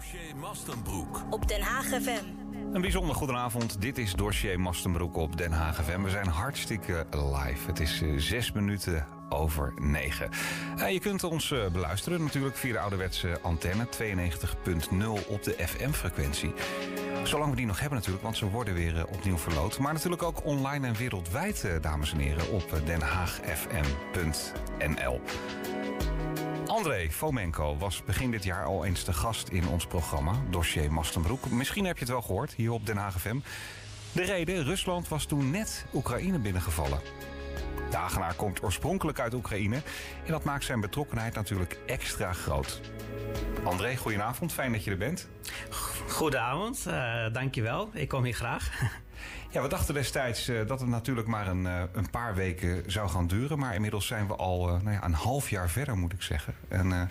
Dossier 0.00 0.36
Mastenbroek. 0.36 1.22
Op 1.30 1.48
Den 1.48 1.60
Haag 1.60 1.84
FM. 1.84 2.24
Een 2.72 2.80
bijzonder 2.80 3.14
goedenavond. 3.14 3.80
Dit 3.80 3.98
is 3.98 4.12
Dossier 4.12 4.60
Mastenbroek 4.60 5.16
op 5.16 5.36
Den 5.36 5.52
Haag 5.52 5.84
FM. 5.84 6.02
We 6.02 6.10
zijn 6.10 6.26
hartstikke 6.26 7.06
live. 7.10 7.66
Het 7.66 7.80
is 7.80 8.02
eh, 8.02 8.08
zes 8.16 8.52
minuten 8.52 9.06
over 9.28 9.72
negen. 9.76 10.30
Eh, 10.76 10.92
je 10.92 11.00
kunt 11.00 11.24
ons 11.24 11.50
eh, 11.50 11.66
beluisteren 11.72 12.22
natuurlijk 12.22 12.56
via 12.56 12.72
de 12.72 12.78
ouderwetse 12.78 13.38
antenne 13.42 13.86
92.0 13.86 15.26
op 15.28 15.42
de 15.42 15.54
FM-frequentie. 15.58 16.52
Zolang 17.24 17.50
we 17.50 17.56
die 17.56 17.66
nog 17.66 17.80
hebben 17.80 17.98
natuurlijk, 17.98 18.24
want 18.24 18.36
ze 18.36 18.50
worden 18.50 18.74
weer 18.74 19.06
opnieuw 19.06 19.38
verloot. 19.38 19.78
Maar 19.78 19.92
natuurlijk 19.92 20.22
ook 20.22 20.44
online 20.44 20.86
en 20.86 20.94
wereldwijd, 20.94 21.68
dames 21.80 22.12
en 22.12 22.18
heren, 22.18 22.52
op 22.52 22.80
denhaagfm.nl. 22.84 25.20
André 26.70 27.10
Fomenko 27.10 27.76
was 27.76 28.04
begin 28.04 28.30
dit 28.30 28.44
jaar 28.44 28.64
al 28.64 28.84
eens 28.84 29.04
te 29.04 29.12
gast 29.12 29.48
in 29.48 29.68
ons 29.68 29.86
programma, 29.86 30.32
Dossier 30.50 30.92
Mastenbroek. 30.92 31.50
Misschien 31.50 31.84
heb 31.84 31.94
je 31.94 32.04
het 32.04 32.12
wel 32.12 32.22
gehoord 32.22 32.54
hier 32.54 32.70
op 32.70 32.86
Den 32.86 32.96
Haag 32.96 33.20
FM. 33.20 33.38
De 34.12 34.22
reden, 34.22 34.64
Rusland 34.64 35.08
was 35.08 35.24
toen 35.24 35.50
net 35.50 35.86
Oekraïne 35.94 36.38
binnengevallen. 36.38 37.00
De 37.90 37.96
Hagenaar 37.96 38.34
komt 38.34 38.62
oorspronkelijk 38.62 39.20
uit 39.20 39.34
Oekraïne 39.34 39.82
en 40.24 40.32
dat 40.32 40.44
maakt 40.44 40.64
zijn 40.64 40.80
betrokkenheid 40.80 41.34
natuurlijk 41.34 41.78
extra 41.86 42.32
groot. 42.32 42.80
André, 43.64 43.96
goedenavond, 43.96 44.52
fijn 44.52 44.72
dat 44.72 44.84
je 44.84 44.90
er 44.90 44.98
bent. 44.98 45.28
Goedenavond, 46.08 46.84
uh, 46.88 47.32
dankjewel. 47.32 47.90
Ik 47.92 48.08
kom 48.08 48.24
hier 48.24 48.34
graag. 48.34 48.70
Ja, 49.50 49.62
we 49.62 49.68
dachten 49.68 49.94
destijds 49.94 50.48
uh, 50.48 50.66
dat 50.66 50.80
het 50.80 50.88
natuurlijk 50.88 51.26
maar 51.26 51.48
een, 51.48 51.64
uh, 51.64 51.82
een, 51.92 52.10
paar 52.10 52.34
weken 52.34 52.90
zou 52.90 53.08
gaan 53.08 53.26
duren. 53.26 53.58
Maar 53.58 53.74
inmiddels 53.74 54.06
zijn 54.06 54.26
we 54.26 54.36
al 54.36 54.66
nou 54.66 54.90
ja, 54.90 55.04
een 55.04 55.12
half 55.12 55.50
jaar 55.50 55.70
verder, 55.70 55.98
moet 55.98 56.12
ik 56.12 56.22
zeggen. 56.22 56.54
En 56.68 57.10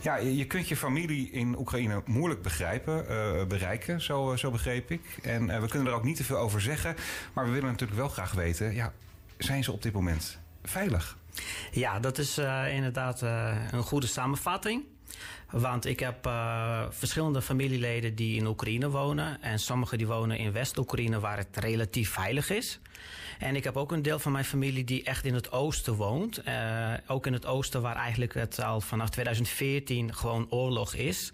ja, 0.00 0.16
je 0.16 0.46
kunt 0.46 0.68
je 0.68 0.76
familie 0.76 1.30
in 1.30 1.58
Oekraïne 1.58 2.02
moeilijk 2.06 2.42
begrijpen, 2.42 3.04
bereiken, 3.48 4.00
zo, 4.00 4.36
zo 4.36 4.50
begreep 4.50 4.90
ik. 4.90 5.18
En 5.22 5.60
we 5.60 5.68
kunnen 5.68 5.88
er 5.88 5.98
ook 5.98 6.04
niet 6.04 6.16
te 6.16 6.24
veel 6.24 6.38
over 6.38 6.60
zeggen. 6.60 6.96
Maar 7.32 7.44
we 7.44 7.50
willen 7.50 7.70
natuurlijk 7.70 7.98
wel 7.98 8.08
graag 8.08 8.32
weten, 8.32 8.74
ja, 8.74 8.92
zijn 9.38 9.64
ze 9.64 9.72
op 9.72 9.82
dit 9.82 9.92
moment 9.92 10.38
veilig? 10.62 11.16
Ja, 11.70 12.00
dat 12.00 12.18
is 12.18 12.38
inderdaad 12.70 13.20
een 13.70 13.82
goede 13.82 14.06
samenvatting. 14.06 14.84
Want 15.50 15.86
ik 15.86 16.00
heb 16.00 16.26
uh, 16.26 16.82
verschillende 16.90 17.42
familieleden 17.42 18.14
die 18.14 18.36
in 18.36 18.46
Oekraïne 18.46 18.90
wonen. 18.90 19.42
En 19.42 19.58
sommigen 19.58 19.98
die 19.98 20.06
wonen 20.06 20.38
in 20.38 20.52
West-Oekraïne 20.52 21.20
waar 21.20 21.36
het 21.36 21.56
relatief 21.56 22.10
veilig 22.10 22.50
is. 22.50 22.80
En 23.38 23.56
ik 23.56 23.64
heb 23.64 23.76
ook 23.76 23.92
een 23.92 24.02
deel 24.02 24.18
van 24.18 24.32
mijn 24.32 24.44
familie 24.44 24.84
die 24.84 25.02
echt 25.02 25.24
in 25.24 25.34
het 25.34 25.52
oosten 25.52 25.94
woont. 25.94 26.40
Uh, 26.48 26.92
ook 27.06 27.26
in 27.26 27.32
het 27.32 27.46
oosten 27.46 27.82
waar 27.82 27.96
eigenlijk 27.96 28.34
het 28.34 28.62
al 28.62 28.80
vanaf 28.80 29.08
2014 29.08 30.14
gewoon 30.14 30.46
oorlog 30.50 30.94
is. 30.94 31.32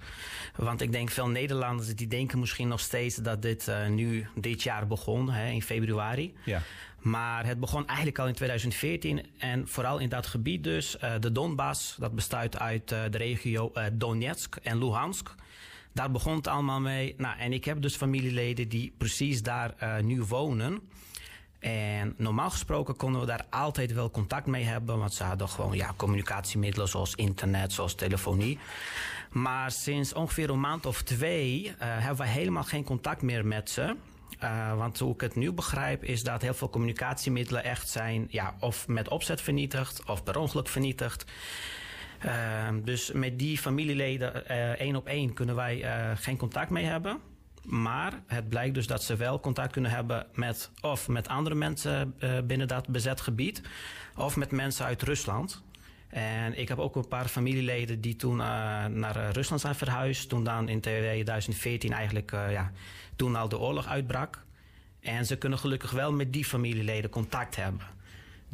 Want 0.56 0.80
ik 0.80 0.92
denk 0.92 1.10
veel 1.10 1.28
Nederlanders 1.28 1.94
die 1.94 2.06
denken 2.06 2.38
misschien 2.38 2.68
nog 2.68 2.80
steeds 2.80 3.16
dat 3.16 3.42
dit 3.42 3.68
uh, 3.68 3.86
nu 3.86 4.26
dit 4.34 4.62
jaar 4.62 4.86
begon, 4.86 5.30
hè, 5.30 5.50
in 5.50 5.62
februari. 5.62 6.34
Ja. 6.44 6.62
Maar 6.98 7.46
het 7.46 7.60
begon 7.60 7.86
eigenlijk 7.86 8.18
al 8.18 8.26
in 8.26 8.34
2014 8.34 9.26
en 9.38 9.68
vooral 9.68 9.98
in 9.98 10.08
dat 10.08 10.26
gebied 10.26 10.64
dus, 10.64 10.96
uh, 11.04 11.12
de 11.20 11.32
Donbass, 11.32 11.96
dat 11.98 12.14
bestaat 12.14 12.58
uit 12.58 12.88
de 12.88 13.06
regio 13.10 13.72
Donetsk 13.92 14.56
en 14.56 14.78
Luhansk. 14.78 15.34
Daar 15.92 16.10
begon 16.10 16.36
het 16.36 16.46
allemaal 16.46 16.80
mee. 16.80 17.14
Nou, 17.16 17.38
en 17.38 17.52
ik 17.52 17.64
heb 17.64 17.82
dus 17.82 17.96
familieleden 17.96 18.68
die 18.68 18.94
precies 18.98 19.42
daar 19.42 19.74
nu 20.02 20.22
wonen. 20.22 20.80
En 21.64 22.14
normaal 22.16 22.50
gesproken 22.50 22.96
konden 22.96 23.20
we 23.20 23.26
daar 23.26 23.46
altijd 23.50 23.92
wel 23.92 24.10
contact 24.10 24.46
mee 24.46 24.64
hebben, 24.64 24.98
want 24.98 25.14
ze 25.14 25.24
hadden 25.24 25.48
gewoon 25.48 25.76
ja, 25.76 25.92
communicatiemiddelen 25.96 26.88
zoals 26.88 27.14
internet, 27.14 27.72
zoals 27.72 27.94
telefonie. 27.94 28.58
Maar 29.30 29.70
sinds 29.70 30.12
ongeveer 30.12 30.50
een 30.50 30.60
maand 30.60 30.86
of 30.86 31.02
twee 31.02 31.74
hebben 31.78 32.24
we 32.24 32.30
helemaal 32.30 32.62
geen 32.62 32.84
contact 32.84 33.22
meer 33.22 33.46
met 33.46 33.70
ze. 33.70 33.96
Uh, 34.42 34.76
want 34.76 34.98
hoe 34.98 35.14
ik 35.14 35.20
het 35.20 35.34
nu 35.34 35.52
begrijp 35.52 36.04
is 36.04 36.22
dat 36.22 36.42
heel 36.42 36.54
veel 36.54 36.70
communicatiemiddelen 36.70 37.64
echt 37.64 37.88
zijn 37.88 38.26
ja, 38.30 38.54
of 38.60 38.88
met 38.88 39.08
opzet 39.08 39.40
vernietigd 39.40 40.04
of 40.06 40.22
per 40.22 40.38
ongeluk 40.38 40.68
vernietigd. 40.68 41.24
Uh, 42.24 42.32
dus 42.82 43.12
met 43.12 43.38
die 43.38 43.58
familieleden 43.58 44.48
één 44.78 44.96
op 44.96 45.06
één 45.06 45.32
kunnen 45.32 45.54
wij 45.54 45.84
geen 46.16 46.36
contact 46.36 46.70
mee 46.70 46.84
hebben. 46.84 47.20
Maar 47.64 48.22
het 48.26 48.48
blijkt 48.48 48.74
dus 48.74 48.86
dat 48.86 49.02
ze 49.02 49.16
wel 49.16 49.40
contact 49.40 49.72
kunnen 49.72 49.90
hebben 49.90 50.26
met 50.32 50.70
of 50.80 51.08
met 51.08 51.28
andere 51.28 51.54
mensen 51.54 52.14
binnen 52.46 52.68
dat 52.68 52.88
bezet 52.88 53.20
gebied 53.20 53.62
of 54.16 54.36
met 54.36 54.50
mensen 54.50 54.84
uit 54.86 55.02
Rusland. 55.02 55.62
En 56.08 56.58
ik 56.58 56.68
heb 56.68 56.78
ook 56.78 56.96
een 56.96 57.08
paar 57.08 57.28
familieleden 57.28 58.00
die 58.00 58.16
toen 58.16 58.38
uh, 58.38 58.46
naar 58.86 59.30
Rusland 59.32 59.60
zijn 59.60 59.74
verhuisd. 59.74 60.28
Toen 60.28 60.44
dan 60.44 60.68
in 60.68 60.80
2014 60.80 61.92
eigenlijk, 61.92 62.30
ja, 62.30 62.72
toen 63.16 63.36
al 63.36 63.48
de 63.48 63.58
oorlog 63.58 63.86
uitbrak. 63.86 64.44
En 65.00 65.26
ze 65.26 65.36
kunnen 65.36 65.58
gelukkig 65.58 65.90
wel 65.90 66.12
met 66.12 66.32
die 66.32 66.44
familieleden 66.44 67.10
contact 67.10 67.56
hebben. 67.56 67.86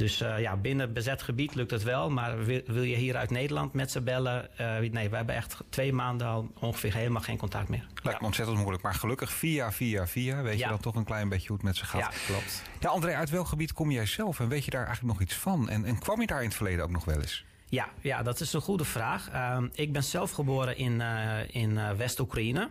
Dus 0.00 0.22
uh, 0.22 0.40
ja, 0.40 0.56
binnen 0.56 0.92
bezet 0.92 1.22
gebied 1.22 1.54
lukt 1.54 1.70
het 1.70 1.82
wel. 1.82 2.10
Maar 2.10 2.44
wil, 2.44 2.60
wil 2.66 2.82
je 2.82 2.96
hier 2.96 3.16
uit 3.16 3.30
Nederland 3.30 3.72
met 3.72 3.90
ze 3.90 4.00
bellen? 4.00 4.48
nee, 4.90 5.08
we 5.08 5.16
hebben 5.16 5.34
echt 5.34 5.56
twee 5.68 5.92
maanden 5.92 6.26
al 6.26 6.50
ongeveer 6.60 6.94
helemaal 6.94 7.22
geen 7.22 7.36
contact 7.36 7.68
meer. 7.68 7.86
Lijkt 8.02 8.20
me 8.20 8.26
ontzettend 8.26 8.58
moeilijk. 8.58 8.82
Maar 8.82 8.94
gelukkig 8.94 9.32
via, 9.32 9.72
via, 9.72 10.06
via 10.06 10.42
weet 10.42 10.58
ja. 10.58 10.64
je 10.64 10.70
dan 10.70 10.80
toch 10.80 10.94
een 10.94 11.04
klein 11.04 11.28
beetje 11.28 11.46
hoe 11.46 11.56
het 11.56 11.64
met 11.64 11.76
ze 11.76 11.84
gaat. 11.84 12.00
Ja, 12.00 12.10
klopt. 12.26 12.62
Ja, 12.80 12.88
André, 12.88 13.14
uit 13.14 13.30
welk 13.30 13.46
gebied 13.46 13.72
kom 13.72 13.90
jij 13.90 14.06
zelf? 14.06 14.40
En 14.40 14.48
weet 14.48 14.64
je 14.64 14.70
daar 14.70 14.86
eigenlijk 14.86 15.18
nog 15.18 15.28
iets 15.28 15.36
van? 15.36 15.68
En, 15.68 15.84
en 15.84 15.98
kwam 15.98 16.20
je 16.20 16.26
daar 16.26 16.40
in 16.40 16.48
het 16.48 16.56
verleden 16.56 16.84
ook 16.84 16.90
nog 16.90 17.04
wel 17.04 17.20
eens? 17.20 17.44
Ja, 17.68 17.88
ja, 18.00 18.22
dat 18.22 18.40
is 18.40 18.52
een 18.52 18.60
goede 18.60 18.84
vraag. 18.84 19.30
Uh, 19.32 19.62
ik 19.72 19.92
ben 19.92 20.04
zelf 20.04 20.30
geboren 20.30 20.76
in, 20.76 21.00
uh, 21.00 21.54
in 21.54 21.96
West-Oekraïne, 21.96 22.70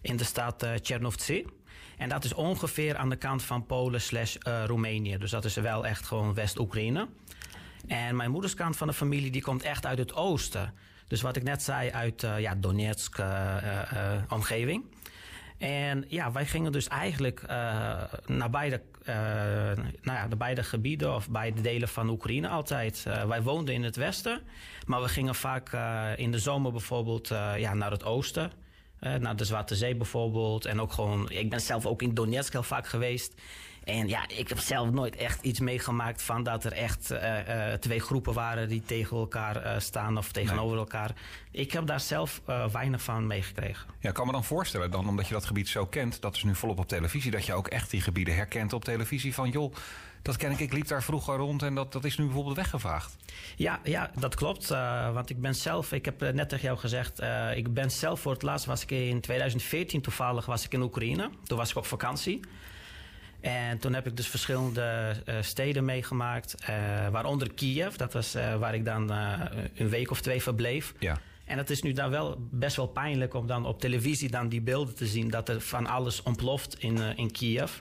in 0.00 0.16
de 0.16 0.24
stad 0.24 0.62
uh. 0.62 1.46
En 2.04 2.10
dat 2.10 2.24
is 2.24 2.34
ongeveer 2.34 2.96
aan 2.96 3.08
de 3.08 3.16
kant 3.16 3.42
van 3.42 3.66
Polen 3.66 4.00
slash 4.00 4.36
Roemenië. 4.66 5.18
Dus 5.18 5.30
dat 5.30 5.44
is 5.44 5.54
wel 5.54 5.86
echt 5.86 6.06
gewoon 6.06 6.34
West-Oekraïne. 6.34 7.08
En 7.86 8.16
mijn 8.16 8.30
moederskant 8.30 8.76
van 8.76 8.86
de 8.86 8.92
familie 8.92 9.30
die 9.30 9.42
komt 9.42 9.62
echt 9.62 9.86
uit 9.86 9.98
het 9.98 10.14
oosten. 10.14 10.74
Dus 11.08 11.20
wat 11.22 11.36
ik 11.36 11.42
net 11.42 11.62
zei, 11.62 11.90
uit 11.90 12.26
ja, 12.38 12.54
Donetsk 12.54 13.22
omgeving. 14.28 14.84
En 15.58 16.04
ja, 16.08 16.32
wij 16.32 16.46
gingen 16.46 16.72
dus 16.72 16.88
eigenlijk 16.88 17.42
uh, 17.42 17.48
naar 18.26 18.50
beide, 18.50 18.82
uh, 19.02 19.14
nou 20.02 20.18
ja, 20.18 20.28
de 20.28 20.36
beide 20.36 20.62
gebieden 20.62 21.14
of 21.14 21.30
beide 21.30 21.60
delen 21.60 21.88
van 21.88 22.08
Oekraïne 22.08 22.48
altijd. 22.48 23.04
Uh, 23.08 23.24
wij 23.24 23.42
woonden 23.42 23.74
in 23.74 23.82
het 23.82 23.96
westen, 23.96 24.42
maar 24.86 25.02
we 25.02 25.08
gingen 25.08 25.34
vaak 25.34 25.72
in 26.16 26.30
de 26.30 26.38
zomer 26.38 26.72
bijvoorbeeld 26.72 27.28
ja, 27.56 27.74
naar 27.74 27.90
het 27.90 28.04
oosten. 28.04 28.50
Naar 29.04 29.36
de 29.36 29.44
Zwarte 29.44 29.76
Zee 29.76 29.96
bijvoorbeeld. 29.96 30.64
En 30.64 30.80
ook 30.80 30.92
gewoon, 30.92 31.30
ik 31.30 31.50
ben 31.50 31.60
zelf 31.60 31.86
ook 31.86 32.02
in 32.02 32.14
Donetsk 32.14 32.52
heel 32.52 32.62
vaak 32.62 32.86
geweest. 32.86 33.34
En 33.84 34.08
ja, 34.08 34.28
ik 34.28 34.48
heb 34.48 34.58
zelf 34.58 34.90
nooit 34.90 35.16
echt 35.16 35.42
iets 35.42 35.60
meegemaakt 35.60 36.22
van 36.22 36.42
dat 36.42 36.64
er 36.64 36.72
echt 36.72 37.12
uh, 37.12 37.48
uh, 37.48 37.72
twee 37.72 38.00
groepen 38.00 38.32
waren 38.32 38.68
die 38.68 38.82
tegen 38.86 39.16
elkaar 39.16 39.64
uh, 39.64 39.78
staan 39.78 40.18
of 40.18 40.32
tegenover 40.32 40.70
nee. 40.70 40.78
elkaar. 40.78 41.10
Ik 41.50 41.72
heb 41.72 41.86
daar 41.86 42.00
zelf 42.00 42.40
weinig 42.72 43.02
van 43.02 43.26
meegekregen. 43.26 43.88
Ja, 43.98 44.08
ik 44.08 44.14
kan 44.14 44.26
me 44.26 44.32
dan 44.32 44.44
voorstellen, 44.44 44.90
dan, 44.90 45.08
omdat 45.08 45.26
je 45.26 45.34
dat 45.34 45.44
gebied 45.44 45.68
zo 45.68 45.86
kent, 45.86 46.20
dat 46.20 46.36
is 46.36 46.42
nu 46.42 46.54
volop 46.54 46.78
op 46.78 46.88
televisie, 46.88 47.30
dat 47.30 47.46
je 47.46 47.54
ook 47.54 47.68
echt 47.68 47.90
die 47.90 48.00
gebieden 48.00 48.34
herkent 48.34 48.72
op 48.72 48.84
televisie 48.84 49.34
van 49.34 49.50
joh. 49.50 49.74
Dat 50.22 50.36
ken 50.36 50.50
ik, 50.50 50.58
ik 50.58 50.72
liep 50.72 50.88
daar 50.88 51.02
vroeger 51.02 51.36
rond 51.36 51.62
en 51.62 51.74
dat, 51.74 51.92
dat 51.92 52.04
is 52.04 52.18
nu 52.18 52.24
bijvoorbeeld 52.24 52.56
weggevaagd. 52.56 53.16
Ja, 53.56 53.80
ja 53.82 54.10
dat 54.18 54.34
klopt. 54.34 54.68
want 55.12 55.30
ik 55.30 55.40
ben 55.40 55.54
zelf, 55.54 55.92
ik 55.92 56.04
heb 56.04 56.20
net 56.20 56.48
tegen 56.48 56.64
jou 56.64 56.78
gezegd, 56.78 57.20
ik 57.54 57.74
ben 57.74 57.90
zelf 57.90 58.20
voor 58.20 58.32
het 58.32 58.42
laatst 58.42 58.66
was 58.66 58.82
ik 58.82 58.90
in 58.90 59.20
2014 59.20 60.00
toevallig 60.00 60.46
was 60.46 60.64
ik 60.64 60.72
in 60.72 60.82
Oekraïne. 60.82 61.30
Toen 61.44 61.58
was 61.58 61.70
ik 61.70 61.76
op 61.76 61.86
vakantie. 61.86 62.40
En 63.44 63.78
toen 63.78 63.94
heb 63.94 64.06
ik 64.06 64.16
dus 64.16 64.26
verschillende 64.26 65.16
uh, 65.26 65.34
steden 65.40 65.84
meegemaakt, 65.84 66.54
uh, 66.60 67.08
waaronder 67.08 67.54
Kiev. 67.54 67.94
Dat 67.94 68.12
was 68.12 68.36
uh, 68.36 68.56
waar 68.56 68.74
ik 68.74 68.84
dan 68.84 69.10
een 69.10 69.88
week 69.88 70.10
of 70.10 70.20
twee 70.20 70.42
verbleef. 70.42 70.94
Ja. 70.98 71.18
En 71.44 71.58
het 71.58 71.70
is 71.70 71.82
nu 71.82 71.92
dan 71.92 72.10
wel 72.10 72.36
best 72.50 72.76
wel 72.76 72.86
pijnlijk 72.86 73.34
om 73.34 73.46
dan 73.46 73.66
op 73.66 73.80
televisie 73.80 74.30
dan 74.30 74.48
die 74.48 74.60
beelden 74.60 74.94
te 74.94 75.06
zien 75.06 75.30
dat 75.30 75.48
er 75.48 75.60
van 75.60 75.86
alles 75.86 76.22
ontploft 76.22 76.78
in, 76.78 76.98
in 77.16 77.30
Kiev. 77.30 77.72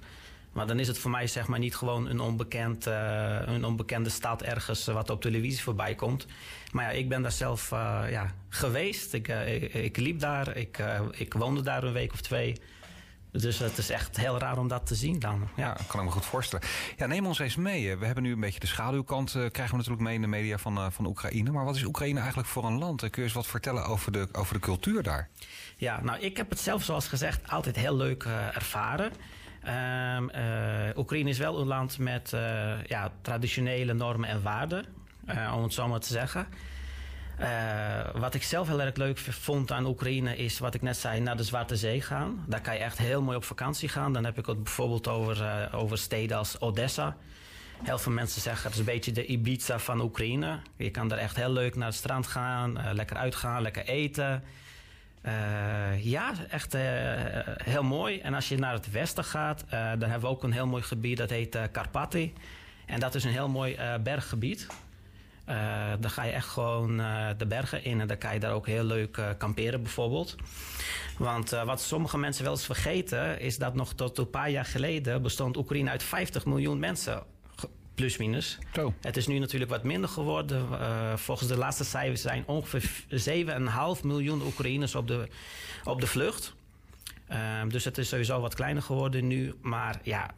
Maar 0.51 0.67
dan 0.67 0.79
is 0.79 0.87
het 0.87 0.97
voor 0.97 1.11
mij 1.11 1.27
zeg 1.27 1.47
maar 1.47 1.59
niet 1.59 1.75
gewoon 1.75 2.09
een, 2.09 2.19
onbekend, 2.19 2.85
een 2.85 3.65
onbekende 3.65 4.09
stad 4.09 4.41
ergens 4.41 4.85
wat 4.85 5.09
op 5.09 5.21
televisie 5.21 5.61
voorbij 5.61 5.95
komt. 5.95 6.25
Maar 6.71 6.85
ja, 6.85 6.91
ik 6.99 7.09
ben 7.09 7.21
daar 7.21 7.31
zelf 7.31 7.69
ja, 8.09 8.33
geweest. 8.49 9.13
Ik, 9.13 9.27
ik, 9.27 9.73
ik, 9.73 9.97
liep 9.97 10.19
daar, 10.19 10.57
ik, 10.57 10.83
ik 11.11 11.33
woonde 11.33 11.61
daar 11.61 11.83
een 11.83 11.93
week 11.93 12.13
of 12.13 12.21
twee. 12.21 12.55
Dus 13.41 13.59
het 13.59 13.77
is 13.77 13.89
echt 13.89 14.17
heel 14.17 14.39
raar 14.39 14.57
om 14.57 14.67
dat 14.67 14.85
te 14.85 14.95
zien 14.95 15.19
dan. 15.19 15.47
Ja, 15.55 15.65
ja 15.65 15.77
kan 15.87 15.99
ik 15.99 16.05
me 16.05 16.11
goed 16.11 16.25
voorstellen. 16.25 16.67
Ja, 16.97 17.05
neem 17.05 17.25
ons 17.25 17.39
eens 17.39 17.55
mee. 17.55 17.97
We 17.97 18.05
hebben 18.05 18.23
nu 18.23 18.31
een 18.31 18.39
beetje 18.39 18.59
de 18.59 18.67
schaduwkant, 18.67 19.33
uh, 19.33 19.49
krijgen 19.49 19.71
we 19.71 19.77
natuurlijk 19.77 20.01
mee 20.01 20.15
in 20.15 20.21
de 20.21 20.27
media 20.27 20.57
van, 20.57 20.77
uh, 20.77 20.85
van 20.89 21.05
Oekraïne. 21.05 21.51
Maar 21.51 21.65
wat 21.65 21.75
is 21.75 21.83
Oekraïne 21.83 22.19
eigenlijk 22.19 22.47
voor 22.49 22.65
een 22.65 22.77
land? 22.77 22.99
Kun 22.99 23.09
je 23.13 23.21
eens 23.21 23.33
wat 23.33 23.47
vertellen 23.47 23.85
over 23.85 24.11
de, 24.11 24.27
over 24.31 24.53
de 24.53 24.59
cultuur 24.59 25.03
daar? 25.03 25.29
Ja, 25.77 26.01
nou, 26.01 26.19
ik 26.19 26.37
heb 26.37 26.49
het 26.49 26.59
zelf, 26.59 26.83
zoals 26.83 27.07
gezegd, 27.07 27.49
altijd 27.49 27.75
heel 27.75 27.95
leuk 27.95 28.23
ervaren. 28.53 29.11
Um, 30.17 30.29
Oekraïne 30.97 31.29
is 31.29 31.37
wel 31.37 31.59
een 31.59 31.67
land 31.67 31.97
met 31.97 32.29
ja, 32.87 33.11
traditionele 33.21 33.93
normen 33.93 34.29
en 34.29 34.41
waarden, 34.41 34.85
om 35.53 35.63
het 35.63 35.73
zo 35.73 35.87
maar 35.87 35.99
te 35.99 36.13
zeggen. 36.13 36.47
Uh, 37.39 38.21
wat 38.21 38.33
ik 38.33 38.43
zelf 38.43 38.67
heel 38.67 38.81
erg 38.81 38.95
leuk 38.95 39.17
vond 39.17 39.71
aan 39.71 39.85
Oekraïne 39.85 40.37
is 40.37 40.59
wat 40.59 40.73
ik 40.73 40.81
net 40.81 40.97
zei, 40.97 41.19
naar 41.19 41.37
de 41.37 41.43
Zwarte 41.43 41.75
Zee 41.75 42.01
gaan. 42.01 42.45
Daar 42.47 42.61
kan 42.61 42.73
je 42.73 42.79
echt 42.79 42.97
heel 42.97 43.21
mooi 43.21 43.37
op 43.37 43.43
vakantie 43.43 43.89
gaan. 43.89 44.13
Dan 44.13 44.25
heb 44.25 44.37
ik 44.37 44.45
het 44.45 44.63
bijvoorbeeld 44.63 45.07
over, 45.07 45.41
uh, 45.41 45.79
over 45.79 45.97
steden 45.97 46.37
als 46.37 46.59
Odessa. 46.59 47.17
Heel 47.83 47.97
veel 47.97 48.11
mensen 48.11 48.41
zeggen 48.41 48.63
het 48.63 48.73
is 48.73 48.79
een 48.79 48.85
beetje 48.85 49.11
de 49.11 49.25
Ibiza 49.25 49.79
van 49.79 50.01
Oekraïne. 50.01 50.59
Je 50.75 50.89
kan 50.89 51.11
er 51.11 51.17
echt 51.17 51.35
heel 51.35 51.51
leuk 51.51 51.75
naar 51.75 51.87
het 51.87 51.95
strand 51.95 52.27
gaan, 52.27 52.77
uh, 52.77 52.89
lekker 52.93 53.17
uitgaan, 53.17 53.61
lekker 53.61 53.85
eten. 53.85 54.43
ja, 55.99 56.33
echt 56.49 56.75
heel 57.63 57.83
mooi. 57.83 58.19
En 58.19 58.33
als 58.33 58.49
je 58.49 58.57
naar 58.57 58.73
het 58.73 58.91
westen 58.91 59.23
gaat, 59.23 59.65
dan 59.69 60.09
hebben 60.09 60.19
we 60.19 60.27
ook 60.27 60.43
een 60.43 60.51
heel 60.51 60.67
mooi 60.67 60.83
gebied 60.83 61.17
dat 61.17 61.29
heet 61.29 61.57
Karpaty. 61.71 62.33
En 62.85 62.99
dat 62.99 63.15
is 63.15 63.23
een 63.23 63.31
heel 63.31 63.49
mooi 63.49 63.77
berggebied. 64.03 64.67
Uh, 65.49 65.91
dan 65.99 66.09
ga 66.09 66.23
je 66.23 66.31
echt 66.31 66.47
gewoon 66.47 66.99
uh, 66.99 67.27
de 67.37 67.45
bergen 67.45 67.83
in 67.83 68.01
en 68.01 68.07
dan 68.07 68.17
kan 68.17 68.33
je 68.33 68.39
daar 68.39 68.53
ook 68.53 68.67
heel 68.67 68.83
leuk 68.83 69.17
uh, 69.17 69.29
kamperen 69.37 69.81
bijvoorbeeld. 69.81 70.35
Want 71.17 71.49
wat 71.49 71.81
sommige 71.81 72.17
mensen 72.17 72.43
wel 72.43 72.53
eens 72.53 72.65
vergeten 72.65 73.39
is 73.39 73.57
dat 73.57 73.75
nog 73.75 73.93
tot 73.93 74.17
een 74.17 74.29
paar 74.29 74.49
jaar 74.49 74.65
geleden 74.65 75.21
bestond 75.21 75.57
Oekraïne 75.57 75.89
uit 75.89 76.03
50 76.03 76.45
miljoen 76.45 76.79
mensen. 76.79 77.23
Plus 77.95 78.17
minus. 78.17 78.57
Zo. 78.73 78.93
Het 79.01 79.17
is 79.17 79.27
nu 79.27 79.39
natuurlijk 79.39 79.71
wat 79.71 79.83
minder 79.83 80.09
geworden. 80.09 80.67
volgens 81.19 81.47
de 81.47 81.57
laatste 81.57 81.83
cijfers 81.83 82.21
zijn 82.21 82.43
ongeveer 82.47 82.89
7,5 83.97 84.03
miljoen 84.03 84.41
Oekraïners 84.41 84.95
op 84.95 85.07
de, 85.07 85.27
op 85.83 86.01
de 86.01 86.07
vlucht. 86.07 86.53
Ehm, 87.27 87.69
dus 87.69 87.83
het 87.83 87.97
is 87.97 88.09
sowieso 88.09 88.39
wat 88.39 88.55
kleiner 88.55 88.83
geworden 88.83 89.27
nu. 89.27 89.53
Maar 89.61 89.99
ja, 90.03 90.33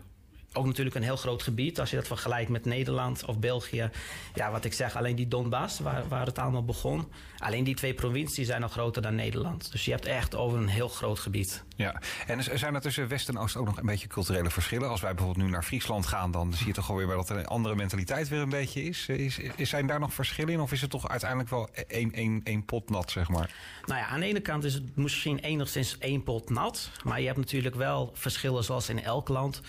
ook 0.55 0.65
natuurlijk 0.65 0.95
een 0.95 1.03
heel 1.03 1.15
groot 1.15 1.43
gebied. 1.43 1.79
Als 1.79 1.89
je 1.89 1.95
dat 1.95 2.07
vergelijkt 2.07 2.49
met 2.49 2.65
Nederland 2.65 3.25
of 3.25 3.39
België. 3.39 3.89
Ja, 4.33 4.51
wat 4.51 4.65
ik 4.65 4.73
zeg, 4.73 4.95
alleen 4.95 5.15
die 5.15 5.27
Donbass, 5.27 5.79
waar, 5.79 6.07
waar 6.07 6.25
het 6.25 6.39
allemaal 6.39 6.65
begon. 6.65 7.11
Alleen 7.37 7.63
die 7.63 7.75
twee 7.75 7.93
provincies 7.93 8.47
zijn 8.47 8.63
al 8.63 8.69
groter 8.69 9.01
dan 9.01 9.15
Nederland. 9.15 9.71
Dus 9.71 9.85
je 9.85 9.91
hebt 9.91 10.05
echt 10.05 10.35
over 10.35 10.57
een 10.57 10.67
heel 10.67 10.87
groot 10.87 11.19
gebied. 11.19 11.63
Ja, 11.75 12.01
en 12.27 12.59
zijn 12.59 12.75
er 12.75 12.81
tussen 12.81 13.07
West 13.07 13.29
en 13.29 13.37
Oost 13.37 13.55
ook 13.55 13.65
nog 13.65 13.77
een 13.77 13.85
beetje 13.85 14.07
culturele 14.07 14.49
verschillen? 14.49 14.89
Als 14.89 15.01
wij 15.01 15.13
bijvoorbeeld 15.13 15.45
nu 15.45 15.51
naar 15.51 15.63
Friesland 15.63 16.05
gaan, 16.05 16.31
dan 16.31 16.53
zie 16.53 16.67
je 16.67 16.73
toch 16.73 16.89
alweer 16.89 17.07
dat 17.07 17.29
er 17.29 17.37
een 17.37 17.47
andere 17.47 17.75
mentaliteit 17.75 18.27
weer 18.27 18.39
een 18.39 18.49
beetje 18.49 18.83
is. 18.83 19.07
is, 19.07 19.39
is 19.55 19.69
zijn 19.69 19.87
daar 19.87 19.99
nog 19.99 20.13
verschillen 20.13 20.53
in? 20.53 20.59
Of 20.59 20.71
is 20.71 20.81
het 20.81 20.89
toch 20.89 21.09
uiteindelijk 21.09 21.49
wel 21.49 21.69
één, 21.87 22.11
één, 22.11 22.41
één 22.43 22.65
pot 22.65 22.89
nat, 22.89 23.11
zeg 23.11 23.29
maar? 23.29 23.53
Nou 23.85 23.99
ja, 23.99 24.07
aan 24.07 24.19
de 24.19 24.25
ene 24.25 24.39
kant 24.39 24.63
is 24.63 24.73
het 24.73 24.95
misschien 24.95 25.39
enigszins 25.39 25.97
één 25.97 26.23
pot 26.23 26.49
nat. 26.49 26.89
Maar 27.03 27.19
je 27.19 27.25
hebt 27.25 27.37
natuurlijk 27.37 27.75
wel 27.75 28.11
verschillen 28.13 28.63
zoals 28.63 28.89
in 28.89 29.03
elk 29.03 29.27
land. 29.27 29.61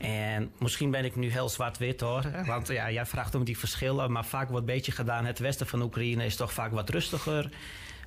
En 0.00 0.52
misschien 0.58 0.90
ben 0.90 1.04
ik 1.04 1.16
nu 1.16 1.30
heel 1.30 1.48
zwart-wit 1.48 2.00
hoor. 2.00 2.24
Want 2.46 2.68
ja, 2.68 2.90
jij 2.90 3.06
vraagt 3.06 3.34
om 3.34 3.44
die 3.44 3.58
verschillen. 3.58 4.12
Maar 4.12 4.24
vaak 4.24 4.48
wordt 4.48 4.68
een 4.68 4.74
beetje 4.74 4.92
gedaan. 4.92 5.24
Het 5.24 5.38
westen 5.38 5.66
van 5.66 5.82
Oekraïne 5.82 6.24
is 6.24 6.36
toch 6.36 6.52
vaak 6.52 6.72
wat 6.72 6.90
rustiger. 6.90 7.50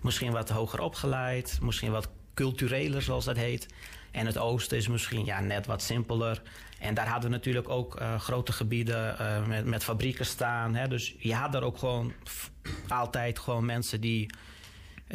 Misschien 0.01 0.31
wat 0.31 0.49
hoger 0.49 0.81
opgeleid. 0.81 1.57
Misschien 1.61 1.91
wat 1.91 2.09
cultureler 2.33 3.01
zoals 3.01 3.25
dat 3.25 3.37
heet. 3.37 3.67
En 4.11 4.25
het 4.25 4.37
oosten 4.37 4.77
is 4.77 4.87
misschien 4.87 5.25
ja, 5.25 5.39
net 5.39 5.65
wat 5.65 5.81
simpeler. 5.81 6.41
En 6.79 6.93
daar 6.93 7.07
hadden 7.07 7.29
we 7.29 7.35
natuurlijk 7.35 7.69
ook 7.69 8.01
uh, 8.01 8.19
grote 8.19 8.51
gebieden 8.51 9.15
uh, 9.21 9.45
met, 9.45 9.65
met 9.65 9.83
fabrieken 9.83 10.25
staan. 10.25 10.75
Hè. 10.75 10.87
Dus 10.87 11.15
je 11.19 11.33
had 11.33 11.51
daar 11.51 11.63
ook 11.63 11.77
gewoon 11.77 12.13
altijd 12.87 13.39
gewoon 13.39 13.65
mensen 13.65 14.01
die 14.01 14.29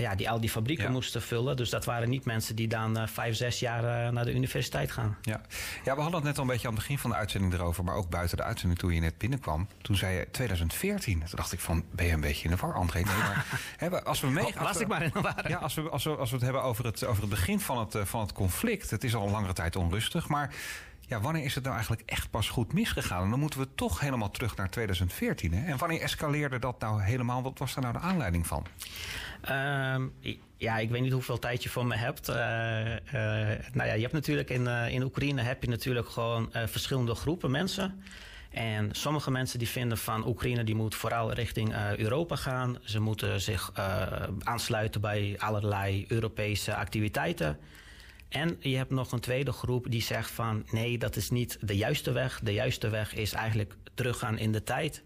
ja, 0.03 0.15
die 0.15 0.31
al 0.31 0.41
die 0.41 0.51
fabrieken 0.51 0.93
moesten 0.93 1.23
vullen. 1.23 1.57
Dus 1.57 1.71
dat 1.71 1.85
waren 1.85 2.09
niet 2.09 2.25
mensen 2.25 2.57
die 2.57 2.69
dan 2.69 2.99
uh, 2.99 3.07
vijf, 3.07 3.37
zes 3.37 3.59
jaar 3.59 4.07
uh, 4.07 4.13
naar 4.13 4.25
de 4.25 4.35
universiteit 4.35 4.93
gaan. 4.93 5.17
Ja. 5.23 5.41
ja, 5.85 5.95
we 5.95 6.01
hadden 6.01 6.21
het 6.21 6.23
net 6.23 6.37
al 6.37 6.43
een 6.43 6.49
beetje 6.49 6.69
aan 6.69 6.75
het 6.75 6.83
begin 6.83 6.99
van 6.99 7.11
de 7.11 7.17
uitzending 7.17 7.53
erover, 7.53 7.85
maar 7.85 7.95
ook 7.95 8.09
buiten 8.09 8.37
de 8.37 8.43
uitzending 8.43 8.81
toen 8.81 8.95
je 8.95 9.01
net 9.01 9.19
binnenkwam. 9.19 9.69
Toen 9.83 9.97
zei 9.97 10.17
je 10.17 10.29
2014. 10.31 11.19
Toen 11.19 11.29
dacht 11.35 11.53
ik 11.53 11.61
van, 11.61 11.85
ben 11.91 12.07
je 12.07 12.13
een 12.13 12.21
beetje 12.21 12.45
in 12.45 12.51
de 12.51 12.57
war, 12.57 12.75
André? 12.75 13.01
Nee, 13.01 13.17
maar 13.17 13.47
hebben, 13.77 14.05
als 14.05 14.21
we 14.21 14.27
mee, 14.27 14.55
was 14.59 14.81
ik 14.81 14.89
maar 14.89 15.03
in 15.03 15.11
de 15.15 15.21
war. 15.21 15.49
Ja, 15.49 15.57
als 15.57 15.75
we, 15.75 15.89
als 15.89 16.05
we, 16.05 16.17
als 16.17 16.31
we 16.31 16.37
het 16.37 16.45
hebben 16.45 16.63
over 16.63 16.85
het, 16.85 17.05
over 17.05 17.21
het 17.21 17.31
begin 17.31 17.61
van 17.61 17.79
het, 17.79 17.95
uh, 17.95 18.05
van 18.05 18.21
het 18.21 18.33
conflict. 18.33 18.91
Het 18.91 19.05
is 19.05 19.15
al 19.15 19.27
een 19.27 19.33
langere 19.33 19.53
tijd 19.53 19.77
onrustig, 19.77 20.29
maar 20.29 20.55
ja, 21.09 21.21
wanneer 21.21 21.45
is 21.45 21.55
het 21.55 21.63
nou 21.63 21.77
eigenlijk 21.77 22.11
echt 22.11 22.31
pas 22.31 22.49
goed 22.49 22.73
misgegaan? 22.73 23.25
En 23.25 23.31
dan 23.31 23.41
moeten 23.41 23.61
we 23.61 23.69
toch 23.75 24.01
helemaal 24.01 24.31
terug 24.31 24.57
naar 24.57 24.71
2014. 24.71 25.53
Hè? 25.53 25.71
En 25.71 25.79
wanneer 25.79 26.01
escaleerde 26.01 26.59
dat 26.59 26.81
nou 26.81 27.03
helemaal? 27.03 27.43
Wat 27.43 27.59
was 27.59 27.75
daar 27.75 27.83
nou 27.83 27.97
de 27.97 28.01
aanleiding 28.01 28.47
van? 28.47 28.67
Um, 29.51 30.13
ja, 30.57 30.79
ik 30.79 30.91
weet 30.91 31.03
niet 31.03 31.13
hoeveel 31.13 31.39
tijd 31.39 31.63
je 31.63 31.69
voor 31.69 31.87
me 31.87 31.97
hebt. 31.97 32.29
Uh, 32.29 32.37
uh, 32.37 32.99
nou 33.73 33.89
ja, 33.89 33.93
je 33.93 34.01
hebt 34.01 34.13
natuurlijk 34.13 34.51
in, 34.51 34.63
uh, 34.63 34.89
in 34.89 35.03
Oekraïne 35.03 35.43
heb 35.43 35.63
je 35.63 35.69
natuurlijk 35.69 36.09
gewoon 36.09 36.51
verschillende 36.53 37.15
groepen 37.15 37.51
mensen. 37.51 38.03
En 38.51 38.89
sommige 38.93 39.31
mensen 39.31 39.59
die 39.59 39.69
vinden 39.69 39.99
van 39.99 40.27
Oekraïne 40.27 40.65
die 40.65 40.75
moet 40.75 40.95
vooral 40.95 41.33
richting 41.33 41.75
Europa 41.97 42.37
gaan. 42.37 42.79
Ze 42.83 43.01
moeten 43.01 43.41
zich 43.41 43.73
aansluiten 44.43 45.01
bij 45.01 45.35
allerlei 45.39 46.05
Europese 46.09 46.75
activiteiten. 46.75 47.59
En 48.29 48.57
je 48.61 48.77
hebt 48.77 48.91
nog 48.91 49.13
een 49.13 49.21
tweede 49.21 49.53
groep 49.53 49.87
die 49.89 50.03
zegt 50.03 50.31
van 50.31 50.67
nee, 50.71 50.99
dat 50.99 51.17
is 51.17 51.31
niet 51.31 51.59
de 51.61 51.77
juiste 51.77 52.13
weg. 52.13 52.41
De 52.43 52.53
juiste 52.53 52.89
weg 52.89 53.15
is 53.15 53.33
eigenlijk 53.33 53.75
teruggaan 53.95 54.39
in 54.39 54.53
de 54.53 54.63
tijd. 54.63 55.03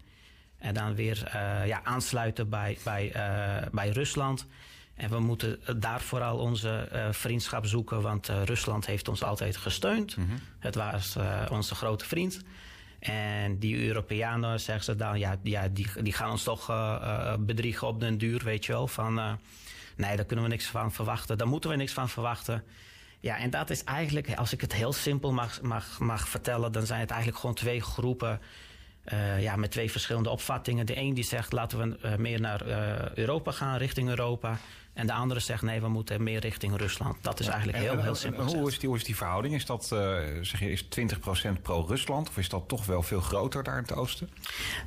En 0.57 0.73
dan 0.73 0.95
weer 0.95 1.31
uh, 1.35 1.67
ja, 1.67 1.83
aansluiten 1.83 2.49
bij, 2.49 2.77
bij, 2.83 3.07
uh, 3.15 3.67
bij 3.71 3.89
Rusland. 3.89 4.45
En 4.95 5.09
we 5.09 5.19
moeten 5.19 5.59
daar 5.79 6.01
vooral 6.01 6.37
onze 6.37 6.89
uh, 6.93 7.07
vriendschap 7.11 7.65
zoeken, 7.65 8.01
want 8.01 8.27
Rusland 8.27 8.85
heeft 8.85 9.07
ons 9.07 9.23
altijd 9.23 9.57
gesteund. 9.57 10.17
Mm 10.17 10.25
-hmm. 10.27 10.39
Het 10.59 10.75
was 10.75 11.17
onze 11.51 11.75
grote 11.75 12.05
vriend. 12.05 12.41
En 12.99 13.59
die 13.59 13.87
Europeanen, 13.87 14.59
zeggen 14.59 14.83
ze 14.85 14.95
dan, 14.95 15.19
ja, 15.19 15.35
ja 15.43 15.67
die, 15.67 15.87
die 16.01 16.13
gaan 16.13 16.31
ons 16.31 16.43
toch 16.43 16.65
bedriegen 17.39 17.87
op 17.87 17.99
den 17.99 18.17
duur, 18.17 18.43
weet 18.43 18.65
je 18.65 18.71
wel. 18.71 18.87
Van 18.87 19.13
nee, 19.95 20.15
daar 20.15 20.25
kunnen 20.25 20.45
we 20.45 20.51
niks 20.51 20.65
van 20.65 20.91
verwachten, 20.91 21.37
daar 21.37 21.47
moeten 21.47 21.69
we 21.69 21.75
niks 21.75 21.93
van 21.93 22.09
verwachten. 22.09 22.63
Ja, 23.23 23.37
en 23.37 23.49
dat 23.49 23.69
is 23.69 23.83
eigenlijk, 23.83 24.35
als 24.35 24.53
ik 24.53 24.61
het 24.61 24.73
heel 24.73 24.93
simpel 24.93 25.31
mag, 25.31 25.61
mag, 25.61 25.99
mag 25.99 26.27
vertellen, 26.27 26.71
dan 26.71 26.85
zijn 26.85 26.99
het 26.99 27.09
eigenlijk 27.09 27.39
gewoon 27.39 27.55
twee 27.55 27.81
groepen. 27.81 28.39
Uh, 29.13 29.41
ja, 29.41 29.55
met 29.55 29.71
twee 29.71 29.91
verschillende 29.91 30.29
opvattingen. 30.29 30.85
De 30.85 30.97
een 30.97 31.13
die 31.13 31.23
zegt 31.23 31.51
laten 31.51 31.77
we 31.79 31.97
uh, 32.05 32.15
meer 32.15 32.41
naar 32.41 32.67
uh, 32.67 33.09
Europa 33.15 33.51
gaan, 33.51 33.77
richting 33.77 34.09
Europa. 34.09 34.57
En 34.93 35.07
de 35.07 35.13
andere 35.13 35.39
zegt 35.39 35.61
nee, 35.61 35.81
we 35.81 35.87
moeten 35.87 36.23
meer 36.23 36.39
richting 36.39 36.77
Rusland. 36.77 37.17
Dat 37.21 37.39
is 37.39 37.45
ja, 37.45 37.51
eigenlijk 37.51 37.83
heel, 37.83 38.01
heel 38.01 38.15
simpel. 38.15 38.45
Hoe 38.45 38.69
is, 38.69 38.79
die, 38.79 38.89
hoe 38.89 38.97
is 38.97 39.03
die 39.03 39.15
verhouding? 39.15 39.55
Is 39.55 39.65
dat 39.65 39.85
zeg 40.41 40.59
je, 40.59 40.71
is 40.71 40.83
20% 40.83 40.87
pro-Rusland 41.61 42.29
of 42.29 42.37
is 42.37 42.49
dat 42.49 42.67
toch 42.67 42.85
wel 42.85 43.01
veel 43.01 43.21
groter 43.21 43.63
daar 43.63 43.77
in 43.77 43.83
het 43.83 43.93
oosten? 43.93 44.29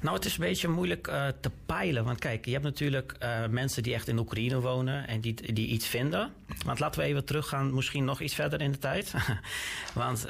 Nou, 0.01 0.17
het 0.17 0.25
is 0.25 0.33
een 0.33 0.45
beetje 0.45 0.69
moeilijk 0.69 1.05
te 1.41 1.51
peilen. 1.67 2.05
Want 2.05 2.19
kijk, 2.19 2.45
je 2.45 2.53
hebt 2.53 2.65
natuurlijk 2.65 3.17
mensen 3.51 3.83
die 3.83 3.95
echt 3.95 4.09
in 4.09 4.19
Oekraïne 4.19 4.61
wonen 4.61 5.09
en 5.09 5.21
die, 5.21 5.53
die 5.53 5.67
iets 5.67 5.87
vinden. 5.87 6.33
Want 6.65 6.79
laten 6.79 7.01
we 7.01 7.07
even 7.07 7.25
teruggaan, 7.25 7.75
misschien 7.75 8.05
nog 8.05 8.21
iets 8.21 8.35
verder 8.35 8.61
in 8.61 8.73
de 8.73 8.79
tijd. 8.79 9.15
want 9.95 10.27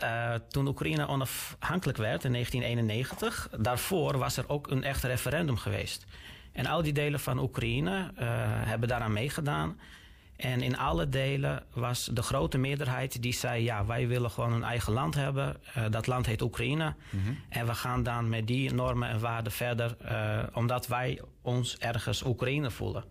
toen 0.48 0.66
Oekraïne 0.66 1.06
onafhankelijk 1.06 1.98
werd 1.98 2.24
in 2.24 2.32
1991, 2.32 3.48
daarvoor 3.58 4.18
was 4.18 4.36
er 4.36 4.48
ook 4.48 4.70
een 4.70 4.82
echt 4.82 5.02
referendum 5.02 5.56
geweest. 5.56 6.06
En 6.56 6.66
al 6.66 6.82
die 6.82 6.92
delen 6.92 7.20
van 7.20 7.38
Oekraïne 7.38 7.90
uh, 7.90 8.28
hebben 8.64 8.88
daaraan 8.88 9.12
meegedaan. 9.12 9.80
En 10.36 10.60
in 10.60 10.78
alle 10.78 11.08
delen 11.08 11.62
was 11.72 12.10
de 12.12 12.22
grote 12.22 12.58
meerderheid 12.58 13.22
die 13.22 13.32
zei: 13.32 13.62
ja, 13.62 13.86
wij 13.86 14.08
willen 14.08 14.30
gewoon 14.30 14.52
een 14.52 14.64
eigen 14.64 14.92
land 14.92 15.14
hebben. 15.14 15.56
Uh, 15.76 15.84
dat 15.90 16.06
land 16.06 16.26
heet 16.26 16.42
Oekraïne. 16.42 16.94
Mm 17.10 17.22
-hmm. 17.22 17.38
En 17.48 17.66
we 17.66 17.74
gaan 17.74 18.02
dan 18.02 18.28
met 18.28 18.46
die 18.46 18.72
normen 18.72 19.08
en 19.08 19.20
waarden 19.20 19.52
verder, 19.52 19.96
omdat 20.52 20.86
wij 20.86 21.20
ons 21.42 21.78
ergens 21.78 22.24
Oekraïne 22.24 22.70
voelen. 22.70 23.04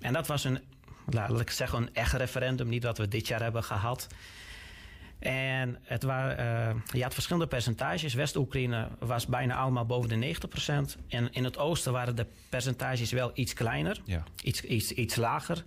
En 0.00 0.12
dat 0.12 0.26
was 0.26 0.44
een, 0.44 0.58
laat 1.14 1.40
ik 1.40 1.50
zeggen, 1.50 1.78
een 1.78 1.94
echt 1.94 2.12
referendum. 2.12 2.68
Niet 2.68 2.84
wat 2.84 2.98
we 2.98 3.08
dit 3.08 3.28
jaar 3.28 3.42
hebben 3.42 3.64
gehad. 3.64 4.06
En 5.18 5.78
het 5.82 6.02
waren, 6.02 6.74
uh, 6.76 6.82
je 6.92 7.02
had 7.02 7.14
verschillende 7.14 7.48
percentages. 7.48 8.14
West-Oekraïne 8.14 8.88
was 8.98 9.26
bijna 9.26 9.56
allemaal 9.56 9.86
boven 9.86 10.20
de 10.20 10.34
90%. 10.96 10.98
En 11.08 11.32
in 11.32 11.44
het 11.44 11.58
oosten 11.58 11.92
waren 11.92 12.16
de 12.16 12.26
percentages 12.48 13.12
wel 13.12 13.30
iets 13.34 13.54
kleiner, 13.54 14.00
ja. 14.04 14.24
iets, 14.42 14.62
iets, 14.62 14.92
iets 14.92 15.16
lager. 15.16 15.64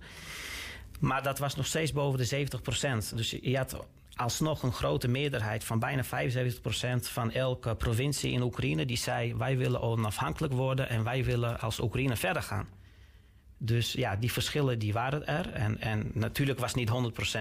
Maar 1.00 1.22
dat 1.22 1.38
was 1.38 1.56
nog 1.56 1.66
steeds 1.66 1.92
boven 1.92 2.18
de 2.18 2.46
70%. 3.12 3.14
Dus 3.14 3.30
je 3.42 3.56
had 3.56 3.86
alsnog 4.14 4.62
een 4.62 4.72
grote 4.72 5.08
meerderheid 5.08 5.64
van 5.64 5.78
bijna 5.78 6.04
75% 6.04 6.06
van 7.00 7.32
elke 7.32 7.74
provincie 7.74 8.32
in 8.32 8.42
Oekraïne 8.42 8.86
die 8.86 8.96
zei: 8.96 9.34
wij 9.34 9.56
willen 9.56 9.80
onafhankelijk 9.80 10.52
worden 10.52 10.88
en 10.88 11.04
wij 11.04 11.24
willen 11.24 11.60
als 11.60 11.80
Oekraïne 11.80 12.16
verder 12.16 12.42
gaan. 12.42 12.68
Dus 13.58 13.92
ja, 13.92 14.16
die 14.16 14.32
verschillen 14.32 14.78
die 14.78 14.92
waren 14.92 15.26
er. 15.26 15.52
En, 15.52 15.80
en 15.80 16.10
natuurlijk 16.12 16.58
was 16.58 16.74
niet 16.74 16.90
100% 16.90 16.92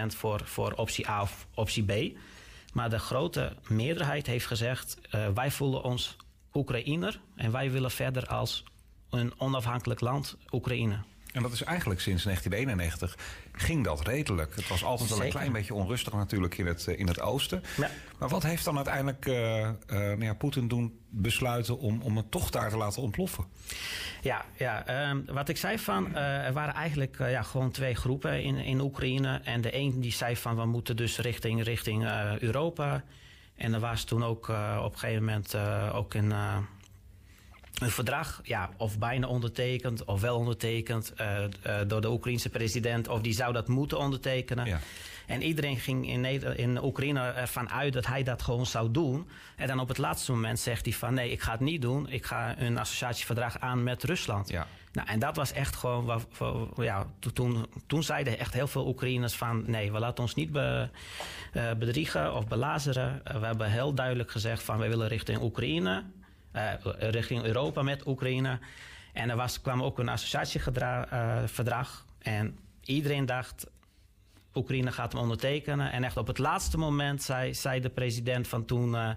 voor, 0.08 0.42
voor 0.46 0.72
optie 0.72 1.10
A 1.10 1.22
of 1.22 1.48
optie 1.54 1.84
B. 1.84 2.18
Maar 2.74 2.90
de 2.90 3.00
grote 3.00 3.56
meerderheid 3.68 4.28
heeft 4.28 4.46
gezegd: 4.46 4.98
uh, 5.12 5.28
wij 5.34 5.52
voelen 5.52 5.84
ons 5.84 6.16
Oekraïner 6.54 7.20
en 7.36 7.52
wij 7.52 7.72
willen 7.72 7.92
verder 7.92 8.28
als 8.28 8.64
een 9.10 9.34
onafhankelijk 9.38 10.00
land 10.00 10.38
Oekraïne. 10.52 11.00
En 11.34 11.42
dat 11.42 11.52
is 11.52 11.64
eigenlijk 11.64 12.00
sinds 12.00 12.24
1991 12.24 13.18
ging 13.52 13.84
dat 13.84 14.08
redelijk. 14.08 14.56
Het 14.56 14.68
was 14.68 14.84
altijd 14.84 15.10
wel 15.10 15.24
een 15.24 15.30
klein 15.30 15.52
beetje 15.52 15.74
onrustig 15.74 16.14
natuurlijk 16.14 16.58
in 16.58 16.68
het, 16.68 16.88
in 16.88 17.08
het 17.08 17.20
oosten. 17.20 17.64
Ja. 17.78 17.90
Maar 18.20 18.30
wat 18.30 18.44
heeft 18.44 18.66
dan 18.66 18.76
uiteindelijk 18.76 19.26
nou 19.88 20.24
ja, 20.24 20.34
Poetin 20.34 20.68
doen 20.68 21.00
besluiten 21.10 21.80
om, 21.80 22.02
om 22.02 22.18
het 22.18 22.32
toch 22.32 22.50
daar 22.50 22.70
te 22.70 22.78
laten 22.78 23.02
ontploffen? 23.02 23.46
Ja, 24.22 24.46
ja 24.58 24.86
ehm, 24.86 25.20
wat 25.26 25.50
ik 25.50 25.58
zei 25.58 25.80
van, 25.80 26.16
er 26.16 26.54
waren 26.54 26.74
eigenlijk 26.74 27.18
ja, 27.18 27.42
gewoon 27.42 27.72
twee 27.72 27.96
groepen 27.96 28.44
in, 28.44 28.56
in 28.56 28.82
Oekraïne. 28.82 29.42
En 29.44 29.62
de 29.62 29.76
een 29.76 30.02
die 30.02 30.12
zei 30.12 30.38
van 30.38 30.56
we 30.56 30.66
moeten 30.66 30.96
dus 30.96 31.18
richting, 31.18 31.64
richting 31.64 32.04
Europa. 32.40 33.04
En 33.56 33.74
er 33.74 33.80
was 33.80 34.04
toen 34.04 34.24
ook 34.24 34.48
op 34.80 34.94
een 34.94 35.00
gegeven 35.00 35.24
moment 35.24 35.56
ook 35.94 36.14
een 36.14 36.34
een 37.82 37.92
verdrag, 37.92 38.42
ja, 38.44 38.70
of 38.78 39.00
bijna 39.00 39.28
ondertekend, 39.28 40.04
of 40.06 40.22
wel 40.22 40.38
ondertekend 40.38 41.14
uh, 41.22 41.44
uh, 41.68 41.76
door 41.88 42.02
de 42.02 42.12
Oekraïense 42.12 42.50
president, 42.50 43.08
of 43.08 43.22
die 43.22 43.34
zou 43.34 43.54
dat 43.54 43.68
moeten 43.68 43.98
ondertekenen. 43.98 44.66
Ja. 44.66 44.80
En 45.28 45.42
iedereen 45.42 45.78
ging 45.78 46.08
in, 46.10 46.26
in 46.58 46.84
Oekraïne 46.84 47.20
ervan 47.20 47.70
uit 47.70 47.94
dat 47.94 48.06
hij 48.06 48.24
dat 48.24 48.42
gewoon 48.42 48.66
zou 48.66 48.92
doen. 48.92 49.28
En 49.56 49.68
dan 49.68 49.80
op 49.80 49.88
het 49.88 49.98
laatste 49.98 50.32
moment 50.32 50.60
zegt 50.60 50.86
hij 50.86 50.94
van 50.94 51.14
nee, 51.14 51.32
ik 51.32 51.42
ga 51.42 51.52
het 51.52 51.60
niet 51.60 51.82
doen. 51.82 52.10
Ik 52.10 52.26
ga 52.26 52.60
een 52.60 52.78
associatieverdrag 52.78 53.60
aan 53.60 53.84
met 53.84 54.04
Rusland. 54.04 54.50
Ja. 54.50 54.68
Nou, 54.92 55.08
en 55.08 55.20
dat 55.20 55.36
was 55.36 55.52
echt 55.52 55.76
gewoon, 55.76 56.06
wat, 56.06 56.28
ja, 56.76 57.06
toen, 57.34 57.66
toen 57.88 58.04
zeiden 58.04 58.40
echt 58.40 58.54
heel 58.54 58.68
veel 58.68 58.88
Oekraïners 58.88 59.36
van 59.36 59.64
nee, 59.66 59.92
we 59.92 60.00
laten 60.00 60.24
ons 60.24 60.36
niet 60.36 60.52
be, 60.52 60.90
uh, 61.54 61.72
bedriegen 61.74 62.36
of 62.36 62.48
belazeren. 62.48 63.22
we 63.24 63.46
hebben 63.46 63.72
heel 63.72 63.94
duidelijk 63.94 64.32
gezegd 64.32 64.64
van 64.64 64.78
wij 64.78 64.90
willen 64.90 65.08
richting 65.08 65.42
Oekraïne. 65.42 66.04
Eh, 66.54 66.74
richting 66.98 67.44
Europa 67.44 67.82
met 67.82 68.08
Oekraïne. 68.08 68.60
En 69.14 69.30
er 69.30 69.36
was, 69.36 69.62
kwam 69.62 69.84
ook 69.84 70.00
een 70.00 70.10
associatieverdrag. 70.10 72.06
Eh, 72.24 72.34
en 72.34 72.60
iedereen 72.84 73.26
dacht, 73.26 73.68
Oekraïne 74.56 74.92
gaat 74.92 75.12
hem 75.12 75.22
ondertekenen. 75.22 75.92
En 75.92 76.04
echt 76.04 76.18
op 76.18 76.28
het 76.28 76.38
laatste 76.38 76.78
moment 76.78 77.24
zei, 77.24 77.54
zei 77.54 77.80
de 77.80 77.90
president 77.90 78.48
van 78.48 78.66
toen... 78.66 78.94
Uh, 78.94 79.10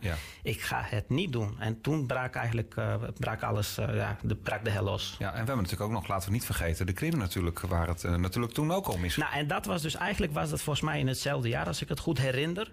ik 0.43 0.61
ga 0.61 0.83
het 0.85 1.09
niet 1.09 1.33
doen. 1.33 1.57
En 1.59 1.81
toen 1.81 2.07
brak 2.07 2.35
eigenlijk 2.35 2.75
uh, 2.79 2.95
brak 3.19 3.43
alles, 3.43 3.79
uh, 3.79 3.95
ja, 3.95 4.17
de, 4.23 4.37
brak 4.37 4.65
de 4.65 4.71
hel 4.71 4.85
los. 4.85 5.17
Ja, 5.19 5.27
en 5.27 5.31
we 5.31 5.37
hebben 5.37 5.57
natuurlijk 5.57 5.83
ook 5.83 5.91
nog, 5.91 6.09
laten 6.09 6.29
we 6.29 6.35
niet 6.35 6.45
vergeten... 6.45 6.87
de 6.87 6.93
Krim 6.93 7.19
natuurlijk, 7.19 7.61
waar 7.61 7.89
het 7.89 8.03
natuurlijk 8.03 8.53
toen 8.53 8.73
ook 8.73 8.87
al 8.87 8.99
mis 8.99 9.17
Nou, 9.17 9.33
en 9.33 9.47
dat 9.47 9.67
was 9.67 9.83
dus 9.83 9.97
eigenlijk, 9.97 10.33
was 10.33 10.51
dat 10.51 10.63
volgens 10.63 10.85
mij 10.85 10.99
in 10.99 11.07
hetzelfde 11.07 11.49
jaar... 11.49 11.67
als 11.67 11.83
ik 11.83 11.89
het 11.89 12.01
goed 12.01 12.19
herinner. 12.19 12.73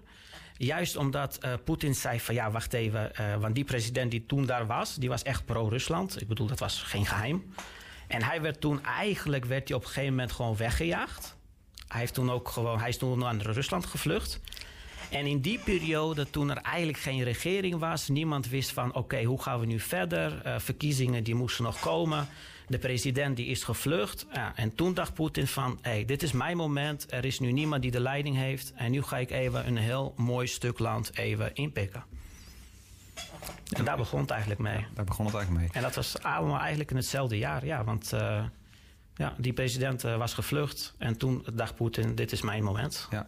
Juist 0.56 0.96
omdat 0.96 1.38
uh, 1.44 1.52
Poetin 1.64 1.94
zei 1.94 2.20
van 2.20 2.34
ja, 2.34 2.50
wacht 2.50 2.72
even. 2.72 3.10
Uh, 3.20 3.36
want 3.36 3.54
die 3.54 3.64
president 3.64 4.10
die 4.10 4.26
toen 4.26 4.46
daar 4.46 4.66
was, 4.66 4.94
die 4.94 5.08
was 5.08 5.22
echt 5.22 5.44
pro-Rusland. 5.44 6.20
Ik 6.20 6.28
bedoel, 6.28 6.46
dat 6.46 6.58
was 6.58 6.82
geen 6.82 7.06
geheim. 7.06 7.54
En 8.06 8.22
hij 8.22 8.40
werd 8.40 8.60
toen 8.60 8.84
eigenlijk 8.84 9.44
werd 9.44 9.68
hij 9.68 9.76
op 9.76 9.82
een 9.82 9.88
gegeven 9.88 10.10
moment 10.10 10.32
gewoon 10.32 10.56
weggejaagd. 10.56 11.36
Hij, 11.88 12.00
heeft 12.00 12.14
toen 12.14 12.30
ook 12.30 12.48
gewoon, 12.48 12.78
hij 12.78 12.88
is 12.88 12.98
toen 12.98 13.18
naar 13.18 13.36
Rusland 13.36 13.86
gevlucht. 13.86 14.40
En 15.10 15.26
in 15.26 15.40
die 15.40 15.58
periode, 15.58 16.30
toen 16.30 16.50
er 16.50 16.56
eigenlijk 16.56 16.98
geen 16.98 17.22
regering 17.22 17.78
was, 17.78 18.08
niemand 18.08 18.48
wist 18.48 18.72
van 18.72 18.94
oké, 18.94 19.22
hoe 19.22 19.42
gaan 19.42 19.60
we 19.60 19.66
nu 19.66 19.80
verder? 19.80 20.46
Uh, 20.46 20.58
verkiezingen 20.58 21.24
die 21.24 21.34
moesten 21.34 21.64
nog 21.64 21.80
komen. 21.80 22.28
De 22.66 22.78
president 22.78 23.36
die 23.36 23.46
is 23.46 23.64
gevlucht. 23.64 24.26
Ja, 24.32 24.52
en 24.56 24.74
toen 24.74 24.94
dacht 24.94 25.14
Poetin 25.14 25.46
van, 25.46 25.78
hey, 25.82 26.04
dit 26.04 26.22
is 26.22 26.32
mijn 26.32 26.56
moment. 26.56 27.12
Er 27.12 27.24
is 27.24 27.38
nu 27.38 27.52
niemand 27.52 27.82
die 27.82 27.90
de 27.90 28.00
leiding 28.00 28.36
heeft. 28.36 28.72
En 28.74 28.90
nu 28.90 29.02
ga 29.02 29.18
ik 29.18 29.30
even 29.30 29.66
een 29.66 29.76
heel 29.76 30.14
mooi 30.16 30.46
stuk 30.46 30.78
land 30.78 31.16
even 31.16 31.54
inpikken. 31.54 32.04
En 33.72 33.84
daar 33.84 33.96
begon 33.96 34.20
het 34.20 34.30
eigenlijk 34.30 34.60
mee. 34.60 34.86
Daar 34.94 35.04
begon 35.04 35.26
het 35.26 35.34
eigenlijk 35.34 35.64
mee. 35.64 35.74
En 35.76 35.82
dat 35.82 35.94
was 35.94 36.22
allemaal 36.22 36.58
eigenlijk 36.58 36.90
in 36.90 36.96
hetzelfde 36.96 37.38
jaar. 37.38 37.66
Ja, 37.66 37.84
want 37.84 38.12
uh, 38.14 38.44
ja, 39.16 39.34
die 39.38 39.52
president 39.52 40.04
uh, 40.04 40.16
was 40.16 40.34
gevlucht. 40.34 40.94
En 40.98 41.16
toen 41.16 41.46
dacht 41.52 41.74
Poetin, 41.74 42.14
dit 42.14 42.32
is 42.32 42.42
mijn 42.42 42.64
moment. 42.64 43.08
Ja. 43.10 43.26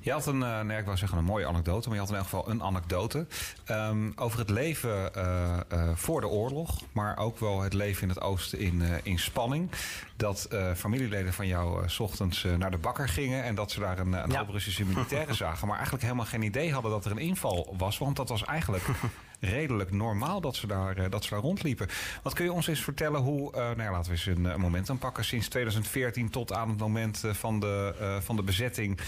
Je 0.00 0.12
had 0.12 0.26
een, 0.26 0.40
uh, 0.40 0.60
nee, 0.60 0.78
ik 0.78 0.84
wou 0.84 0.96
zeggen 0.96 1.18
een 1.18 1.24
mooie 1.24 1.46
anekdote, 1.46 1.88
maar 1.88 1.96
je 1.96 2.02
had 2.02 2.10
in 2.10 2.16
elk 2.16 2.24
geval 2.24 2.50
een 2.50 2.62
anekdote 2.62 3.26
um, 3.70 4.12
over 4.16 4.38
het 4.38 4.50
leven 4.50 5.10
uh, 5.16 5.56
uh, 5.72 5.90
voor 5.94 6.20
de 6.20 6.28
oorlog, 6.28 6.80
maar 6.92 7.16
ook 7.16 7.38
wel 7.38 7.60
het 7.60 7.72
leven 7.72 8.02
in 8.02 8.08
het 8.08 8.20
oosten 8.20 8.58
in, 8.58 8.82
in 9.02 9.18
spanning. 9.18 9.70
Dat 10.16 10.48
familieleden 10.76 11.32
van 11.32 11.46
jou 11.46 11.88
s 11.88 12.00
ochtends 12.00 12.46
naar 12.58 12.70
de 12.70 12.78
bakker 12.78 13.08
gingen 13.08 13.42
en 13.42 13.54
dat 13.54 13.70
ze 13.70 13.80
daar 13.80 13.98
een, 13.98 14.12
een 14.12 14.30
ja. 14.30 14.46
Russische 14.50 14.84
militairen 14.84 15.34
zagen, 15.44 15.66
maar 15.66 15.76
eigenlijk 15.76 16.04
helemaal 16.04 16.26
geen 16.26 16.42
idee 16.42 16.72
hadden 16.72 16.90
dat 16.90 17.04
er 17.04 17.10
een 17.10 17.18
inval 17.18 17.74
was, 17.78 17.98
want 17.98 18.16
dat 18.16 18.28
was 18.28 18.44
eigenlijk 18.44 18.84
redelijk 19.44 19.90
normaal 19.90 20.40
dat 20.40 20.56
ze 20.56 20.66
daar, 20.66 21.10
dat 21.10 21.24
ze 21.24 21.30
daar 21.30 21.40
rondliepen. 21.40 21.88
Wat 22.22 22.32
kun 22.32 22.44
je 22.44 22.52
ons 22.52 22.66
eens 22.66 22.80
vertellen 22.80 23.20
hoe, 23.20 23.50
nou 23.52 23.82
ja, 23.82 23.90
laten 23.90 24.10
we 24.10 24.16
eens 24.16 24.26
een, 24.26 24.44
een 24.44 24.60
momentum 24.60 24.98
pakken, 24.98 25.24
sinds 25.24 25.48
2014 25.48 26.30
tot 26.30 26.52
aan 26.52 26.68
het 26.68 26.78
moment 26.78 27.24
van 27.26 27.60
de, 27.60 27.94
van 28.22 28.36
de 28.36 28.42
bezetting. 28.42 29.00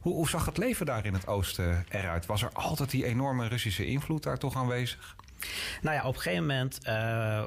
Hoe, 0.00 0.28
zag 0.28 0.46
het 0.46 0.56
leven 0.56 0.86
daar 0.86 1.06
in 1.06 1.12
het 1.12 1.26
oosten 1.26 1.86
eruit? 1.88 2.26
Was 2.26 2.42
er 2.42 2.50
altijd 2.52 2.90
die 2.90 3.04
enorme 3.04 3.48
Russische 3.48 3.86
invloed 3.86 4.22
daar 4.22 4.38
toch 4.38 4.56
aanwezig? 4.56 5.16
Nou 5.82 5.96
ja, 5.96 6.04
op 6.04 6.14
een 6.14 6.20
gegeven 6.20 6.46
moment, 6.46 6.78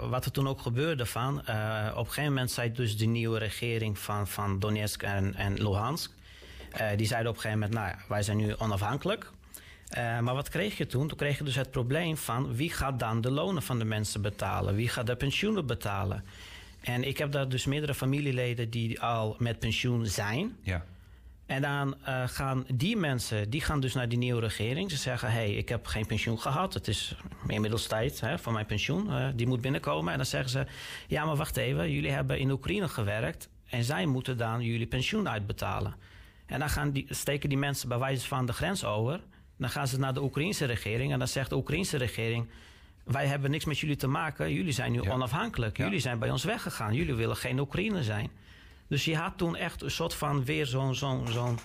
wat 0.10 0.25
er 0.25 0.31
toen 0.31 0.48
ook 0.48 0.62
gebeurde 0.62 1.05
van... 1.05 1.39
Op 1.39 1.48
een 1.48 2.05
gegeven 2.05 2.24
moment 2.33 2.51
zei 2.51 2.71
dus 2.71 2.98
de 2.98 3.05
nieuwe 3.05 3.38
regering 3.38 4.00
van, 4.00 4.27
van 4.27 4.60
Donetsk 4.60 5.03
en, 5.03 5.36
en 5.36 5.53
Luhansk... 5.53 6.12
Uh, 6.81 6.88
die 6.95 7.07
zeiden 7.07 7.31
op 7.31 7.36
een 7.36 7.41
gegeven 7.41 7.67
moment, 7.67 7.74
nou 7.74 7.88
ja, 7.88 8.05
wij 8.07 8.24
zijn 8.24 8.38
nu 8.38 8.55
onafhankelijk... 8.57 9.31
maar 9.95 10.33
wat 10.33 10.50
kreeg 10.50 10.77
je 10.77 10.86
toen? 10.86 11.07
Toen 11.07 11.17
kreeg 11.17 11.38
je 11.38 11.43
dus 11.43 11.55
het 11.55 11.71
probleem 11.71 12.17
van 12.17 12.55
wie 12.55 12.71
gaat 12.71 13.00
dan 13.00 13.21
de 13.21 13.31
lonen 13.31 13.63
van 13.63 13.79
de 13.79 13.86
mensen 13.86 14.21
betalen? 14.21 14.75
Wie 14.75 14.89
gaat 14.89 15.07
de 15.07 15.15
pensioenen 15.15 15.65
betalen? 15.65 16.24
En 16.81 17.03
ik 17.03 17.17
heb 17.17 17.31
daar 17.31 17.50
dus 17.50 17.65
meerdere 17.65 17.93
familieleden 17.93 18.69
die 18.69 19.01
al 19.01 19.36
met 19.39 19.60
pensioen 19.60 20.05
zijn. 20.05 20.57
Ja. 20.62 20.86
En 21.45 21.62
dan 21.62 21.95
uh, 22.07 22.24
gaan 22.27 22.65
die 22.74 22.98
mensen, 22.98 23.50
die 23.50 23.62
gaan 23.62 23.79
dus 23.79 23.93
naar 23.93 24.10
die 24.10 24.17
nieuwe 24.17 24.41
regering. 24.41 24.91
Ze 24.91 24.98
zeggen, 24.98 25.31
hé, 25.31 25.38
hey, 25.38 25.53
ik 25.53 25.69
heb 25.69 25.86
geen 25.86 26.05
pensioen 26.05 26.39
gehad. 26.39 26.74
Het 26.74 26.88
is 26.88 27.15
inmiddels 27.48 27.88
tijd 27.88 28.21
hè, 28.21 28.39
voor 28.39 28.53
mijn 28.53 28.65
pensioen. 28.65 29.07
Uh, 29.07 29.27
die 29.36 29.48
moet 29.48 29.62
binnenkomen. 29.62 30.12
En 30.12 30.17
dan 30.17 30.25
zeggen 30.25 30.50
ze, 30.50 30.65
ja, 31.07 31.25
maar 31.25 31.36
wacht 31.36 31.57
even. 31.57 31.91
Jullie 31.91 32.12
hebben 32.12 32.39
in 32.39 32.51
Oekraïne 32.51 32.88
gewerkt. 32.88 33.50
En 33.65 33.83
zij 33.83 34.05
moeten 34.05 34.38
dan 34.38 34.62
jullie 34.62 34.88
pensioen 34.88 35.29
uitbetalen. 35.29 35.95
En 36.45 36.60
dan 36.60 36.69
gaan 36.69 36.91
die, 36.91 37.05
steken 37.10 37.50
die 37.50 37.57
mensen 37.57 37.89
bij 37.89 38.00
wijze 38.00 38.27
van 38.27 38.45
de 38.45 38.53
grens 38.53 38.86
over. 38.86 39.19
Dan 39.62 39.70
gaan 39.70 39.88
ze 39.88 40.00
naar 40.00 40.13
de 40.13 40.22
Oekraïnse 40.22 40.65
regering. 40.65 41.12
En 41.12 41.20
dan 41.20 41.27
zegt 41.27 41.50
de 41.50 41.56
Oekraïnse 41.56 41.98
regering... 41.98 42.48
wij 43.03 43.27
hebben 43.27 43.51
niks 43.51 43.65
met 43.65 43.80
jullie 43.80 43.96
te 43.96 44.08
maken. 44.08 44.53
Jullie 44.53 44.74
zijn 44.74 44.91
nu 44.91 45.01
ja. 45.01 45.12
onafhankelijk. 45.12 45.77
Jullie 45.77 46.00
zijn 46.00 46.20
bij 46.20 46.30
ons 46.30 46.44
weggegaan. 46.44 46.94
Jullie 46.94 47.13
willen 47.13 47.36
geen 47.36 47.60
Oekraïne 47.60 48.03
zijn. 48.03 48.30
Dus 48.88 49.06
je 49.06 49.15
had 49.15 49.38
toen 49.38 49.56
echt 49.56 49.82
een 49.82 49.91
soort 49.91 50.13
van 50.13 50.46
weer 50.46 50.65
zo'n 50.65 50.96
zo'n 50.96 51.27
zo'n 51.27 51.60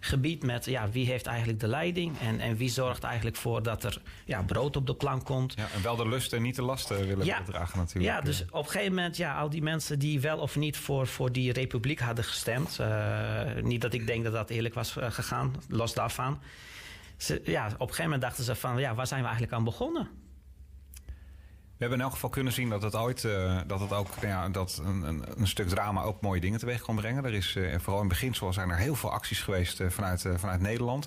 gebied 0.00 0.42
met 0.42 0.64
ja, 0.64 0.90
wie 0.90 1.06
heeft 1.06 1.26
eigenlijk 1.26 1.60
de 1.60 1.66
leiding 1.66 2.18
en, 2.18 2.40
en 2.40 2.56
wie 2.56 2.68
zorgt 2.68 3.02
eigenlijk 3.02 3.36
voor 3.36 3.62
dat 3.62 3.84
er 3.84 4.02
ja, 4.24 4.42
brood 4.42 4.76
op 4.76 4.86
de 4.86 4.94
plank 4.94 5.24
komt. 5.24 5.54
Ja, 5.56 5.66
en 5.74 5.82
wel 5.82 5.96
de 5.96 6.08
lust 6.08 6.32
en 6.32 6.42
niet 6.42 6.56
de 6.56 6.62
lasten 6.62 7.06
willen 7.06 7.26
ja, 7.26 7.42
bedragen 7.42 7.78
natuurlijk. 7.78 8.14
Ja, 8.14 8.20
dus 8.20 8.44
op 8.50 8.64
een 8.64 8.70
gegeven 8.70 8.94
moment, 8.94 9.16
ja, 9.16 9.38
al 9.38 9.50
die 9.50 9.62
mensen 9.62 9.98
die 9.98 10.20
wel 10.20 10.38
of 10.38 10.56
niet 10.56 10.76
voor, 10.76 11.06
voor 11.06 11.32
die 11.32 11.52
republiek 11.52 12.00
hadden 12.00 12.24
gestemd. 12.24 12.78
Uh, 12.80 13.42
niet 13.62 13.80
dat 13.80 13.92
ik 13.92 14.06
denk 14.06 14.24
dat 14.24 14.32
dat 14.32 14.50
eerlijk 14.50 14.74
was 14.74 14.96
uh, 14.96 15.10
gegaan, 15.10 15.54
los 15.68 15.94
daarvan. 15.94 16.38
Ze, 17.20 17.40
ja, 17.44 17.66
op 17.66 17.72
een 17.72 17.78
gegeven 17.78 18.04
moment 18.04 18.22
dachten 18.22 18.44
ze 18.44 18.54
van, 18.54 18.78
ja, 18.78 18.94
waar 18.94 19.06
zijn 19.06 19.20
we 19.20 19.26
eigenlijk 19.26 19.56
aan 19.56 19.64
begonnen? 19.64 20.08
We 21.04 21.86
hebben 21.86 21.98
in 21.98 22.04
elk 22.04 22.12
geval 22.12 22.30
kunnen 22.30 22.52
zien 22.52 22.68
dat 22.68 22.82
het 22.82 22.94
ooit 22.94 23.22
uh, 23.22 23.60
dat 23.66 23.80
het 23.80 23.92
ook 23.92 24.08
ja, 24.20 24.48
dat 24.48 24.80
een, 24.84 25.02
een, 25.02 25.24
een, 25.36 25.46
stuk 25.46 25.68
drama 25.68 26.02
ook 26.02 26.20
mooie 26.20 26.40
dingen 26.40 26.58
teweeg 26.58 26.82
kan 26.82 26.96
brengen. 26.96 27.24
Er 27.24 27.34
is 27.34 27.54
uh, 27.56 27.78
vooral 27.78 28.02
in 28.02 28.08
beginsel 28.08 28.52
zijn 28.52 28.70
er 28.70 28.76
heel 28.76 28.94
veel 28.94 29.12
acties 29.12 29.42
geweest 29.42 29.80
uh, 29.80 29.90
vanuit, 29.90 30.24
vanuit 30.36 30.60
Nederland. 30.60 31.06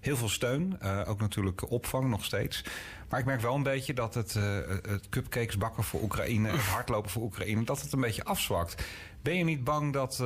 Heel 0.00 0.16
veel 0.16 0.28
steun, 0.28 0.82
ook 1.06 1.20
natuurlijk 1.20 1.70
opvang 1.70 2.08
nog 2.08 2.24
steeds. 2.24 2.64
Maar 3.08 3.20
ik 3.20 3.26
merk 3.26 3.40
wel 3.40 3.54
een 3.54 3.62
beetje 3.62 3.94
dat 3.94 4.14
het, 4.14 4.34
het 4.88 5.08
cupcakes 5.08 5.56
bakken 5.56 5.84
voor 5.84 6.02
Oekraïne, 6.02 6.48
het 6.48 6.60
hardlopen 6.76 7.10
voor 7.10 7.22
Oekraïne, 7.22 7.64
dat 7.64 7.80
het 7.80 7.92
een 7.92 8.00
beetje 8.00 8.24
afzwakt. 8.24 8.84
Ben 9.28 9.36
je 9.36 9.44
niet 9.44 9.64
bang 9.64 9.92
dat, 9.92 10.24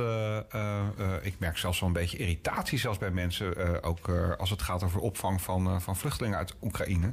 ik 1.21 1.39
merk 1.39 1.57
zelfs 1.57 1.79
wel 1.79 1.89
een 1.89 1.95
beetje 1.95 2.17
irritatie 2.17 2.79
zelfs 2.79 2.97
bij 2.97 3.11
mensen, 3.11 3.83
ook 3.83 4.09
als 4.37 4.49
het 4.49 4.61
gaat 4.61 4.83
over 4.83 4.99
opvang 4.99 5.41
van, 5.41 5.81
van 5.81 5.95
vluchtelingen 5.95 6.37
uit 6.37 6.55
Oekraïne. 6.61 7.11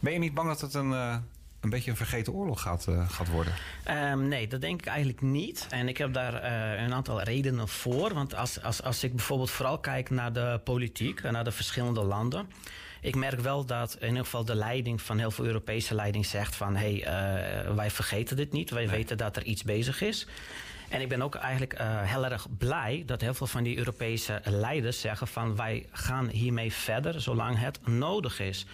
Ben 0.00 0.12
je 0.12 0.18
niet 0.18 0.34
bang 0.34 0.48
dat 0.48 0.60
het 0.60 0.74
een 0.74 1.22
een 1.64 1.70
beetje 1.70 1.90
een 1.90 1.96
vergeten 1.96 2.32
oorlog 2.32 2.60
gaat, 2.60 2.86
uh, 2.88 3.08
gaat 3.08 3.28
worden? 3.28 3.52
Um, 3.90 4.28
nee, 4.28 4.48
dat 4.48 4.60
denk 4.60 4.80
ik 4.80 4.86
eigenlijk 4.86 5.20
niet. 5.20 5.66
En 5.70 5.88
ik 5.88 5.98
heb 5.98 6.12
daar 6.12 6.34
uh, 6.44 6.82
een 6.82 6.92
aantal 6.92 7.22
redenen 7.22 7.68
voor. 7.68 8.14
Want 8.14 8.34
als, 8.34 8.62
als, 8.62 8.82
als 8.82 9.04
ik 9.04 9.14
bijvoorbeeld 9.14 9.50
vooral 9.50 9.78
kijk 9.78 10.10
naar 10.10 10.32
de 10.32 10.60
politiek 10.64 11.20
en 11.20 11.32
naar 11.32 11.44
de 11.44 11.52
verschillende 11.52 12.02
landen. 12.02 12.50
Ik 13.00 13.14
merk 13.14 13.40
wel 13.40 13.64
dat 13.64 13.96
in 14.00 14.08
ieder 14.08 14.24
geval 14.24 14.44
de 14.44 14.54
leiding 14.54 15.02
van 15.02 15.18
heel 15.18 15.30
veel 15.30 15.44
Europese 15.44 15.94
leiding 15.94 16.26
zegt 16.26 16.56
van 16.56 16.76
hé, 16.76 16.98
hey, 16.98 17.66
uh, 17.68 17.74
wij 17.74 17.90
vergeten 17.90 18.36
dit 18.36 18.52
niet. 18.52 18.70
Wij 18.70 18.86
nee. 18.86 18.96
weten 18.96 19.16
dat 19.16 19.36
er 19.36 19.44
iets 19.44 19.62
bezig 19.62 20.00
is. 20.00 20.26
En 20.88 21.00
ik 21.00 21.08
ben 21.08 21.22
ook 21.22 21.34
eigenlijk 21.34 21.80
uh, 21.80 21.80
heel 22.02 22.24
erg 22.24 22.46
blij 22.58 23.02
dat 23.06 23.20
heel 23.20 23.34
veel 23.34 23.46
van 23.46 23.62
die 23.62 23.78
Europese 23.78 24.40
leiders 24.44 25.00
zeggen 25.00 25.26
van 25.26 25.56
wij 25.56 25.86
gaan 25.92 26.28
hiermee 26.28 26.72
verder 26.72 27.20
zolang 27.20 27.58
het 27.58 27.86
nodig 27.86 28.40
is. 28.40 28.66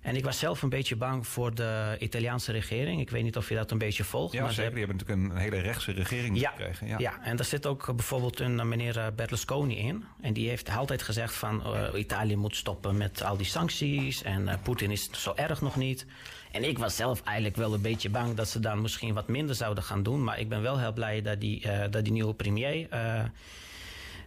En 0.00 0.16
ik 0.16 0.24
was 0.24 0.38
zelf 0.38 0.62
een 0.62 0.68
beetje 0.68 0.96
bang 0.96 1.26
voor 1.26 1.54
de 1.54 1.96
Italiaanse 1.98 2.52
regering. 2.52 3.00
Ik 3.00 3.10
weet 3.10 3.22
niet 3.22 3.36
of 3.36 3.48
je 3.48 3.54
dat 3.54 3.70
een 3.70 3.78
beetje 3.78 4.04
volgt. 4.04 4.32
Ja, 4.32 4.42
maar 4.42 4.52
zeker. 4.52 4.70
Die 4.70 4.78
hebben 4.78 4.96
natuurlijk 4.96 5.30
een 5.30 5.36
hele 5.36 5.58
rechtse 5.58 5.92
regering 5.92 6.40
ja, 6.40 6.50
gekregen. 6.50 6.86
Ja. 6.86 6.98
ja, 6.98 7.18
en 7.22 7.36
daar 7.36 7.44
zit 7.44 7.66
ook 7.66 7.96
bijvoorbeeld 7.96 8.40
een 8.40 8.68
meneer 8.68 9.12
Berlusconi 9.16 9.76
in. 9.76 10.04
En 10.20 10.32
die 10.32 10.48
heeft 10.48 10.70
altijd 10.70 11.02
gezegd 11.02 11.34
van 11.34 11.62
Italië 11.94 12.36
moet 12.36 12.56
stoppen 12.56 12.96
met 12.96 13.22
al 13.22 13.36
die 13.36 13.46
sancties. 13.46 14.22
En 14.22 14.58
Poetin 14.62 14.90
is 14.90 15.10
zo 15.12 15.32
erg 15.36 15.60
nog 15.60 15.76
niet. 15.76 16.06
En 16.52 16.64
ik 16.68 16.78
was 16.78 16.96
zelf 16.96 17.22
eigenlijk 17.22 17.56
wel 17.56 17.74
een 17.74 17.80
beetje 17.80 18.10
bang 18.10 18.34
dat 18.34 18.48
ze 18.48 18.60
dan 18.60 18.80
misschien 18.80 19.14
wat 19.14 19.28
minder 19.28 19.54
zouden 19.54 19.84
gaan 19.84 20.02
doen. 20.02 20.24
Maar 20.24 20.40
ik 20.40 20.48
ben 20.48 20.62
wel 20.62 20.78
heel 20.78 20.92
blij 20.92 21.22
dat 21.22 21.40
die, 21.40 21.66
dat 21.90 22.04
die 22.04 22.12
nieuwe 22.12 22.34
premier 22.34 22.88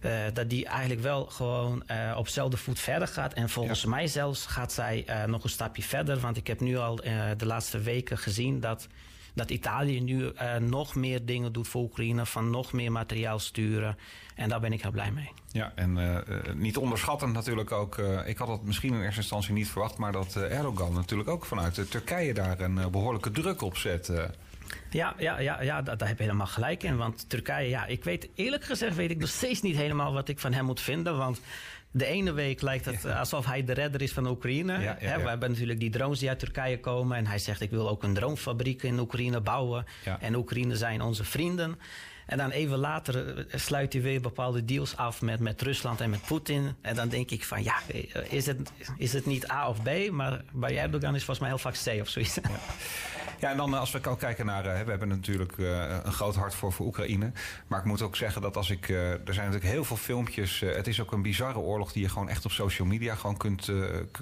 uh, 0.05 0.11
dat 0.33 0.49
die 0.49 0.65
eigenlijk 0.65 1.01
wel 1.01 1.25
gewoon 1.25 1.83
uh, 1.91 2.15
op 2.17 2.25
dezelfde 2.25 2.57
voet 2.57 2.79
verder 2.79 3.07
gaat. 3.07 3.33
En 3.33 3.49
volgens 3.49 3.85
mij 3.85 4.07
zelfs 4.07 4.45
gaat 4.45 4.71
zij 4.71 5.05
uh, 5.09 5.23
nog 5.23 5.43
een 5.43 5.49
stapje 5.49 5.83
verder. 5.83 6.19
Want 6.19 6.37
ik 6.37 6.47
heb 6.47 6.59
nu 6.59 6.77
al 6.77 6.95
de 7.37 7.45
laatste 7.45 7.79
weken 7.79 8.17
gezien 8.17 8.59
dat, 8.59 8.87
dat 9.35 9.49
Italië 9.49 10.01
nu 10.01 10.31
nog 10.59 10.95
meer 10.95 11.25
dingen 11.25 11.53
doet 11.53 11.67
voor 11.67 11.81
Oekraïne. 11.81 12.25
Van 12.25 12.49
nog 12.49 12.73
meer 12.73 12.91
materiaal 12.91 13.39
sturen. 13.39 13.97
En 14.35 14.49
daar 14.49 14.59
ben 14.59 14.73
ik 14.73 14.81
heel 14.81 14.91
blij 14.91 15.11
mee. 15.11 15.31
Ja, 15.47 15.71
en 15.75 16.23
niet 16.53 16.77
onderschattend 16.77 17.33
natuurlijk 17.33 17.71
ook. 17.71 17.97
ik 18.25 18.37
had 18.37 18.47
het 18.47 18.63
misschien 18.63 18.93
in 18.93 19.01
eerste 19.01 19.19
instantie 19.19 19.53
niet 19.53 19.69
verwacht. 19.69 19.97
Maar 19.97 20.11
dat 20.11 20.35
Erdogan 20.35 20.93
natuurlijk 20.93 21.29
ook 21.29 21.45
vanuit 21.45 21.91
Turkije 21.91 22.33
daar 22.33 22.59
een 22.59 22.91
behoorlijke 22.91 23.31
druk 23.31 23.61
op 23.61 23.77
zet. 23.77 24.11
Ja, 24.89 25.13
ja, 25.17 25.39
ja, 25.39 25.61
ja 25.61 25.81
daar, 25.81 26.07
heb 26.07 26.17
je 26.17 26.23
helemaal 26.23 26.47
gelijk 26.47 26.83
in. 26.83 26.97
Want 26.97 27.29
Turkije, 27.29 27.69
ja, 27.69 27.85
ik 27.85 28.03
weet 28.03 28.29
eerlijk 28.35 28.63
gezegd 28.63 28.95
weet 28.95 29.11
ik 29.11 29.19
nog 29.19 29.29
steeds 29.29 29.61
niet 29.61 29.75
helemaal 29.75 30.13
wat 30.13 30.27
ik 30.27 30.39
van 30.39 30.53
hem 30.53 30.65
moet 30.65 30.81
vinden. 30.81 31.17
Want 31.17 31.41
de 31.95 32.05
ene 32.05 32.31
week 32.33 32.61
lijkt 32.61 32.85
het 32.85 33.05
alsof 33.05 33.45
hij 33.45 33.63
de 33.63 33.73
redder 33.73 34.01
is 34.01 34.11
van 34.11 34.27
Oekraïne. 34.27 34.79
Ja, 34.79 34.97
we 34.99 35.29
hebben 35.29 35.49
natuurlijk 35.49 35.79
die 35.79 35.89
drones 35.89 36.19
die 36.19 36.29
uit 36.29 36.39
Turkije 36.39 36.79
komen. 36.79 37.17
En 37.17 37.27
hij 37.27 37.39
zegt, 37.39 37.61
ik 37.61 37.69
wil 37.69 37.89
ook 37.89 38.03
een 38.03 38.13
dronefabriek 38.13 38.83
in 38.83 38.99
Oekraïne 38.99 39.41
bouwen. 39.41 39.85
En 40.19 40.35
Oekraïne 40.35 40.75
zijn 40.75 41.01
onze 41.01 41.23
vrienden. 41.23 41.79
En 42.25 42.37
dan 42.37 42.49
even 42.49 42.77
later 42.77 43.37
eh, 43.37 43.59
sluit 43.59 43.93
hij 43.93 44.01
weer 44.01 44.21
bepaalde 44.21 44.65
deals 44.65 44.97
af 44.97 45.21
met, 45.21 45.39
met 45.39 45.61
Rusland 45.61 46.01
en 46.01 46.09
met 46.09 46.25
Poetin. 46.25 46.75
En 46.81 46.95
dan 46.95 47.09
denk 47.09 47.31
ik 47.31 47.43
van 47.43 47.63
ja, 47.63 47.75
eh, 47.87 48.31
is 48.31 48.45
het, 48.45 48.71
is 48.97 49.13
het 49.13 49.25
niet 49.25 49.51
A 49.51 49.69
of 49.69 49.81
B? 49.83 50.11
Maar 50.11 50.41
bij 50.53 50.77
Erdogan 50.77 51.15
is 51.15 51.23
volgens 51.23 51.39
mij 51.39 51.49
heel 51.49 51.57
vaak 51.57 51.75
C 51.83 52.01
of 52.01 52.09
zoiets. 52.09 52.39
Ja. 53.39 53.47
Ja, 53.47 53.51
en 53.51 53.57
dan 53.57 53.73
eh, 53.73 53.79
als 53.79 53.91
we 53.91 54.09
ook 54.09 54.19
kijken 54.19 54.45
naar. 54.45 54.63
we 54.63 54.69
hebben 54.69 55.07
natuurlijk 55.07 55.57
een 56.03 56.13
groot 56.13 56.35
hart 56.35 56.55
voor, 56.55 56.71
voor 56.71 56.85
Oekraïne. 56.85 57.31
Maar 57.67 57.79
ik 57.79 57.85
moet 57.85 58.01
ook 58.01 58.15
zeggen 58.15 58.41
dat 58.41 58.57
als 58.57 58.69
ik. 58.69 58.89
er 58.89 59.19
zijn 59.33 59.45
natuurlijk 59.45 59.73
heel 59.73 59.83
veel 59.83 59.97
filmpjes. 59.97 60.59
het 60.59 60.87
is 60.87 61.01
ook 61.01 61.11
een 61.11 61.21
bizarre 61.21 61.59
oorlog 61.59 61.91
die 61.91 62.01
je 62.01 62.09
gewoon 62.09 62.29
echt 62.29 62.45
op 62.45 62.51
social 62.51 62.87
media 62.87 63.15
gewoon 63.15 63.37
kunt, 63.37 63.71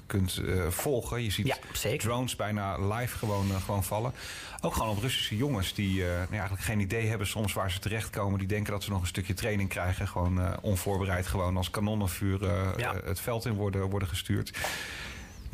kunt 0.06 0.40
volgen. 0.68 1.22
Je 1.22 1.30
ziet 1.30 1.58
drones 1.98 2.36
bijna 2.36 2.78
live 2.96 3.18
gewoon, 3.18 3.46
gewoon 3.64 3.84
vallen. 3.84 4.12
Ook 4.60 4.74
gewoon 4.74 4.90
op 4.90 4.98
Russische 5.02 5.36
jongens 5.36 5.74
die 5.74 6.02
nou, 6.02 6.30
eigenlijk 6.30 6.62
geen 6.62 6.80
idee 6.80 7.06
hebben 7.06 7.26
soms 7.26 7.52
waar 7.52 7.70
ze 7.70 7.78
terechtkomen. 7.78 8.38
Die 8.38 8.48
denken 8.48 8.72
dat 8.72 8.82
ze 8.82 8.90
nog 8.90 9.00
een 9.00 9.06
stukje 9.06 9.34
training 9.34 9.68
krijgen. 9.68 10.08
Gewoon 10.08 10.60
onvoorbereid, 10.60 11.26
gewoon 11.26 11.56
als 11.56 11.70
kanonnenvuur 11.70 12.42
uh, 12.42 12.90
het 13.04 13.20
veld 13.20 13.44
in 13.44 13.52
worden, 13.52 13.90
worden 13.90 14.08
gestuurd. 14.08 14.52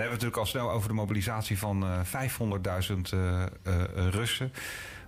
Hebben 0.01 0.19
we 0.19 0.25
natuurlijk 0.25 0.37
al 0.37 0.47
snel 0.47 0.71
over 0.71 0.89
de 0.89 0.95
mobilisatie 0.95 1.59
van 1.59 1.85
500.000 2.05 3.19
Russen 3.95 4.53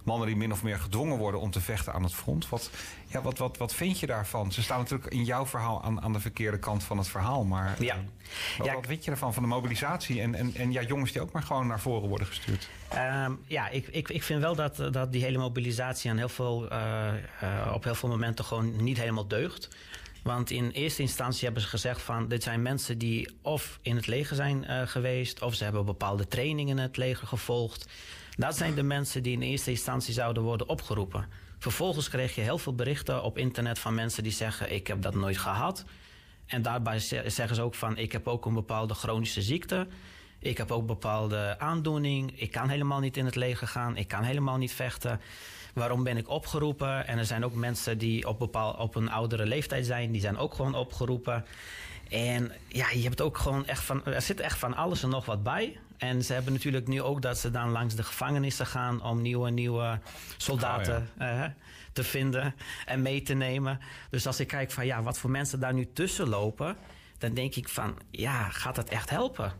mannen 0.04 0.26
die 0.26 0.36
min 0.36 0.52
of 0.52 0.62
meer 0.62 0.78
gedwongen 0.78 1.18
worden 1.18 1.40
om 1.40 1.50
te 1.50 1.60
vechten 1.60 1.92
aan 1.92 2.02
het 2.02 2.14
front. 2.14 2.48
Wat, 2.48 2.70
ja, 3.06 3.22
wat, 3.22 3.38
wat, 3.38 3.56
wat 3.56 3.74
vind 3.74 4.00
je 4.00 4.06
daarvan? 4.06 4.52
Ze 4.52 4.62
staan 4.62 4.78
natuurlijk 4.78 5.12
in 5.12 5.24
jouw 5.24 5.46
verhaal 5.46 5.82
aan, 5.82 6.02
aan 6.02 6.12
de 6.12 6.20
verkeerde 6.20 6.58
kant 6.58 6.84
van 6.84 6.98
het 6.98 7.08
verhaal. 7.08 7.44
Maar 7.44 7.76
ja. 7.78 7.96
Wat, 8.58 8.66
ja. 8.66 8.74
wat 8.74 8.86
vind 8.86 9.04
je 9.04 9.10
ervan, 9.10 9.34
van 9.34 9.42
de 9.42 9.48
mobilisatie? 9.48 10.20
En, 10.20 10.34
en, 10.34 10.54
en 10.54 10.72
ja, 10.72 10.82
jongens 10.82 11.12
die 11.12 11.20
ook 11.20 11.32
maar 11.32 11.42
gewoon 11.42 11.66
naar 11.66 11.80
voren 11.80 12.08
worden 12.08 12.26
gestuurd. 12.26 12.68
Um, 12.94 13.40
ja, 13.46 13.68
ik, 13.68 13.86
ik, 13.88 14.08
ik 14.08 14.22
vind 14.22 14.40
wel 14.40 14.54
dat, 14.54 14.76
dat 14.90 15.12
die 15.12 15.22
hele 15.22 15.38
mobilisatie 15.38 16.10
aan 16.10 16.16
heel 16.16 16.28
veel, 16.28 16.72
uh, 16.72 17.12
uh, 17.42 17.72
op 17.74 17.84
heel 17.84 17.94
veel 17.94 18.08
momenten 18.08 18.44
gewoon 18.44 18.82
niet 18.82 18.98
helemaal 18.98 19.28
deugt. 19.28 19.68
Want 20.22 20.50
in 20.50 20.70
eerste 20.70 21.02
instantie 21.02 21.44
hebben 21.44 21.62
ze 21.62 21.68
gezegd 21.68 22.02
van 22.02 22.28
dit 22.28 22.42
zijn 22.42 22.62
mensen 22.62 22.98
die 22.98 23.28
of 23.42 23.78
in 23.82 23.96
het 23.96 24.06
leger 24.06 24.36
zijn 24.36 24.64
uh, 24.68 24.82
geweest, 24.86 25.42
of 25.42 25.54
ze 25.54 25.64
hebben 25.64 25.84
bepaalde 25.84 26.28
trainingen 26.28 26.76
in 26.76 26.82
het 26.82 26.96
leger 26.96 27.26
gevolgd. 27.26 27.86
Dat 28.36 28.56
zijn 28.56 28.74
de 28.74 28.82
mensen 28.82 29.22
die 29.22 29.32
in 29.32 29.42
eerste 29.42 29.70
instantie 29.70 30.14
zouden 30.14 30.42
worden 30.42 30.68
opgeroepen. 30.68 31.26
Vervolgens 31.58 32.08
kreeg 32.08 32.34
je 32.34 32.40
heel 32.40 32.58
veel 32.58 32.74
berichten 32.74 33.22
op 33.22 33.38
internet 33.38 33.78
van 33.78 33.94
mensen 33.94 34.22
die 34.22 34.32
zeggen: 34.32 34.72
Ik 34.72 34.86
heb 34.86 35.02
dat 35.02 35.14
nooit 35.14 35.38
gehad. 35.38 35.84
En 36.46 36.62
daarbij 36.62 36.98
zeggen 36.98 37.54
ze 37.54 37.62
ook 37.62 37.74
van: 37.74 37.96
Ik 37.96 38.12
heb 38.12 38.28
ook 38.28 38.44
een 38.44 38.54
bepaalde 38.54 38.94
chronische 38.94 39.42
ziekte. 39.42 39.86
Ik 40.38 40.58
heb 40.58 40.70
ook 40.70 40.86
bepaalde 40.86 41.58
aandoening. 41.58 42.40
Ik 42.40 42.50
kan 42.50 42.68
helemaal 42.68 43.00
niet 43.00 43.16
in 43.16 43.24
het 43.24 43.36
leger 43.36 43.66
gaan. 43.66 43.96
Ik 43.96 44.08
kan 44.08 44.22
helemaal 44.22 44.56
niet 44.56 44.72
vechten. 44.72 45.20
Waarom 45.72 46.02
ben 46.02 46.16
ik 46.16 46.28
opgeroepen? 46.28 47.06
En 47.06 47.18
er 47.18 47.26
zijn 47.26 47.44
ook 47.44 47.54
mensen 47.54 47.98
die 47.98 48.28
op, 48.28 48.38
bepaal, 48.38 48.72
op 48.72 48.94
een 48.94 49.10
oudere 49.10 49.46
leeftijd 49.46 49.86
zijn. 49.86 50.12
Die 50.12 50.20
zijn 50.20 50.36
ook 50.36 50.54
gewoon 50.54 50.74
opgeroepen. 50.74 51.44
En 52.08 52.52
ja, 52.68 52.90
je 52.90 53.02
hebt 53.02 53.20
ook 53.20 53.38
gewoon 53.38 53.66
echt 53.66 53.84
van. 53.84 54.04
Er 54.04 54.22
zit 54.22 54.40
echt 54.40 54.58
van 54.58 54.74
alles 54.74 55.02
en 55.02 55.08
nog 55.08 55.24
wat 55.24 55.42
bij. 55.42 55.78
En 55.96 56.24
ze 56.24 56.32
hebben 56.32 56.52
natuurlijk 56.52 56.88
nu 56.88 57.02
ook 57.02 57.22
dat 57.22 57.38
ze 57.38 57.50
dan 57.50 57.70
langs 57.70 57.94
de 57.94 58.02
gevangenissen 58.02 58.66
gaan 58.66 59.02
om 59.02 59.22
nieuwe, 59.22 59.50
nieuwe 59.50 59.98
soldaten 60.36 61.10
oh, 61.20 61.26
uh, 61.26 61.44
te 61.92 62.04
vinden 62.04 62.54
en 62.86 63.02
mee 63.02 63.22
te 63.22 63.34
nemen. 63.34 63.80
Dus 64.10 64.26
als 64.26 64.40
ik 64.40 64.46
kijk 64.46 64.70
van 64.70 64.86
ja, 64.86 65.02
wat 65.02 65.18
voor 65.18 65.30
mensen 65.30 65.60
daar 65.60 65.74
nu 65.74 65.92
tussen 65.92 66.28
lopen, 66.28 66.76
dan 67.18 67.34
denk 67.34 67.54
ik 67.54 67.68
van 67.68 67.98
ja, 68.10 68.48
gaat 68.48 68.74
dat 68.74 68.88
echt 68.88 69.10
helpen? 69.10 69.52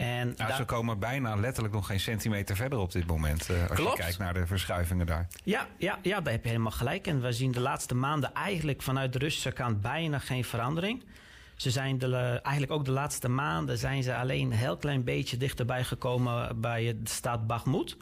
En 0.00 0.34
nou, 0.36 0.52
ze 0.52 0.64
komen 0.64 0.98
bijna 0.98 1.36
letterlijk 1.36 1.74
nog 1.74 1.86
geen 1.86 2.00
centimeter 2.00 2.56
verder 2.56 2.78
op 2.78 2.92
dit 2.92 3.06
moment. 3.06 3.50
Uh, 3.50 3.70
als 3.70 3.78
je 3.78 3.92
kijkt 3.94 4.18
naar 4.18 4.34
de 4.34 4.46
verschuivingen 4.46 5.06
daar. 5.06 5.26
Ja, 5.44 5.66
ja, 5.78 5.98
ja, 6.02 6.20
daar 6.20 6.32
heb 6.32 6.42
je 6.42 6.48
helemaal 6.48 6.72
gelijk. 6.72 7.06
En 7.06 7.20
we 7.20 7.32
zien 7.32 7.52
de 7.52 7.60
laatste 7.60 7.94
maanden 7.94 8.34
eigenlijk 8.34 8.82
vanuit 8.82 9.12
de 9.12 9.18
Russische 9.18 9.52
kant 9.52 9.80
bijna 9.80 10.18
geen 10.18 10.44
verandering. 10.44 11.04
Ze 11.56 11.70
zijn 11.70 11.98
de, 11.98 12.16
eigenlijk 12.42 12.72
ook 12.72 12.84
de 12.84 12.90
laatste 12.90 13.28
maanden 13.28 13.78
zijn 13.78 14.02
ze 14.02 14.16
alleen 14.16 14.44
een 14.44 14.58
heel 14.58 14.76
klein 14.76 15.04
beetje 15.04 15.36
dichterbij 15.36 15.84
gekomen 15.84 16.60
bij 16.60 16.84
de 16.84 17.10
staat 17.10 17.46
Bakhmut. 17.46 17.96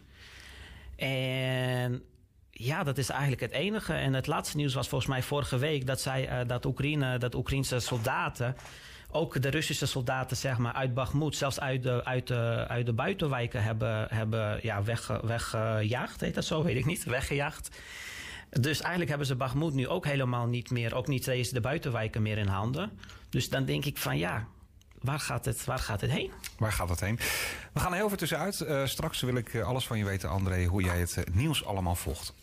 En 0.96 2.02
ja, 2.50 2.82
dat 2.82 2.98
is 2.98 3.08
eigenlijk 3.08 3.40
het 3.40 3.52
enige. 3.52 3.92
En 3.92 4.14
het 4.14 4.26
laatste 4.26 4.56
nieuws 4.56 4.74
was 4.74 4.88
volgens 4.88 5.10
mij 5.10 5.22
vorige 5.22 5.58
week 5.58 5.86
dat, 5.86 6.00
zij, 6.00 6.40
uh, 6.40 6.48
dat, 6.48 6.64
Oekraïne, 6.64 7.18
dat 7.18 7.34
Oekraïnse 7.34 7.80
soldaten, 7.80 8.56
ook 9.10 9.42
de 9.42 9.48
Russische 9.48 9.86
soldaten 9.86 10.36
zeg 10.36 10.58
maar, 10.58 10.72
uit 10.72 10.94
Bakhmut, 10.94 11.36
zelfs 11.36 11.60
uit 11.60 11.82
de, 11.82 12.04
uit 12.04 12.26
de, 12.26 12.64
uit 12.68 12.86
de 12.86 12.92
buitenwijken 12.92 13.62
hebben, 13.62 14.06
hebben 14.10 14.58
ja, 14.62 14.82
weg, 14.82 15.06
weggejaagd. 15.22 16.20
Heet 16.20 16.34
dat 16.34 16.44
zo? 16.44 16.62
Weet 16.62 16.76
ik 16.76 16.84
niet. 16.84 17.04
Weggejaagd. 17.04 17.68
Dus 18.50 18.80
eigenlijk 18.80 19.08
hebben 19.08 19.26
ze 19.26 19.36
Bakhmut 19.36 19.74
nu 19.74 19.88
ook 19.88 20.04
helemaal 20.04 20.46
niet 20.46 20.70
meer, 20.70 20.94
ook 20.94 21.06
niet 21.06 21.26
eens 21.26 21.50
de 21.50 21.60
buitenwijken 21.60 22.22
meer 22.22 22.38
in 22.38 22.46
handen. 22.46 22.90
Dus 23.30 23.48
dan 23.48 23.64
denk 23.64 23.84
ik 23.84 23.98
van 23.98 24.18
ja, 24.18 24.46
waar 25.00 25.20
gaat 25.20 25.44
het, 25.44 25.64
waar 25.64 25.78
gaat 25.78 26.00
het 26.00 26.10
heen? 26.10 26.30
Waar 26.58 26.72
gaat 26.72 26.88
het 26.88 27.00
heen? 27.00 27.18
We 27.72 27.80
gaan 27.80 27.92
heel 27.92 28.08
veel 28.08 28.16
tussenuit. 28.16 28.60
Uh, 28.60 28.86
straks 28.86 29.20
wil 29.20 29.34
ik 29.34 29.60
alles 29.60 29.86
van 29.86 29.98
je 29.98 30.04
weten, 30.04 30.28
André, 30.28 30.64
hoe 30.64 30.82
jij 30.82 30.98
het 30.98 31.24
nieuws 31.32 31.64
allemaal 31.64 31.94
volgt. 31.94 32.34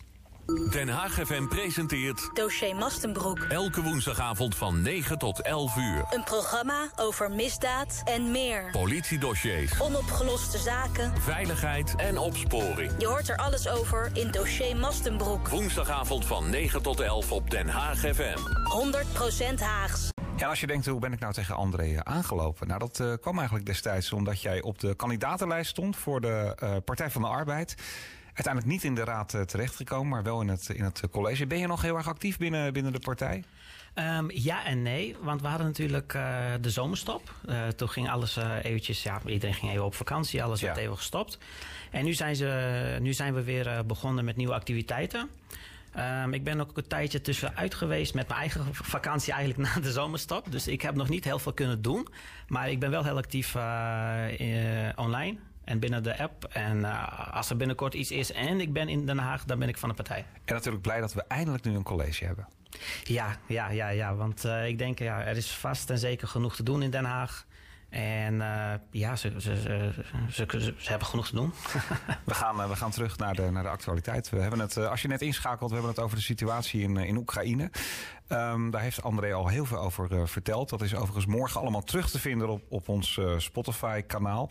Den 0.46 0.90
Haag 0.90 1.12
FM 1.12 1.48
presenteert... 1.48 2.30
Dossier 2.34 2.76
Mastenbroek. 2.76 3.40
Elke 3.40 3.82
woensdagavond 3.82 4.56
van 4.56 4.82
9 4.82 5.18
tot 5.18 5.42
11 5.42 5.78
uur. 5.78 6.06
Een 6.10 6.24
programma 6.24 6.90
over 6.96 7.32
misdaad 7.32 8.02
en 8.04 8.32
meer. 8.32 8.70
Politiedossiers. 8.72 9.82
Onopgeloste 9.82 10.58
zaken. 10.58 11.22
Veiligheid 11.22 11.96
en 11.96 12.18
opsporing. 12.18 12.92
Je 12.98 13.08
hoort 13.08 13.30
er 13.30 13.38
alles 13.38 13.68
over 13.68 14.10
in 14.14 14.32
Dossier 14.32 14.78
Mastenbroek. 14.78 15.48
Woensdagavond 15.48 16.26
van 16.26 16.50
9 16.50 16.82
tot 16.82 17.00
11 17.00 17.32
op 17.32 17.50
Den 17.50 17.68
Haag 17.68 17.98
FM. 18.00 18.38
100% 19.56 19.60
Haags. 19.60 20.10
Ja, 20.38 20.48
als 20.50 20.60
je 20.60 20.68
denkt, 20.68 20.86
hoe 20.86 21.00
ben 21.00 21.14
ik 21.14 21.20
nou 21.20 21.34
tegen 21.34 21.56
André 21.56 22.04
aangelopen? 22.04 22.68
Nou, 22.68 22.80
dat 22.80 23.00
uh, 23.00 23.14
kwam 23.22 23.36
eigenlijk 23.36 23.66
destijds 23.66 24.14
omdat 24.14 24.42
jij 24.42 24.62
op 24.62 24.80
de 24.80 24.96
kandidatenlijst 24.96 25.70
stond 25.70 25.96
voor 25.96 26.22
de 26.22 26.58
uh, 26.64 26.76
Partij 26.86 27.10
van 27.10 27.22
de 27.22 27.28
Arbeid. 27.28 27.76
Uiteindelijk 28.36 28.74
niet 28.74 28.84
in 28.84 28.96
de 28.96 29.04
raad 29.04 29.34
uh, 29.34 29.42
terechtgekomen, 29.42 30.10
maar 30.10 30.24
wel 30.24 30.42
in 30.42 30.48
het, 30.48 30.70
in 30.70 30.84
het 30.84 31.04
college. 31.12 31.48
Ben 31.48 31.58
je 31.58 31.68
nog 31.68 31.82
heel 31.82 31.96
erg 31.96 32.08
actief 32.08 32.38
binnen, 32.38 32.74
binnen 32.74 32.92
de 32.92 33.00
partij? 33.00 33.44
Um, 33.96 34.32
ja 34.32 34.66
en 34.66 34.82
nee, 34.82 35.16
want 35.22 35.42
we 35.42 35.48
hadden 35.48 35.68
natuurlijk 35.68 36.14
uh, 36.14 36.46
de 36.62 36.70
zomerstop. 36.70 37.34
Uh, 37.50 37.68
toen 37.68 37.90
ging 37.90 38.10
alles 38.10 38.38
eventjes, 38.62 39.04
ja, 39.04 39.22
iedereen 39.26 39.56
ging 39.56 39.72
even 39.72 39.86
op 39.86 39.96
vakantie, 39.96 40.44
alles 40.44 40.62
werd 40.62 40.78
even 40.78 40.98
gestopt. 40.98 41.38
En 41.92 42.06
nu 42.06 42.14
zijn, 42.14 42.36
ze, 42.36 42.98
nu 43.02 43.14
zijn 43.14 43.34
we 43.34 43.44
weer 43.44 43.86
begonnen 43.86 44.26
met 44.26 44.36
nieuwe 44.36 44.54
activiteiten. 44.54 45.30
Um, 46.24 46.34
ik 46.34 46.44
ben 46.44 46.62
ook 46.62 46.78
een 46.78 46.88
tijdje 46.88 47.22
tussenuit 47.22 47.74
geweest 47.76 48.14
met 48.14 48.28
mijn 48.28 48.40
eigen 48.40 48.66
vakantie 48.98 49.34
eigenlijk 49.34 49.70
na 49.70 49.82
de 49.82 49.92
zomerstop. 49.92 50.52
Dus 50.52 50.68
ik 50.68 50.82
heb 50.82 50.96
nog 50.96 51.10
niet 51.10 51.24
heel 51.24 51.40
veel 51.40 51.54
kunnen 51.54 51.82
doen. 51.82 52.08
Maar 52.48 52.70
ik 52.70 52.80
ben 52.80 52.90
wel 52.90 53.04
heel 53.04 53.18
actief 53.18 53.56
online 54.96 55.38
en 55.66 55.80
binnen 55.80 56.04
de 56.04 56.18
app. 56.20 56.44
En 56.44 56.78
uh, 56.78 57.34
als 57.36 57.50
er 57.50 57.58
binnenkort 57.58 57.94
iets 57.94 58.12
is 58.12 58.32
en 58.32 58.60
ik 58.62 58.74
ben 58.74 58.90
in 58.90 59.06
Den 59.06 59.18
Haag, 59.18 59.44
dan 59.46 59.60
ben 59.60 59.68
ik 59.70 59.78
van 59.78 59.90
de 59.90 59.96
partij. 59.96 60.26
En 60.46 60.54
natuurlijk 60.54 60.84
blij 60.84 61.00
dat 61.00 61.14
we 61.14 61.24
eindelijk 61.28 61.64
nu 61.64 61.76
een 61.76 61.84
college 61.84 62.26
hebben. 62.26 62.48
Ja, 63.04 63.36
ja, 63.48 63.70
ja, 63.70 63.90
ja. 63.90 64.16
Want 64.16 64.46
uh, 64.46 64.68
ik 64.68 64.78
denk, 64.78 65.00
ja, 65.00 65.22
er 65.24 65.38
is 65.38 65.52
vast 65.52 65.90
en 65.90 65.98
zeker 65.98 66.28
genoeg 66.28 66.56
te 66.56 66.64
doen 66.64 66.82
in 66.82 66.90
Den 66.90 67.06
Haag. 67.06 67.46
En 67.90 68.42
eh, 68.42 68.74
ja, 68.92 69.16
ze, 69.16 69.34
ze, 69.38 69.62
ze, 69.62 69.92
ze, 70.30 70.46
ze- 70.60 70.74
ze 70.78 70.90
hebben 70.90 71.08
genoeg 71.08 71.28
te 71.28 71.36
doen. 71.36 71.54
We 72.26 72.34
gaan, 72.34 72.62
eh, 72.62 72.70
we 72.70 72.76
gaan 72.76 72.92
terug 72.92 73.18
naar 73.18 73.36
de, 73.36 73.52
naar 73.52 73.64
de 73.64 73.70
actualiteit. 73.70 74.30
We 74.30 74.40
hebben 74.40 74.60
het, 74.60 74.78
eh, 74.78 74.90
als 74.90 75.02
je 75.02 75.08
net 75.08 75.22
inschakelt, 75.22 75.70
we 75.70 75.76
hebben 75.76 75.94
het 75.96 76.04
over 76.04 76.18
de 76.18 76.24
situatie 76.24 76.82
in, 76.82 76.98
eh, 76.98 77.08
in 77.08 77.18
Oekraïne. 77.18 77.72
Ehm, 78.28 78.70
daar 78.70 78.82
heeft 78.82 79.04
André 79.04 79.34
al 79.34 79.48
heel 79.48 79.66
veel 79.66 79.78
over 79.80 80.12
eh, 80.12 80.26
verteld. 80.26 80.70
Dat 80.70 80.82
is 80.82 80.96
overigens 80.96 81.26
morgen 81.26 81.62
allemaal 81.62 81.84
terug 81.84 82.10
te 82.10 82.20
vinden 82.20 82.50
op, 82.50 82.62
op 82.70 82.90
ons 82.90 83.18
eh, 83.18 83.34
Spotify-kanaal. 83.38 84.50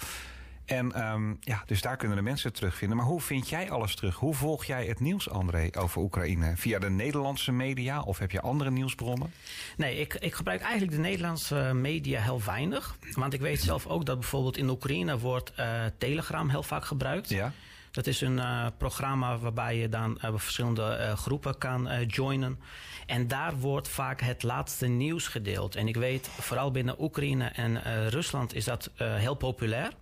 En 0.65 0.93
ehm, 0.93 1.35
ja, 1.41 1.63
dus 1.67 1.81
daar 1.81 1.97
kunnen 1.97 2.17
de 2.17 2.23
mensen 2.23 2.49
het 2.49 2.57
terugvinden. 2.57 2.97
Maar 2.97 3.07
hoe 3.07 3.21
vind 3.21 3.49
jij 3.49 3.71
alles 3.71 3.95
terug? 3.95 4.17
Hoe 4.17 4.35
volg 4.35 4.65
jij 4.65 4.87
het 4.87 5.01
nieuws, 5.01 5.31
André, 5.31 5.69
over 5.79 6.03
Oekraïne? 6.03 6.57
Via 6.57 6.79
de 6.79 6.91
Nederlandse 6.91 7.53
media 7.53 8.03
of 8.03 8.19
heb 8.19 8.31
je 8.31 8.41
andere 8.41 8.71
nieuwsbronnen? 8.71 9.33
Nee, 9.77 9.97
ik, 9.97 10.15
ik 10.15 10.35
gebruik 10.35 10.61
eigenlijk 10.61 10.93
de 10.93 10.99
Nederlandse 10.99 11.71
media 11.75 12.21
heel 12.21 12.43
weinig. 12.43 12.97
Want 13.13 13.33
ik 13.33 13.41
weet 13.41 13.61
zelf 13.61 13.87
ook 13.87 14.05
dat 14.07 14.19
bijvoorbeeld 14.19 14.57
in 14.57 14.69
Oekraïne 14.69 15.19
wordt 15.19 15.53
eh, 15.55 15.85
Telegram 15.99 16.49
heel 16.49 16.63
vaak 16.63 16.85
gebruikt. 16.85 17.29
Ja. 17.29 17.53
Dat 17.91 18.07
is 18.07 18.21
een 18.21 18.39
eh, 18.39 18.67
programma 18.79 19.39
waarbij 19.39 19.77
je 19.77 19.89
dan 19.89 20.21
eh, 20.21 20.31
verschillende 20.35 21.13
groepen 21.17 21.59
kan 21.59 21.89
joinen. 22.07 22.61
En 23.07 23.29
daar 23.29 23.59
wordt 23.59 23.89
vaak 23.89 24.21
het 24.21 24.43
laatste 24.43 24.87
nieuws 24.87 25.27
gedeeld. 25.27 25.77
En 25.77 25.89
ik 25.89 25.97
weet, 25.97 26.29
vooral 26.29 26.71
binnen 26.71 27.03
Oekraïne 27.03 27.45
en 27.45 27.83
Rusland 28.09 28.55
is 28.55 28.65
dat 28.65 28.91
heel 28.97 29.35
populair. 29.35 29.93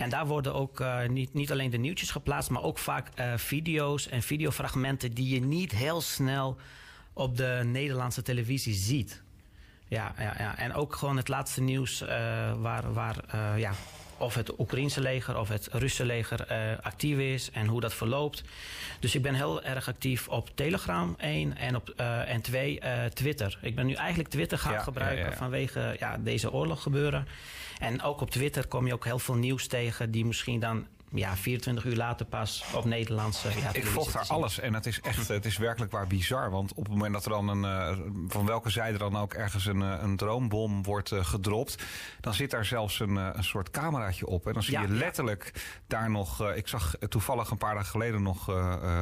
En 0.00 0.10
daar 0.10 0.26
worden 0.26 0.54
ook 0.54 0.80
eh, 0.80 1.08
niet, 1.08 1.34
niet 1.34 1.52
alleen 1.52 1.70
de 1.70 1.78
nieuwtjes 1.78 2.10
geplaatst, 2.10 2.50
maar 2.50 2.62
ook 2.62 2.78
vaak 2.78 3.08
eh, 3.14 3.32
video's 3.36 4.08
en 4.08 4.22
videofragmenten 4.22 5.14
die 5.14 5.34
je 5.34 5.40
niet 5.40 5.72
heel 5.72 6.00
snel 6.00 6.56
op 7.12 7.36
de 7.36 7.60
Nederlandse 7.64 8.22
televisie 8.22 8.74
ziet. 8.74 9.22
Ja, 9.88 10.14
ja, 10.18 10.34
ja. 10.38 10.58
en 10.58 10.74
ook 10.74 10.96
gewoon 10.96 11.16
het 11.16 11.28
laatste 11.28 11.60
nieuws 11.62 12.00
eh, 12.00 12.08
waar, 12.60 12.92
waar 12.92 13.16
ja, 13.58 13.72
of 14.18 14.34
het 14.34 14.58
Oekraïnse 14.58 15.00
leger 15.00 15.38
of 15.38 15.48
het 15.48 15.68
Russische 15.72 16.04
leger 16.04 16.46
actief 16.82 17.18
is 17.18 17.50
en 17.50 17.66
hoe 17.66 17.80
dat 17.80 17.94
verloopt. 17.94 18.42
Dus 19.00 19.14
ik 19.14 19.22
ben 19.22 19.34
heel 19.34 19.62
erg 19.62 19.88
actief 19.88 20.28
op 20.28 20.50
Telegram, 20.54 21.14
één, 21.18 21.56
en, 21.56 21.76
op, 21.76 21.88
en 22.26 22.40
twee, 22.40 22.80
eh, 22.80 23.04
Twitter. 23.04 23.58
Ik 23.62 23.74
ben 23.74 23.86
nu 23.86 23.92
eigenlijk 23.92 24.28
Twitter 24.28 24.58
gaan 24.58 24.72
Ja, 24.72 24.82
gebruiken 24.82 25.36
vanwege 25.36 25.96
ja, 25.98 26.18
deze 26.18 26.52
oorlog 26.52 26.82
gebeuren. 26.82 27.26
En 27.80 28.02
ook 28.02 28.20
op 28.20 28.30
Twitter 28.30 28.66
kom 28.66 28.86
je 28.86 28.92
ook 28.92 29.04
heel 29.04 29.18
veel 29.18 29.34
nieuws 29.34 29.66
tegen 29.66 30.10
die 30.10 30.24
misschien 30.24 30.60
dan 30.60 30.86
ja, 31.12 31.36
24 31.36 31.84
uur 31.84 31.96
later 31.96 32.26
pas 32.26 32.64
op 32.74 32.84
Nederlandse 32.84 33.48
ja, 33.60 33.72
Ik 33.72 33.86
volg 33.86 34.12
daar 34.12 34.26
alles 34.28 34.58
en 34.58 34.74
het 34.74 34.86
is 34.86 35.00
echt, 35.00 35.28
het 35.28 35.44
is 35.44 35.56
werkelijk 35.56 35.92
waar 35.92 36.06
bizar. 36.06 36.50
Want 36.50 36.74
op 36.74 36.84
het 36.84 36.92
moment 36.92 37.12
dat 37.12 37.24
er 37.24 37.30
dan 37.30 37.48
een, 37.48 37.64
eh, 37.64 37.98
van 38.28 38.46
welke 38.46 38.70
zijde 38.70 38.98
dan 38.98 39.16
ook 39.16 39.34
ergens 39.34 39.66
een, 39.66 39.82
eh, 39.82 39.98
een 40.02 40.16
droombom 40.16 40.82
wordt 40.82 41.12
eh, 41.12 41.24
gedropt, 41.24 41.82
dan 42.20 42.34
zit 42.34 42.50
daar 42.50 42.64
zelfs 42.64 43.00
een, 43.00 43.16
een 43.16 43.44
soort 43.44 43.70
cameraatje 43.70 44.26
op. 44.26 44.46
En 44.46 44.52
dan 44.52 44.62
zie 44.62 44.72
Ja, 44.74 44.80
je 44.80 44.88
ja. 44.88 44.94
letterlijk 44.94 45.52
daar 45.86 46.10
nog, 46.10 46.52
ik 46.54 46.68
zag 46.68 46.94
toevallig 47.08 47.50
een 47.50 47.58
paar 47.58 47.74
dagen 47.74 47.90
geleden 47.90 48.22
nog 48.22 48.46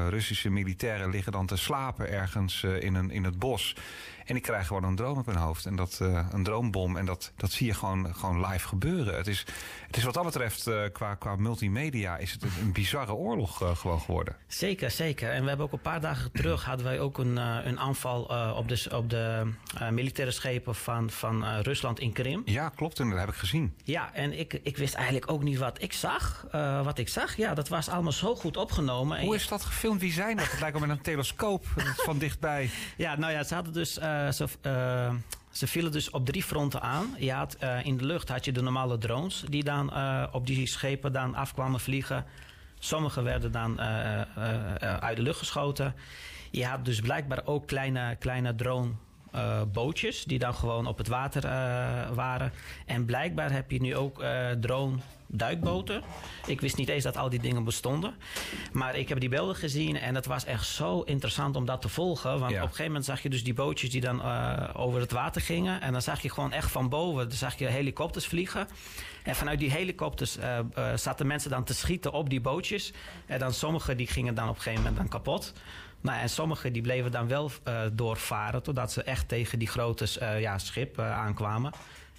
Russische 0.08 0.50
militairen 0.50 1.10
liggen 1.10 1.32
dan 1.32 1.46
te 1.46 1.56
slapen 1.56 2.10
ergens 2.10 2.62
in, 2.62 2.94
een, 2.94 3.10
in 3.10 3.24
het 3.24 3.38
bos. 3.38 3.76
En 4.24 4.34
die 4.34 4.42
krijgen 4.42 4.66
gewoon 4.66 4.84
een 4.84 4.96
droom 4.96 5.18
op 5.18 5.26
hun 5.26 5.36
hoofd. 5.36 5.66
En 5.66 5.76
dat, 5.76 5.98
een 6.30 6.42
droombom. 6.42 6.96
En 6.96 7.06
dat, 7.06 7.32
dat 7.36 7.50
zie 7.50 7.66
je 7.66 7.74
gewoon, 7.74 8.14
gewoon 8.14 8.46
live 8.46 8.68
gebeuren. 8.68 9.16
Het 9.16 9.26
is, 9.26 9.44
het 9.86 9.96
is 9.96 10.04
wat 10.04 10.14
dat 10.14 10.24
betreft, 10.24 10.70
qua, 10.92 11.14
qua 11.14 11.36
multimedia, 11.36 11.97
is 12.06 12.32
het 12.32 12.42
een, 12.42 12.72
bizarre 12.72 13.14
oorlog 13.14 13.62
eh, 13.62 13.76
gewoon 13.76 14.00
geworden. 14.00 14.37
Zeker, 14.46 14.90
zeker. 14.90 15.30
En 15.30 15.42
we 15.42 15.48
hebben 15.48 15.66
ook 15.66 15.72
een 15.72 15.80
paar 15.80 16.00
dagen 16.00 16.32
terug 16.32 16.64
hadden 16.64 16.87
wij 16.87 17.00
ook 17.00 17.18
een, 17.18 17.38
eh, 17.38 17.56
een 17.64 17.78
aanval 17.78 18.30
eh, 18.30 18.54
op 18.56 18.68
de, 18.68 18.88
op 18.92 19.11
de 19.11 19.52
militaire 19.90 20.32
schepen 20.32 20.74
van, 20.74 21.11
van 21.11 21.61
Rusland 21.61 22.00
in 22.00 22.12
Krim. 22.12 22.42
Ja, 22.44 22.68
klopt. 22.68 23.00
En 23.00 23.11
dat 23.11 23.18
heb 23.18 23.28
ik 23.28 23.34
gezien. 23.34 23.74
Ja, 23.84 24.14
en 24.14 24.38
ik, 24.38 24.61
ik 24.62 24.76
wist 24.76 24.94
eigenlijk 24.94 25.30
ook 25.30 25.42
niet 25.42 25.58
wat 25.58 25.82
ik 25.82 25.92
zag. 25.92 26.46
Wat 26.82 26.98
ik 26.98 27.08
zag, 27.08 27.37
ja, 27.37 27.54
dat 27.54 27.68
was 27.68 27.88
allemaal 27.88 28.12
zo 28.12 28.34
goed 28.34 28.56
opgenomen. 28.56 29.18
En 29.18 29.24
Hoe 29.24 29.34
is 29.34 29.48
dat 29.48 29.64
gefilmd? 29.64 30.00
Wie 30.00 30.12
zijn 30.12 30.37
dat? 30.37 30.50
Het 30.50 30.61
lijkt 30.61 30.78
wel 30.78 30.87
met 30.87 30.96
een 30.96 31.02
telescoop 31.02 31.66
van 31.96 32.18
dichtbij. 32.18 32.70
Ja, 32.96 33.16
nou 33.16 33.32
ja, 33.32 33.42
ze 33.42 33.54
hadden 33.54 33.72
dus. 33.72 33.98
Ze, 35.58 35.66
vielen 35.66 35.92
dus 35.92 36.10
op 36.10 36.26
drie 36.26 36.42
fronten 36.42 36.82
aan. 36.82 37.14
Je 37.18 37.46
eh, 37.58 37.84
in 37.84 37.96
de 37.96 38.04
lucht 38.04 38.28
had 38.28 38.44
je 38.44 38.52
de 38.52 38.62
normale 38.62 38.98
drones 38.98 39.44
die 39.48 39.64
dan 39.64 39.92
eh, 39.92 40.26
op 40.32 40.46
die 40.46 40.66
schepen 40.66 41.12
dan 41.12 41.34
afkwamen 41.34 41.80
vliegen. 41.80 42.24
Sommige 42.78 43.22
werden 43.22 43.52
dan 43.52 43.78
eh, 43.78 44.20
uit 44.98 45.16
de 45.16 45.22
lucht 45.22 45.38
geschoten. 45.38 45.94
Je 46.50 46.66
had 46.66 46.84
dus 46.84 47.00
blijkbaar 47.00 47.40
ook 47.44 47.66
kleine, 47.66 48.16
kleine 48.16 48.54
drone. 48.54 48.92
Eh, 49.32 49.62
bootjes 49.72 50.24
die 50.24 50.38
dan 50.38 50.54
gewoon 50.54 50.86
op 50.86 50.98
het 50.98 51.08
water 51.08 51.44
eh, 51.44 52.10
waren. 52.14 52.52
En 52.86 53.04
blijkbaar 53.04 53.52
heb 53.52 53.70
je 53.70 53.80
nu 53.80 53.96
ook 53.96 54.22
eh, 54.22 54.50
drone 54.50 54.96
duikboten. 55.26 56.02
Ik 56.46 56.60
wist 56.60 56.76
niet 56.76 56.88
eens 56.88 57.04
dat 57.04 57.16
al 57.16 57.28
die 57.28 57.40
dingen 57.40 57.64
bestonden. 57.64 58.14
Maar 58.72 58.96
ik 58.96 59.08
heb 59.08 59.20
die 59.20 59.28
beelden 59.28 59.56
gezien 59.56 59.96
en 59.96 60.14
het 60.14 60.26
was 60.26 60.44
echt 60.44 60.66
zo 60.66 61.00
interessant 61.00 61.56
om 61.56 61.64
dat 61.64 61.80
te 61.80 61.88
volgen. 61.88 62.38
Want 62.38 62.52
Ja. 62.52 62.56
op 62.56 62.62
een 62.62 62.68
gegeven 62.68 62.86
moment 62.86 63.04
zag 63.04 63.22
je 63.22 63.28
dus 63.28 63.44
die 63.44 63.54
bootjes 63.54 63.90
die 63.90 64.00
dan 64.00 64.22
over 64.74 65.00
het 65.00 65.12
water 65.12 65.40
gingen. 65.40 65.80
En 65.80 65.92
dan 65.92 66.02
zag 66.02 66.20
je 66.20 66.30
gewoon 66.30 66.52
echt 66.52 66.70
van 66.70 66.88
boven, 66.88 67.28
dan 67.28 67.38
zag 67.38 67.58
je 67.58 67.66
helikopters 67.66 68.26
vliegen. 68.26 68.68
En 69.22 69.34
vanuit 69.34 69.58
die 69.58 69.70
helikopters 69.70 70.38
zaten 70.94 71.26
mensen 71.26 71.50
dan 71.50 71.64
te 71.64 71.74
schieten 71.74 72.12
op 72.12 72.30
die 72.30 72.40
bootjes. 72.40 72.92
En 73.26 73.38
dan 73.38 73.52
sommige 73.52 73.94
die 73.94 74.06
gingen 74.06 74.34
dan 74.34 74.48
op 74.48 74.54
een 74.56 74.62
gegeven 74.62 74.82
moment 74.82 74.96
dan 74.96 75.08
kapot. 75.08 75.52
Nou, 76.00 76.20
en 76.20 76.28
sommige 76.28 76.70
die 76.70 76.82
bleven 76.82 77.11
dan 77.11 77.28
wel 77.28 77.50
eh, 77.62 77.80
doorvaren 77.92 78.62
totdat 78.62 78.92
ze 78.92 79.02
echt 79.02 79.28
tegen 79.28 79.58
die 79.58 79.68
grote 79.68 80.20
eh, 80.20 80.40
ja, 80.40 80.58
schip 80.58 80.98
eh, 80.98 81.12
aankwamen. 81.12 81.72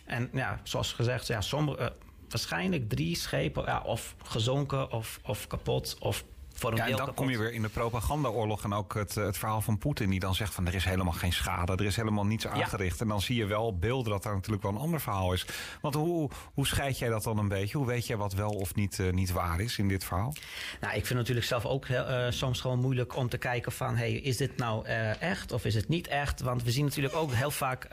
En 0.05 0.29
ja, 0.33 0.59
zoals 0.63 0.93
gezegd, 0.93 1.27
ja, 1.27 1.41
sommige, 1.41 1.93
waarschijnlijk 2.29 2.89
drie 2.89 3.15
schepen 3.15 3.63
ja, 3.65 3.81
of 3.81 4.15
gezonken 4.23 4.91
of, 4.91 5.19
of 5.23 5.47
kapot 5.47 5.97
of 5.99 6.23
voor 6.59 6.71
een 6.71 6.77
Ja, 6.77 6.87
en 6.87 6.95
dan 6.95 7.13
kom 7.13 7.29
je 7.29 7.37
weer 7.37 7.53
in 7.53 7.61
de 7.61 7.69
propagandaoorlog 7.69 8.63
en 8.63 8.73
ook 8.73 8.93
het, 8.93 9.15
het 9.15 9.37
verhaal 9.37 9.61
van 9.61 9.77
Poetin 9.77 10.09
die 10.09 10.19
dan 10.19 10.35
zegt 10.35 10.53
van 10.53 10.67
er 10.67 10.75
is 10.75 10.85
helemaal 10.85 11.13
geen 11.13 11.33
schade, 11.33 11.73
er 11.73 11.85
is 11.85 11.95
helemaal 11.95 12.25
niets 12.25 12.47
aangericht. 12.47 13.01
En 13.01 13.07
dan 13.07 13.21
zie 13.21 13.35
je 13.35 13.45
wel 13.45 13.77
beelden 13.77 14.11
dat 14.11 14.23
daar 14.23 14.33
natuurlijk 14.33 14.63
wel 14.63 14.71
een 14.71 14.77
ander 14.77 15.01
verhaal 15.01 15.33
is. 15.33 15.45
Want 15.81 15.95
hoe, 15.95 16.29
hoe 16.53 16.67
scheid 16.67 16.97
jij 16.97 17.09
dat 17.09 17.23
dan 17.23 17.37
een 17.37 17.47
beetje? 17.47 17.77
Hoe 17.77 17.87
weet 17.87 18.07
jij 18.07 18.17
wat 18.17 18.33
wel 18.33 18.49
of 18.49 18.75
niet, 18.75 18.99
eh, 18.99 19.09
niet 19.11 19.31
waar 19.31 19.59
is 19.59 19.77
in 19.77 19.87
dit 19.87 20.03
verhaal? 20.03 20.33
Nou, 20.81 20.93
ik 20.93 21.05
vind 21.05 21.07
het 21.07 21.17
natuurlijk 21.17 21.45
zelf 21.45 21.65
ook 21.65 21.85
eh, 21.85 22.25
soms 22.29 22.61
gewoon 22.61 22.79
moeilijk 22.79 23.15
om 23.15 23.29
te 23.29 23.37
kijken 23.37 23.71
van... 23.71 23.97
Hey, 23.97 24.11
is 24.11 24.37
dit 24.37 24.57
nou 24.57 24.85
eh, 24.85 25.21
echt 25.21 25.51
of 25.51 25.65
is 25.65 25.75
het 25.75 25.87
niet 25.87 26.07
echt? 26.07 26.41
Want 26.41 26.63
we 26.63 26.71
zien 26.71 26.85
natuurlijk 26.85 27.15
ook 27.15 27.33
heel 27.33 27.51
vaak... 27.51 27.87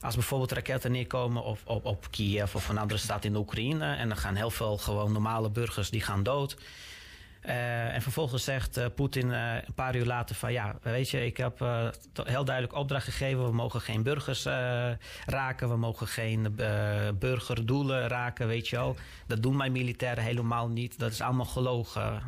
als 0.00 0.14
bijvoorbeeld 0.14 0.52
raketten 0.52 0.92
neerkomen 0.92 1.44
op, 1.44 1.58
op, 1.64 1.84
op 1.84 2.06
Kiev 2.10 2.54
of 2.54 2.68
een 2.68 2.78
andere 2.78 3.00
stad 3.00 3.24
in 3.24 3.32
de 3.32 3.38
Oekraïne... 3.38 3.94
en 3.94 4.08
dan 4.08 4.16
gaan 4.16 4.34
heel 4.34 4.50
veel 4.50 4.78
gewoon 4.78 5.12
normale 5.12 5.50
burgers 5.50 5.90
die 5.90 6.00
gaan 6.00 6.22
dood... 6.22 6.56
Eh, 7.44 7.94
en 7.94 8.02
vervolgens 8.02 8.44
zegt 8.44 8.76
eh, 8.76 8.86
Poetin 8.94 9.32
eh, 9.32 9.54
een 9.54 9.74
paar 9.74 9.96
uur 9.96 10.04
later 10.04 10.36
van 10.36 10.52
ja, 10.52 10.78
weet 10.82 11.10
je, 11.10 11.26
ik 11.26 11.36
heb 11.36 11.58
heel 12.24 12.44
duidelijk 12.44 12.74
opdracht 12.74 13.04
gegeven. 13.04 13.44
We 13.44 13.52
mogen 13.52 13.80
geen 13.80 14.02
burgers 14.02 14.44
raken, 15.26 15.68
we 15.68 15.76
mogen 15.76 16.06
geen 16.06 16.56
burgerdoelen 17.18 18.08
raken, 18.08 18.46
weet 18.46 18.68
je 18.68 18.76
wel. 18.76 18.96
Dat 19.26 19.42
doen 19.42 19.56
mijn 19.56 19.72
militairen 19.72 20.24
helemaal 20.24 20.68
niet. 20.68 20.98
Dat 20.98 21.12
is 21.12 21.20
allemaal 21.20 21.44
gelogen. 21.44 22.22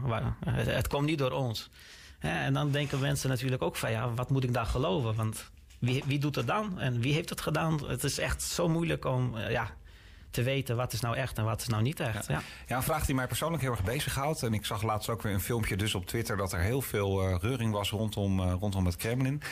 Het, 0.51 0.89
komt 0.89 1.07
niet 1.07 1.19
door 1.19 1.31
ons. 1.31 1.71
En 2.19 2.53
dan 2.53 2.71
denken 2.71 3.01
mensen 3.01 3.29
natuurlijk 3.29 3.63
ook 3.63 3.77
van 3.77 3.91
ja, 3.91 4.15
wat 4.15 4.31
moet 4.31 4.45
ik 4.45 4.53
daar 4.53 4.67
geloven? 4.67 5.15
Want 5.15 5.51
wie, 5.79 6.03
wie 6.07 6.19
doet 6.19 6.35
het 6.35 6.47
dan? 6.47 6.81
En 6.81 7.01
wie 7.01 7.13
heeft 7.13 7.29
het 7.29 7.41
gedaan? 7.41 7.87
Het 7.87 8.05
is 8.05 8.19
echt 8.19 8.43
zo 8.43 8.69
moeilijk 8.69 9.05
om 9.05 9.39
ja, 9.39 9.71
te 10.31 10.43
weten 10.43 10.77
wat 10.77 10.93
is 10.93 11.01
nou 11.01 11.17
echt 11.17 11.39
en 11.39 11.45
wat 11.45 11.61
is 11.61 11.67
nou 11.67 11.83
niet 11.83 12.01
echt. 12.01 12.27
Ja. 12.27 12.43
Ja, 12.67 12.77
een 12.77 12.83
vraag 12.83 13.07
die 13.07 13.15
mij 13.15 13.27
persoonlijk 13.27 13.63
heel 13.63 13.71
erg 13.71 13.85
bezighoudt. 13.85 14.43
En 14.43 14.55
ik 14.55 14.65
zag 14.65 14.83
laatst 14.83 15.09
ook 15.09 15.23
weer 15.23 15.33
een 15.33 15.41
filmpje 15.41 15.77
dus 15.77 15.95
op 15.95 16.07
Twitter 16.07 16.37
dat 16.37 16.53
er 16.53 16.61
heel 16.61 16.83
veel 16.83 17.23
eh, 17.23 17.37
reuring 17.41 17.73
was 17.73 17.91
rondom, 17.91 18.41
eh, 18.41 18.53
rondom 18.61 18.87
het 18.87 18.97
Kremlin. 18.97 19.43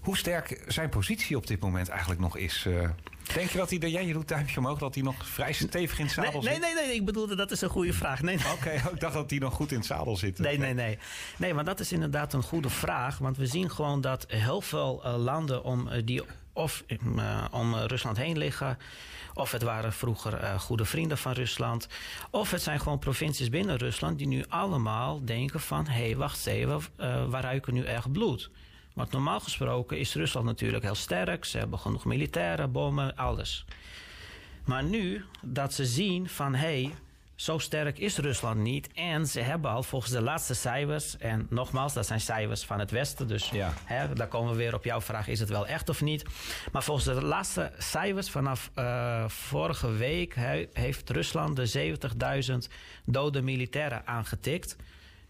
Hoe 0.00 0.16
sterk 0.16 0.64
zijn 0.66 0.88
positie 0.88 1.36
op 1.36 1.46
dit 1.46 1.60
moment 1.60 1.88
eigenlijk 1.88 2.20
nog 2.20 2.36
is? 2.36 2.64
eh? 2.66 2.88
denk 3.34 3.50
je 3.50 3.58
dat 3.58 3.70
hij, 3.70 3.78
jij 3.78 4.06
je 4.06 4.12
doet 4.12 4.28
duimpje 4.28 4.58
omhoog, 4.58 4.78
dat 4.78 4.94
hij 4.94 5.04
nog 5.04 5.26
vrij 5.28 5.52
stevig 5.52 5.98
in 5.98 6.04
het 6.04 6.14
zadel 6.14 6.42
Nee, 6.42 6.52
zit? 6.52 6.60
nee, 6.62 6.74
nee, 6.74 6.86
nee, 6.86 6.94
ik 6.94 7.04
bedoelde 7.04 7.34
dat 7.36 7.50
is 7.50 7.60
een 7.60 7.68
goede 7.68 7.92
vraag. 7.92 8.22
Nee, 8.22 8.36
nee. 8.36 8.52
Oké, 8.52 8.70
ik 8.94 9.00
dacht 9.00 9.14
dat 9.14 9.30
hij 9.30 9.38
nog 9.38 9.54
goed 9.54 9.70
in 9.70 9.76
het 9.76 9.86
zadel 9.86 10.16
zit. 10.16 10.38
Nee, 10.38 10.58
nee, 10.58 10.74
nee. 10.74 10.98
Nee, 11.36 11.54
maar 11.54 11.64
dat 11.64 11.80
is 11.80 11.92
inderdaad 11.92 12.32
een 12.32 12.42
goede 12.42 12.70
vraag. 12.70 13.18
Want 13.18 13.36
we 13.36 13.46
zien 13.46 13.70
gewoon 13.70 14.00
dat 14.00 14.24
heel 14.28 14.60
veel 14.60 15.02
landen 15.16 15.64
om, 15.64 15.88
die 16.04 16.22
of 16.58 16.84
eh, 16.86 17.44
om 17.50 17.74
eh, 17.74 17.84
Rusland 17.84 18.16
heen 18.16 18.38
liggen. 18.38 18.78
Of 19.34 19.52
het 19.52 19.62
waren 19.62 19.92
vroeger 19.92 20.34
eh, 20.34 20.58
goede 20.58 20.84
vrienden 20.84 21.18
van 21.18 21.32
Rusland. 21.32 21.88
Of 22.30 22.50
het 22.50 22.62
zijn 22.62 22.80
gewoon 22.80 22.98
provincies 22.98 23.48
binnen 23.48 23.76
Rusland 23.76 24.18
die 24.18 24.26
nu 24.26 24.44
allemaal 24.48 25.24
denken 25.24 25.60
van... 25.60 25.86
hé, 25.86 26.04
hey, 26.04 26.16
wacht 26.16 26.46
even, 26.46 26.82
waar 27.28 27.42
ruiken 27.42 27.74
nu 27.74 27.84
echt 27.84 28.12
bloed? 28.12 28.50
Want 28.94 29.12
normaal 29.12 29.40
gesproken 29.40 29.98
is 29.98 30.14
Rusland 30.14 30.46
natuurlijk 30.46 30.84
heel 30.84 30.94
sterk. 30.94 31.44
Ze 31.44 31.58
hebben 31.58 31.78
genoeg 31.78 32.04
militairen, 32.04 32.72
bommen, 32.72 33.16
alles. 33.16 33.64
Maar 34.64 34.84
nu 34.84 35.24
dat 35.42 35.72
ze 35.74 35.86
zien 35.86 36.28
van 36.28 36.54
hé, 36.54 36.82
hey, 36.82 36.94
Zo 37.38 37.58
sterk 37.58 37.98
is 37.98 38.16
Rusland 38.18 38.60
niet. 38.60 38.88
En 38.92 39.26
ze 39.26 39.40
hebben 39.40 39.70
al 39.70 39.82
volgens 39.82 40.12
de 40.12 40.20
laatste 40.22 40.54
cijfers, 40.54 41.16
en 41.18 41.46
nogmaals, 41.50 41.92
dat 41.92 42.06
zijn 42.06 42.20
cijfers 42.20 42.64
van 42.64 42.78
het 42.78 42.90
Westen, 42.90 43.28
dus 43.28 43.48
Ja. 43.50 43.72
hè, 43.84 44.12
daar 44.14 44.26
komen 44.28 44.50
we 44.50 44.56
weer 44.56 44.74
op 44.74 44.84
jouw 44.84 45.00
vraag: 45.00 45.28
is 45.28 45.40
het 45.40 45.48
wel 45.48 45.66
echt 45.66 45.88
of 45.88 46.00
niet? 46.02 46.24
Maar 46.72 46.82
volgens 46.82 47.06
de 47.06 47.22
laatste 47.22 47.72
cijfers 47.78 48.30
vanaf 48.30 48.70
eh, 48.74 49.28
vorige 49.28 49.90
week 49.92 50.34
he- 50.34 50.68
heeft 50.72 51.10
Rusland 51.10 51.56
de 51.56 51.66
70.000 51.66 52.68
dode 53.04 53.42
militairen 53.42 54.06
aangetikt. 54.06 54.76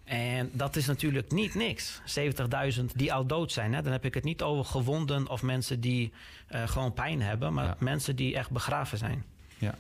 En 0.05 0.51
dat 0.53 0.77
is 0.77 0.87
natuurlijk 0.87 1.31
niet 1.33 1.55
niks. 1.55 2.01
70.000 2.05 2.85
die 2.94 3.12
al 3.12 3.27
dood 3.27 3.53
zijn. 3.53 3.75
Hè? 3.75 3.83
Dan 3.83 3.92
heb 3.92 4.05
ik 4.05 4.14
het 4.14 4.25
niet 4.25 4.42
over 4.42 4.64
gewonden 4.64 5.29
of 5.29 5.42
mensen 5.42 5.81
die 5.81 6.12
eh, 6.47 6.68
gewoon 6.68 6.92
pijn 6.92 7.23
hebben, 7.23 7.53
maar 7.55 7.64
Ja. 7.64 7.77
mensen 7.79 8.16
die 8.16 8.37
echt 8.37 8.51
begraven 8.51 8.99
zijn. 8.99 9.25
Ja. 9.59 9.75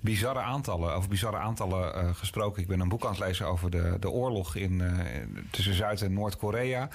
Bizarre 0.00 0.40
aantallen, 0.40 0.94
over 0.94 1.08
bizarre 1.08 1.36
aantallen 1.36 1.94
eh, 1.94 2.14
gesproken. 2.14 2.62
Ik 2.62 2.68
ben 2.68 2.80
een 2.80 2.88
boek 2.88 3.04
aan 3.04 3.10
het 3.10 3.20
lezen 3.20 3.46
over 3.46 3.70
de, 3.70 3.96
de 4.00 4.10
oorlog 4.10 4.56
in, 4.56 4.80
eh, 4.80 4.98
tussen 5.50 5.74
Zuid- 5.74 6.02
en 6.02 6.12
Noord-Korea. 6.12 6.88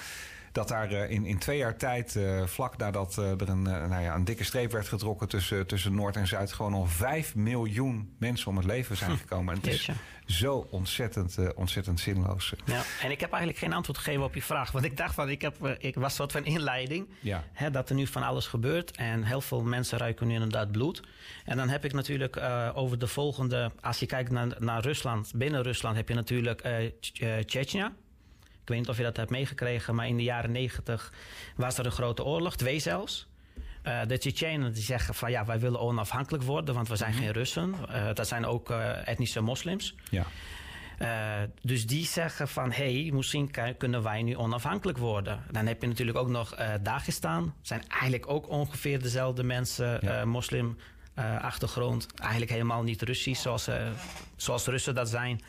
Dat 0.56 0.68
daar 0.68 0.90
eh, 0.90 1.10
in, 1.10 1.24
in 1.24 1.38
twee 1.38 1.58
jaar 1.58 1.76
tijd, 1.76 2.16
eh, 2.16 2.46
vlak 2.46 2.76
nadat 2.76 3.18
eh, 3.18 3.30
er 3.30 3.48
een, 3.48 3.62
nou 3.62 4.02
ja, 4.02 4.14
een 4.14 4.24
dikke 4.24 4.44
streep 4.44 4.72
werd 4.72 4.88
getrokken 4.88 5.28
tussen, 5.28 5.66
tussen 5.66 5.94
Noord 5.94 6.16
en 6.16 6.26
Zuid, 6.26 6.52
gewoon 6.52 6.74
al 6.74 6.86
5 6.86 7.34
miljoen 7.34 8.14
mensen 8.18 8.48
om 8.48 8.56
het 8.56 8.66
leven 8.66 8.96
zijn 8.96 9.16
gekomen. 9.18 9.54
En 9.54 9.60
het 9.60 9.70
is 9.70 9.88
zo 10.26 10.66
ontzettend, 10.70 11.54
ontzettend 11.54 12.00
zinloos. 12.00 12.52
Ja, 12.64 12.82
en 13.02 13.10
ik 13.10 13.20
heb 13.20 13.30
eigenlijk 13.30 13.58
geen 13.58 13.72
antwoord 13.72 13.98
gegeven 13.98 14.24
op 14.24 14.34
je 14.34 14.42
vraag. 14.42 14.70
Want 14.70 14.84
ik 14.84 14.96
dacht 14.96 15.14
van, 15.14 15.28
ik, 15.28 15.42
heb, 15.42 15.76
ik 15.78 15.94
was 15.94 16.14
soort 16.14 16.32
van 16.32 16.44
inleiding. 16.44 17.08
Ja. 17.20 17.44
Hè, 17.52 17.70
dat 17.70 17.88
er 17.88 17.94
nu 17.94 18.06
van 18.06 18.22
alles 18.22 18.46
gebeurt. 18.46 18.90
En 18.90 19.24
heel 19.24 19.40
veel 19.40 19.62
mensen 19.62 19.98
ruiken 19.98 20.26
nu 20.26 20.34
inderdaad 20.34 20.72
bloed. 20.72 21.02
En 21.44 21.56
dan 21.56 21.68
heb 21.68 21.84
ik 21.84 21.92
natuurlijk 21.92 22.40
over 22.74 22.98
de 22.98 23.06
volgende... 23.06 23.70
Als 23.80 23.98
je 23.98 24.06
kijkt 24.06 24.30
naar, 24.30 24.56
naar 24.58 24.82
Rusland, 24.82 25.32
binnen 25.34 25.62
Rusland 25.62 25.96
heb 25.96 26.08
je 26.08 26.14
natuurlijk 26.14 26.62
Tsjetsja. 27.46 27.92
Ik 28.66 28.72
weet 28.72 28.80
niet 28.80 28.90
of 28.90 28.96
je 28.96 29.02
dat 29.02 29.16
hebt 29.16 29.30
meegekregen, 29.30 29.94
maar 29.94 30.08
in 30.08 30.16
de 30.16 30.22
jaren 30.22 30.52
negentig 30.52 31.12
was 31.56 31.78
er 31.78 31.86
een 31.86 31.92
grote 31.92 32.24
oorlog, 32.24 32.56
twee 32.56 32.78
zelfs. 32.78 33.26
Eh, 33.82 34.00
de 34.06 34.18
Tsjetsjenen 34.18 34.72
die 34.72 34.82
zeggen 34.82 35.14
van 35.14 35.30
ja, 35.30 35.44
wij 35.44 35.60
willen 35.60 35.80
onafhankelijk 35.80 36.44
worden, 36.44 36.74
want 36.74 36.88
we 36.88 36.96
zijn 36.96 37.12
geen 37.12 37.32
Russen. 37.32 37.74
Eh, 37.88 38.14
dat 38.14 38.28
zijn 38.28 38.46
ook 38.46 38.70
eh, 38.70 39.08
etnische 39.08 39.40
moslims. 39.40 39.94
Ja. 40.10 40.26
Dus 41.62 41.86
die 41.86 42.06
zeggen 42.06 42.48
van, 42.48 42.72
hé, 42.72 43.02
hey, 43.02 43.12
misschien 43.12 43.50
kunnen 43.78 44.02
wij 44.02 44.22
nu 44.22 44.34
onafhankelijk 44.36 44.98
worden. 44.98 45.42
Dan 45.50 45.66
heb 45.66 45.80
je 45.80 45.88
natuurlijk 45.88 46.18
ook 46.18 46.28
nog 46.28 46.54
Dagestan. 46.82 47.54
zijn 47.62 47.82
eigenlijk 47.88 48.28
ook 48.28 48.48
ongeveer 48.48 49.02
dezelfde 49.02 49.42
mensen, 49.42 49.98
Ja. 50.00 50.24
moslim 50.24 50.76
achtergrond. 51.40 52.06
Eigenlijk 52.20 52.50
helemaal 52.50 52.82
niet 52.82 53.02
Russisch, 53.02 53.42
zoals, 53.42 53.68
zoals 54.36 54.66
Russen 54.66 54.94
dat 54.94 55.08
zijn. 55.08 55.40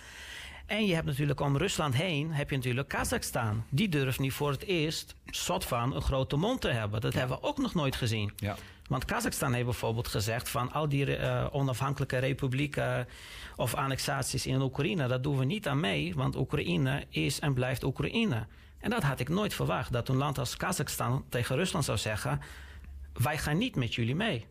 En 0.67 0.85
je 0.85 0.93
hebt 0.93 1.05
natuurlijk 1.05 1.39
om 1.39 1.57
Rusland 1.57 1.95
heen, 1.95 2.33
heb 2.33 2.49
je 2.49 2.55
natuurlijk 2.55 2.87
Kazachstan. 2.87 3.63
Die 3.69 3.89
durft 3.89 4.19
nu 4.19 4.31
voor 4.31 4.51
het 4.51 4.63
eerst 4.63 5.15
soort 5.25 5.65
van 5.65 5.95
een 5.95 6.01
grote 6.01 6.35
mond 6.35 6.61
te 6.61 6.69
hebben. 6.69 7.01
Dat 7.01 7.13
hebben 7.13 7.37
we 7.37 7.47
ook 7.47 7.57
nog 7.57 7.73
nooit 7.73 7.95
gezien. 7.95 8.31
Ja. 8.35 8.55
Want 8.87 9.05
Kazachstan 9.05 9.53
heeft 9.53 9.65
bijvoorbeeld 9.65 10.07
gezegd 10.07 10.49
van 10.49 10.71
al 10.71 10.89
die 10.89 11.15
eh, 11.15 11.47
onafhankelijke 11.51 12.17
republieken 12.17 13.07
of 13.55 13.75
annexaties 13.75 14.45
in 14.45 14.61
Oekraïne, 14.61 15.07
dat 15.07 15.23
doen 15.23 15.37
we 15.37 15.45
niet 15.45 15.67
aan 15.67 15.79
mee, 15.79 16.15
want 16.15 16.35
Oekraïne 16.35 17.05
is 17.09 17.39
en 17.39 17.53
blijft 17.53 17.83
Oekraïne. 17.83 18.45
En 18.79 18.89
dat 18.89 19.03
had 19.03 19.19
ik 19.19 19.29
nooit 19.29 19.53
verwacht, 19.53 19.91
dat 19.91 20.09
een 20.09 20.15
land 20.15 20.37
als 20.37 20.57
Kazachstan 20.57 21.25
tegen 21.29 21.55
Rusland 21.55 21.85
zou 21.85 21.97
zeggen, 21.97 22.39
wij 23.13 23.37
gaan 23.37 23.57
niet 23.57 23.75
met 23.75 23.95
jullie 23.95 24.15
mee. 24.15 24.45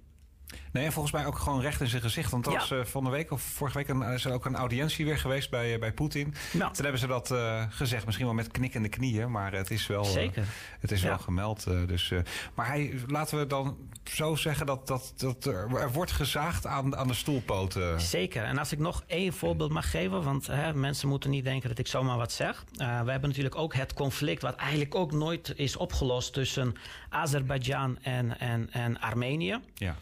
Nee, 0.73 0.85
en 0.85 0.93
volgens 0.93 1.15
mij 1.15 1.27
ook 1.27 1.39
gewoon 1.39 1.61
recht 1.61 1.81
in 1.81 1.87
zijn 1.87 2.03
gezicht. 2.03 2.31
Want 2.31 2.47
er 2.47 2.53
Ja. 2.53 2.59
was 2.59 2.71
eh, 2.71 2.85
van 2.85 3.05
de 3.05 3.11
week 3.11 3.31
of 3.31 3.43
vorige 3.43 3.79
week 3.79 3.89
een, 3.89 4.03
is 4.03 4.25
er 4.25 4.33
ook 4.33 4.45
een 4.45 4.57
audiëntie 4.57 5.05
weer 5.05 5.19
geweest 5.19 5.51
bij, 5.51 5.75
eh, 5.75 5.81
bij 5.81 5.93
Poetin. 5.93 6.35
Ja. 6.53 6.71
Toen 6.71 6.83
hebben 6.83 7.01
ze 7.01 7.07
dat 7.07 7.31
eh, 7.31 7.65
gezegd, 7.69 8.05
misschien 8.05 8.27
wel 8.27 8.35
met 8.35 8.51
knikkende 8.51 8.89
knieën, 8.89 9.31
maar 9.31 9.53
het 9.53 9.71
is 9.71 9.87
wel, 9.87 10.05
Zeker. 10.05 10.45
het 10.81 10.91
is 10.93 11.03
Ja. 11.03 11.09
wel 11.09 11.19
gemeld. 11.19 11.65
dus, 11.87 12.13
maar 12.55 12.67
hij, 12.67 12.95
laten 13.07 13.39
we 13.39 13.47
dan 13.47 13.77
zo 14.05 14.35
zeggen 14.35 14.67
dat, 14.67 14.87
dat, 14.87 15.13
dat 15.17 15.45
er, 15.45 15.77
er 15.77 15.93
wordt 15.93 16.13
gezaagd 16.13 16.67
aan, 16.67 16.97
aan 16.97 17.07
de 17.09 17.15
stoelpoten. 17.15 18.01
Zeker. 18.01 18.45
En 18.45 18.59
als 18.59 18.73
ik 18.73 18.79
nog 18.79 19.05
één 19.07 19.33
voorbeeld 19.33 19.71
mag 19.71 19.91
geven, 19.91 20.23
want 20.23 20.47
hè, 20.47 20.75
mensen 20.75 21.09
moeten 21.09 21.31
niet 21.31 21.45
denken 21.45 21.69
dat 21.69 21.79
ik 21.79 21.87
zomaar 21.87 22.17
wat 22.17 22.33
zeg. 22.33 22.65
We 22.77 22.85
hebben 22.85 23.29
natuurlijk 23.29 23.57
ook 23.57 23.75
het 23.75 23.95
conflict, 23.95 24.43
wat 24.43 24.55
eigenlijk 24.57 24.95
ook 24.95 25.13
nooit 25.13 25.53
is 25.57 25.77
opgelost 25.77 26.33
tussen 26.33 26.75
Azerbeidzjan 27.09 27.99
en, 28.03 28.39
en, 28.41 28.69
en 28.73 29.01
Armenië. 29.01 29.59
Ja. 29.75 29.95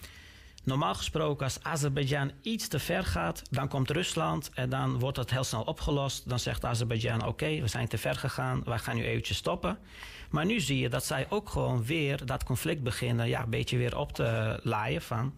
Normaal 0.65 0.95
gesproken, 0.95 1.45
als 1.45 1.63
Azerbeidzjan 1.63 2.31
iets 2.43 2.69
te 2.69 2.79
ver 2.79 3.05
gaat, 3.05 3.43
dan 3.51 3.69
komt 3.69 3.91
Rusland 3.91 4.51
en 4.55 4.71
dan 4.71 4.99
wordt 4.99 5.17
dat 5.17 5.31
heel 5.31 5.45
snel 5.45 5.63
opgelost. 5.63 6.29
Dan 6.29 6.39
zegt 6.39 6.65
Azerbeidzjan: 6.65 7.27
Oké, 7.27 7.61
we 7.61 7.69
zijn 7.69 7.89
te 7.89 7.99
ver 7.99 8.15
gegaan, 8.17 8.63
wij 8.65 8.79
gaan 8.79 8.97
nu 8.97 9.05
eventjes 9.05 9.37
stoppen. 9.37 9.79
Maar 10.31 10.45
nu 10.47 10.61
zie 10.61 10.79
je 10.79 10.89
dat 10.89 11.05
zij 11.05 11.27
ook 11.29 11.49
gewoon 11.49 11.85
weer 11.85 12.27
dat 12.27 12.45
conflict 12.45 12.83
beginnen, 12.83 13.29
ja, 13.29 13.43
een 13.43 13.51
beetje 13.51 13.77
weer 13.77 13.97
op 13.99 14.13
te 14.13 14.61
laaien 14.63 15.03
van. 15.03 15.35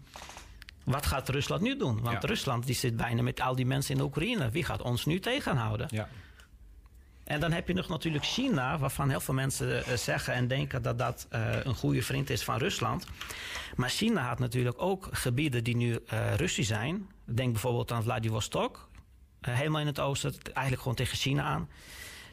Wat 0.83 1.05
gaat 1.05 1.29
Rusland 1.29 1.61
nu 1.61 1.77
doen? 1.77 2.01
Want 2.01 2.21
Ja. 2.21 2.27
Rusland 2.27 2.65
die 2.65 2.75
zit 2.75 2.97
bijna 2.97 3.21
met 3.21 3.41
al 3.41 3.55
die 3.55 3.65
mensen 3.65 3.91
in 3.91 3.97
de 3.97 4.03
Oekraïne. 4.03 4.49
Wie 4.49 4.63
gaat 4.63 4.81
ons 4.81 5.05
nu 5.05 5.19
tegenhouden? 5.19 5.87
Ja. 5.91 6.07
En 7.27 7.39
dan 7.39 7.51
heb 7.51 7.67
je 7.67 7.73
nog 7.73 7.87
natuurlijk 7.87 8.25
China, 8.25 8.77
waarvan 8.77 9.09
heel 9.09 9.19
veel 9.19 9.33
mensen 9.33 9.85
eh, 9.85 9.93
zeggen 9.93 10.33
en 10.33 10.47
denken 10.47 10.81
dat 10.81 10.99
dat 10.99 11.27
eh, 11.29 11.63
een 11.63 11.75
goede 11.75 12.01
vriend 12.01 12.29
is 12.29 12.43
van 12.43 12.57
Rusland. 12.57 13.07
Maar 13.75 13.89
China 13.89 14.27
had 14.27 14.39
natuurlijk 14.39 14.81
ook 14.81 15.07
gebieden 15.11 15.63
die 15.63 15.75
nu 15.75 15.99
eh 16.07 16.33
Russisch 16.35 16.69
zijn. 16.69 17.09
Denk 17.25 17.51
bijvoorbeeld 17.51 17.91
aan 17.91 18.03
Vladivostok, 18.03 18.89
helemaal 19.41 19.81
in 19.81 19.87
het 19.87 19.99
oosten, 19.99 20.33
eigenlijk 20.43 20.81
gewoon 20.81 20.97
tegen 20.97 21.17
China 21.17 21.43
aan. 21.43 21.69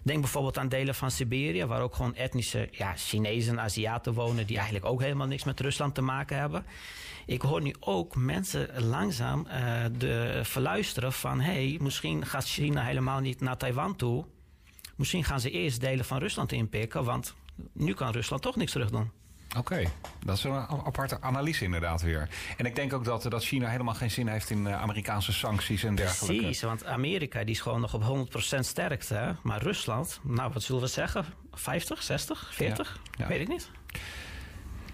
Denk 0.03 0.21
bijvoorbeeld 0.21 0.59
aan 0.59 0.69
delen 0.69 0.95
van 0.95 1.11
Siberië, 1.11 1.65
waar 1.65 1.83
ook 1.83 1.95
gewoon 1.95 2.15
etnische 2.15 2.69
ja, 2.71 2.93
Chinezen, 2.97 3.61
Aziaten 3.61 4.15
wonen, 4.15 4.47
die 4.47 4.57
eigenlijk 4.57 4.87
ook 4.87 5.01
helemaal 5.01 5.27
niks 5.27 5.45
met 5.45 5.61
Rusland 5.61 5.95
te 5.95 6.03
maken 6.03 6.39
hebben. 6.39 6.65
Ik 7.27 7.43
hoor 7.43 7.63
nu 7.63 7.75
ook 7.81 8.17
mensen 8.17 8.85
langzaam 8.85 9.47
de, 9.99 10.41
verluisteren 10.43 11.13
van: 11.13 11.41
hé, 11.41 11.69
hey, 11.69 11.79
misschien 11.81 12.27
gaat 12.27 12.45
China 12.45 12.83
helemaal 12.83 13.21
niet 13.21 13.41
naar 13.41 13.57
Taiwan 13.57 13.97
toe. 13.97 14.25
Misschien 14.97 15.25
gaan 15.25 15.41
ze 15.41 15.51
eerst 15.51 15.81
delen 15.81 16.05
van 16.05 16.19
Rusland 16.19 16.53
inpikken, 16.53 17.05
want 17.05 17.35
nu 17.73 17.95
kan 17.95 18.13
Rusland 18.13 18.43
toch 18.43 18.57
niks 18.57 18.73
terug 18.73 18.91
doen. 18.91 19.11
Oké, 19.59 19.85
dat 20.25 20.37
is 20.37 20.45
een 20.45 20.53
aparte 20.69 21.21
analyse 21.21 21.65
inderdaad 21.65 22.03
weer. 22.03 22.29
En 22.57 22.65
ik 22.65 22.75
denk 22.75 22.93
ook 22.93 23.05
dat, 23.05 23.23
dat 23.23 23.45
China 23.45 23.69
helemaal 23.69 23.95
geen 23.95 24.11
zin 24.11 24.27
heeft 24.29 24.51
in 24.51 24.67
eh, 24.67 24.83
Amerikaanse 24.83 25.33
sancties 25.33 25.85
en 25.85 25.95
dergelijke. 25.95 26.43
Precies, 26.43 26.63
want 26.63 26.85
Amerika 26.85 27.45
die 27.45 27.55
is 27.55 27.61
gewoon 27.61 27.81
nog 27.81 27.95
op 27.95 28.29
100% 28.57 28.59
sterkte. 28.59 29.37
Maar 29.43 29.63
Rusland, 29.63 30.21
nou 30.23 30.53
wat 30.53 30.63
zullen 30.63 30.81
we 30.81 30.87
zeggen? 30.87 31.25
50, 31.53 32.03
60, 32.03 32.51
40? 32.55 33.01
Ja. 33.17 33.27
Weet 33.27 33.41
ik 33.41 33.49
niet. 33.49 33.71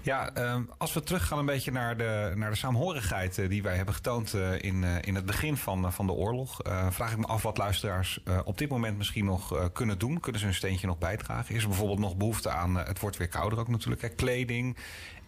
Ja, 0.03 0.35
ehm, 0.35 0.63
als 0.79 0.93
we 0.93 1.03
teruggaan 1.03 1.39
een 1.39 1.47
beetje 1.47 1.73
naar 1.73 1.97
de, 1.97 2.33
naar 2.35 2.51
de 2.51 2.57
saamhorigheid 2.57 3.39
eh, 3.39 3.49
die 3.49 3.63
wij 3.63 3.77
hebben 3.77 3.95
getoond 3.95 4.35
eh, 4.35 4.63
in, 4.63 4.85
eh, 4.85 4.97
in 5.01 5.15
het 5.15 5.27
begin 5.27 5.57
van, 5.57 5.93
van 5.93 6.07
de 6.07 6.13
oorlog, 6.13 6.61
vraag 6.91 7.13
ik 7.13 7.19
me 7.19 7.27
af 7.27 7.43
wat 7.43 7.59
luisteraars 7.59 8.23
op 8.45 8.59
dit 8.59 8.69
moment 8.69 8.99
misschien 8.99 9.25
nog 9.25 9.71
kunnen 9.73 9.99
doen. 9.99 10.21
Kunnen 10.21 10.41
ze 10.41 10.47
een 10.47 10.55
steentje 10.55 10.87
nog 10.87 10.99
bijdragen? 10.99 11.55
Is 11.55 11.63
er 11.63 11.69
bijvoorbeeld 11.69 11.99
nog 11.99 12.17
behoefte 12.17 12.51
aan, 12.51 12.77
het 12.77 13.01
wordt 13.01 13.17
weer 13.17 13.29
kouder 13.29 13.59
ook 13.59 13.69
natuurlijk, 13.69 14.03
hè, 14.03 14.09
kleding, 14.09 14.77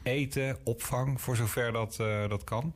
eten, 0.02 0.58
opvang, 0.64 1.20
voor 1.20 1.36
zover 1.36 1.72
dat, 1.72 1.96
eh, 2.00 2.28
dat 2.28 2.44
kan. 2.44 2.72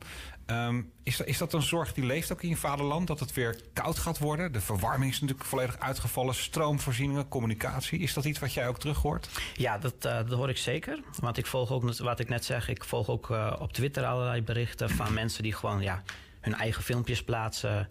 Ehm, 0.47 0.81
is, 1.03 1.19
is 1.19 1.37
dat 1.37 1.53
een 1.53 1.61
zorg 1.61 1.93
die 1.93 2.05
leeft 2.05 2.31
ook 2.31 2.41
in 2.43 2.49
je 2.49 2.57
vaderland, 2.57 3.07
dat 3.07 3.19
het 3.19 3.33
weer 3.33 3.61
koud 3.73 3.97
gaat 3.97 4.17
worden? 4.17 4.51
De 4.51 4.61
verwarming 4.61 5.11
is 5.11 5.19
natuurlijk 5.19 5.47
volledig 5.47 5.79
uitgevallen, 5.79 6.35
stroomvoorzieningen, 6.35 7.27
communicatie. 7.27 7.99
Is 7.99 8.13
dat 8.13 8.25
iets 8.25 8.39
wat 8.39 8.53
jij 8.53 8.67
ook 8.67 8.79
terug 8.79 8.97
hoort? 8.97 9.29
Ja, 9.53 9.77
dat, 9.77 9.93
eh, 9.99 10.15
dat 10.15 10.29
hoor 10.29 10.49
ik 10.49 10.57
zeker. 10.57 10.99
Want 11.19 11.37
ik 11.37 11.45
volg 11.45 11.71
ook, 11.71 11.97
wat 11.97 12.19
ik 12.19 12.29
net 12.29 12.45
zeg, 12.45 12.69
ik 12.69 12.83
volg 12.83 13.09
ook 13.09 13.29
eh, 13.29 13.55
op 13.59 13.73
Twitter 13.73 14.05
allerlei 14.05 14.41
berichten 14.41 14.89
van 14.89 15.13
mensen 15.13 15.43
die 15.43 15.53
gewoon 15.53 15.81
ja, 15.81 16.03
hun 16.47 16.59
eigen 16.59 16.83
filmpjes 16.83 17.23
plaatsen. 17.23 17.89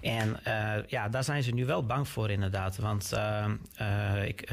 En 0.00 0.44
eh, 0.44 0.86
ja, 0.86 1.08
daar 1.08 1.24
zijn 1.24 1.42
ze 1.42 1.50
nu 1.50 1.66
wel 1.66 1.86
bang 1.86 2.08
voor 2.08 2.30
inderdaad. 2.30 2.76
Want 2.76 3.12
eh, 3.12 3.44
eh, 3.76 4.28
ik, 4.28 4.48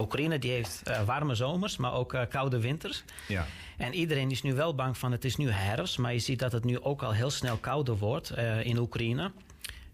Oekraïne 0.00 0.38
die 0.38 0.50
heeft 0.50 0.82
warme 1.04 1.34
zomers, 1.34 1.76
maar 1.76 1.92
ook 1.92 2.16
koude 2.28 2.60
winters. 2.60 3.04
Ja. 3.28 3.46
En 3.76 3.94
iedereen 3.94 4.30
is 4.30 4.42
nu 4.42 4.54
wel 4.54 4.74
bang 4.74 4.98
van 4.98 5.12
het 5.12 5.24
is 5.24 5.36
nu 5.36 5.50
herfst, 5.50 5.98
maar 5.98 6.12
je 6.12 6.18
ziet 6.18 6.38
dat 6.38 6.52
het 6.52 6.64
nu 6.64 6.80
ook 6.80 7.02
al 7.02 7.12
heel 7.12 7.30
snel 7.30 7.56
kouder 7.56 7.96
wordt 7.96 8.32
in 8.62 8.78
Oekraïne. 8.78 9.30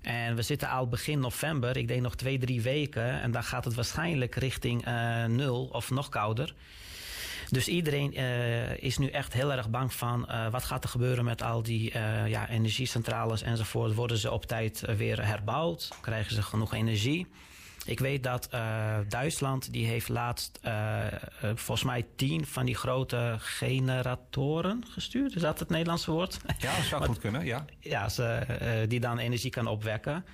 En 0.01 0.35
we 0.37 0.43
zitten 0.43 0.69
al 0.69 0.89
begin 0.89 1.21
november, 1.21 1.77
ik 1.77 1.89
denk 1.89 2.03
nog 2.03 2.17
twee, 2.17 2.39
drie 2.39 2.63
weken. 2.63 3.21
En 3.21 3.31
dan 3.31 3.45
gaat 3.45 3.65
het 3.65 3.75
waarschijnlijk 3.75 4.35
richting 4.35 4.85
nul 5.27 5.69
of 5.73 5.91
nog 5.91 6.09
kouder. 6.09 6.55
Dus 7.51 7.69
iedereen 7.69 8.15
eh, 8.15 8.83
is 8.83 8.99
nu 8.99 9.09
echt 9.09 9.33
heel 9.33 9.53
erg 9.53 9.71
bang 9.71 9.93
van 9.93 10.29
eh, 10.29 10.51
wat 10.51 10.65
gaat 10.65 10.85
er 10.85 10.91
gebeuren 10.91 11.25
met 11.25 11.43
al 11.43 11.63
die 11.63 11.91
eh, 11.91 12.29
ja, 12.29 12.49
energiecentrales 12.49 13.43
enzovoort. 13.43 13.95
Worden 13.95 14.19
ze 14.19 14.31
op 14.31 14.47
tijd 14.47 14.83
weer 14.97 15.27
herbouwd? 15.27 15.89
Krijgen 16.01 16.35
ze 16.35 16.43
genoeg 16.43 16.75
energie? 16.75 17.27
Ik 17.85 17.99
weet 17.99 18.23
dat 18.23 18.49
uh, 18.55 18.97
Duitsland 19.09 19.73
die 19.73 19.87
heeft 19.87 20.09
laatst 20.09 20.59
uh, 20.65 21.05
volgens 21.41 21.83
mij 21.83 22.07
tien 22.17 22.47
van 22.47 22.67
die 22.67 22.75
grote 22.75 23.37
generatoren 23.39 24.85
gestuurd. 24.89 25.35
Is 25.35 25.43
dat 25.43 25.59
het 25.59 25.69
Nederlandse 25.69 26.11
woord? 26.11 26.39
Ja, 26.59 26.77
dat 26.77 26.85
zou 26.85 27.05
goed 27.07 27.19
kunnen, 27.19 27.45
ja. 27.45 27.65
Ja, 27.81 28.09
ze, 28.09 28.85
die 28.89 29.01
dan 29.01 29.19
energie 29.19 29.51
kan 29.51 29.67
opwekken. 29.67 30.25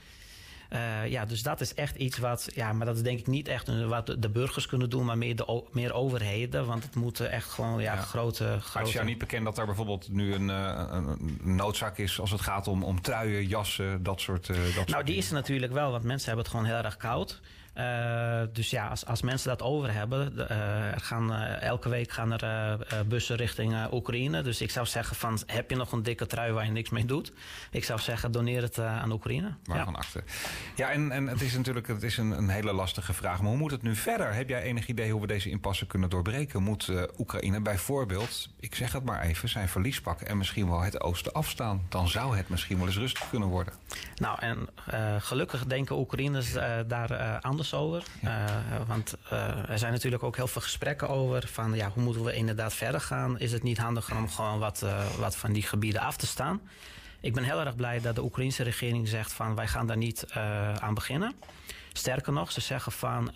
Uh, 0.73 1.11
ja, 1.11 1.25
dus 1.25 1.43
dat 1.43 1.61
is 1.61 1.75
echt 1.75 1.97
iets 1.97 2.19
wat, 2.19 2.49
ja, 2.55 2.73
maar 2.73 2.87
dat 2.87 2.97
is 2.97 3.03
denk 3.03 3.19
ik 3.19 3.27
niet 3.27 3.49
echt 3.49 3.87
wat 3.87 4.17
de 4.19 4.29
burgers 4.29 4.67
kunnen 4.67 4.91
doen, 4.91 5.05
maar 5.05 5.19
meer, 5.19 5.37
de, 5.37 5.63
meer 5.73 5.93
overheden. 5.93 6.67
Want 6.67 6.83
het 6.83 6.95
moeten 6.95 7.31
echt 7.31 7.51
gewoon 7.51 7.81
ja, 7.81 7.95
ja. 7.95 8.01
grote, 8.01 8.45
grote. 8.45 8.69
Maar 8.73 8.79
het 8.79 8.87
is 8.87 8.93
jou 8.93 9.07
niet 9.07 9.19
bekend 9.19 9.45
dat 9.45 9.59
er 9.59 9.67
bijvoorbeeld 9.67 10.09
nu 10.13 10.35
een, 10.35 10.49
uh, 10.49 10.87
een 10.91 11.39
noodzaak 11.43 11.99
is 11.99 12.21
als 12.21 12.31
het 12.31 12.41
gaat 12.41 12.69
om, 12.69 12.83
om 12.83 13.01
truien, 13.01 13.47
jassen, 13.47 14.03
dat 14.03 14.21
soort. 14.21 14.49
Uh, 14.49 14.57
dat 14.57 14.75
nou, 14.75 14.87
soort 14.87 15.07
die 15.07 15.17
is 15.17 15.29
er 15.29 15.35
natuurlijk 15.35 15.73
wel, 15.73 15.91
want 15.91 16.05
mensen 16.05 16.27
hebben 16.27 16.45
het 16.45 16.55
gewoon 16.55 16.71
heel 16.71 16.85
erg 16.85 16.97
koud. 16.97 17.41
Uh, 17.79 18.41
dus 18.53 18.71
ja, 18.71 18.89
als, 18.89 19.07
als 19.07 19.23
mensen 19.23 19.49
dat 19.49 19.63
over 19.63 19.93
hebben, 19.93 20.33
uh, 20.37 20.93
er 20.93 21.01
gaan, 21.01 21.33
uh, 21.33 21.63
elke 21.63 21.89
week 21.89 22.11
gaan 22.11 22.33
er 22.33 22.79
bussen 23.07 23.37
richting 23.37 23.93
Oekraïne. 23.93 24.43
Dus 24.43 24.61
ik 24.61 24.71
zou 24.71 24.87
zeggen 24.87 25.17
van, 25.17 25.39
heb 25.47 25.71
je 25.71 25.77
nog 25.77 25.93
een 25.93 26.03
dikke 26.03 26.27
trui 26.27 26.53
waar 26.53 26.65
je 26.65 26.71
niks 26.71 26.91
mee 26.91 27.05
doet? 27.05 27.33
Ik 27.71 27.85
zou 27.85 28.01
zeggen, 28.01 28.33
doneer 28.33 28.63
het 28.63 28.79
aan 28.79 29.13
Oekraïne. 29.13 29.55
Waarvan 29.65 29.93
ja. 29.93 29.99
achter. 29.99 30.25
Ja, 30.77 30.91
en, 30.91 31.11
en 31.11 31.27
het 31.27 31.41
is 31.41 31.57
natuurlijk 31.57 31.87
het 31.87 32.03
is 32.03 32.17
een, 32.17 32.31
een, 32.31 32.49
hele 32.49 32.73
lastige 32.73 33.13
vraag. 33.13 33.41
Maar 33.41 33.49
hoe 33.49 33.59
moet 33.59 33.71
het 33.71 33.83
nu 33.83 33.97
verder? 33.97 34.35
Heb 34.35 34.49
jij 34.49 34.63
enig 34.63 34.87
idee 34.87 35.13
hoe 35.13 35.21
we 35.21 35.27
deze 35.27 35.51
impasse 35.51 35.87
kunnen 35.87 36.11
doorbreken? 36.11 36.63
Moet 36.63 36.91
Oekraïne 37.19 37.61
bijvoorbeeld, 37.61 38.49
ik 38.61 38.75
zeg 38.75 38.93
het 38.93 39.05
maar 39.05 39.23
even, 39.23 39.49
zijn 39.49 39.69
verlies 39.69 40.01
pakken 40.01 40.27
en 40.27 40.39
misschien 40.39 40.69
wel 40.69 40.81
het 40.81 41.01
oosten 41.01 41.33
afstaan? 41.33 41.87
Dan 41.89 42.09
zou 42.09 42.37
het 42.37 42.49
misschien 42.49 42.79
wel 42.79 42.87
eens 42.87 42.97
rustig 42.97 43.29
kunnen 43.29 43.49
worden. 43.49 43.75
Nou, 44.17 44.39
en 44.41 44.69
gelukkig 45.23 45.65
denken 45.65 45.99
Oekraïners 45.99 46.53
daar 46.87 47.41
anders 47.41 47.64
over. 47.73 48.03
Uh, 48.25 48.45
want 48.87 49.15
uh, 49.33 49.71
er 49.71 49.79
zijn 49.79 49.93
natuurlijk 49.93 50.23
ook 50.23 50.37
heel 50.37 50.47
veel 50.47 50.63
gesprekken 50.63 51.09
over. 51.09 51.49
Van 51.49 51.75
ja, 51.75 51.91
hoe 51.95 52.03
moeten 52.03 52.25
we 52.25 52.35
inderdaad 52.35 52.75
verder 52.75 53.01
gaan? 53.01 53.39
Is 53.39 53.53
het 53.53 53.63
niet 53.63 53.79
handiger 53.79 54.17
om 54.17 54.31
gewoon 54.31 54.59
wat, 54.59 54.81
uh, 54.85 55.15
wat 55.19 55.37
van 55.37 55.53
die 55.53 55.63
gebieden 55.63 56.01
af 56.01 56.17
te 56.17 56.27
staan? 56.27 56.61
Ik 57.21 57.35
ben 57.35 57.45
heel 57.45 57.61
erg 57.61 57.77
blij 57.77 58.01
dat 58.01 58.15
de 58.15 58.23
Oekraïnse 58.23 58.63
regering 58.63 59.09
zegt 59.09 59.33
van 59.33 59.55
wij 59.55 59.67
gaan 59.67 59.87
daar 59.87 59.97
niet 59.97 60.27
aan 60.79 60.95
beginnen. 60.95 61.35
Sterker 61.93 62.33
nog, 62.33 62.53
ze 62.53 62.61
zeggen 62.61 62.93
van 62.93 63.33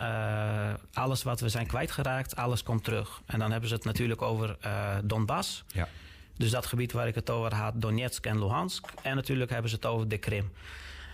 alles 0.93 1.23
wat 1.23 1.41
we 1.41 1.49
zijn 1.49 1.67
kwijtgeraakt, 1.67 2.37
alles 2.37 2.63
komt 2.63 2.85
terug. 2.85 3.21
En 3.27 3.39
dan 3.39 3.51
hebben 3.51 3.69
ze 3.69 3.75
het 3.75 3.85
natuurlijk 3.85 4.23
over 4.23 4.57
Donbass. 5.05 5.65
Ja. 5.67 5.89
Dus 6.37 6.51
dat 6.51 6.67
gebied 6.67 6.93
waar 6.93 7.07
ik 7.07 7.15
het 7.15 7.31
over 7.31 7.55
had, 7.55 7.73
Donetsk 7.77 8.27
en 8.27 8.39
Luhansk. 8.39 8.87
En 9.03 9.15
natuurlijk 9.17 9.51
hebben 9.51 9.71
ze 9.71 9.77
het 9.77 9.87
over 9.87 10.09
de 10.09 10.19
Krim. 10.19 10.53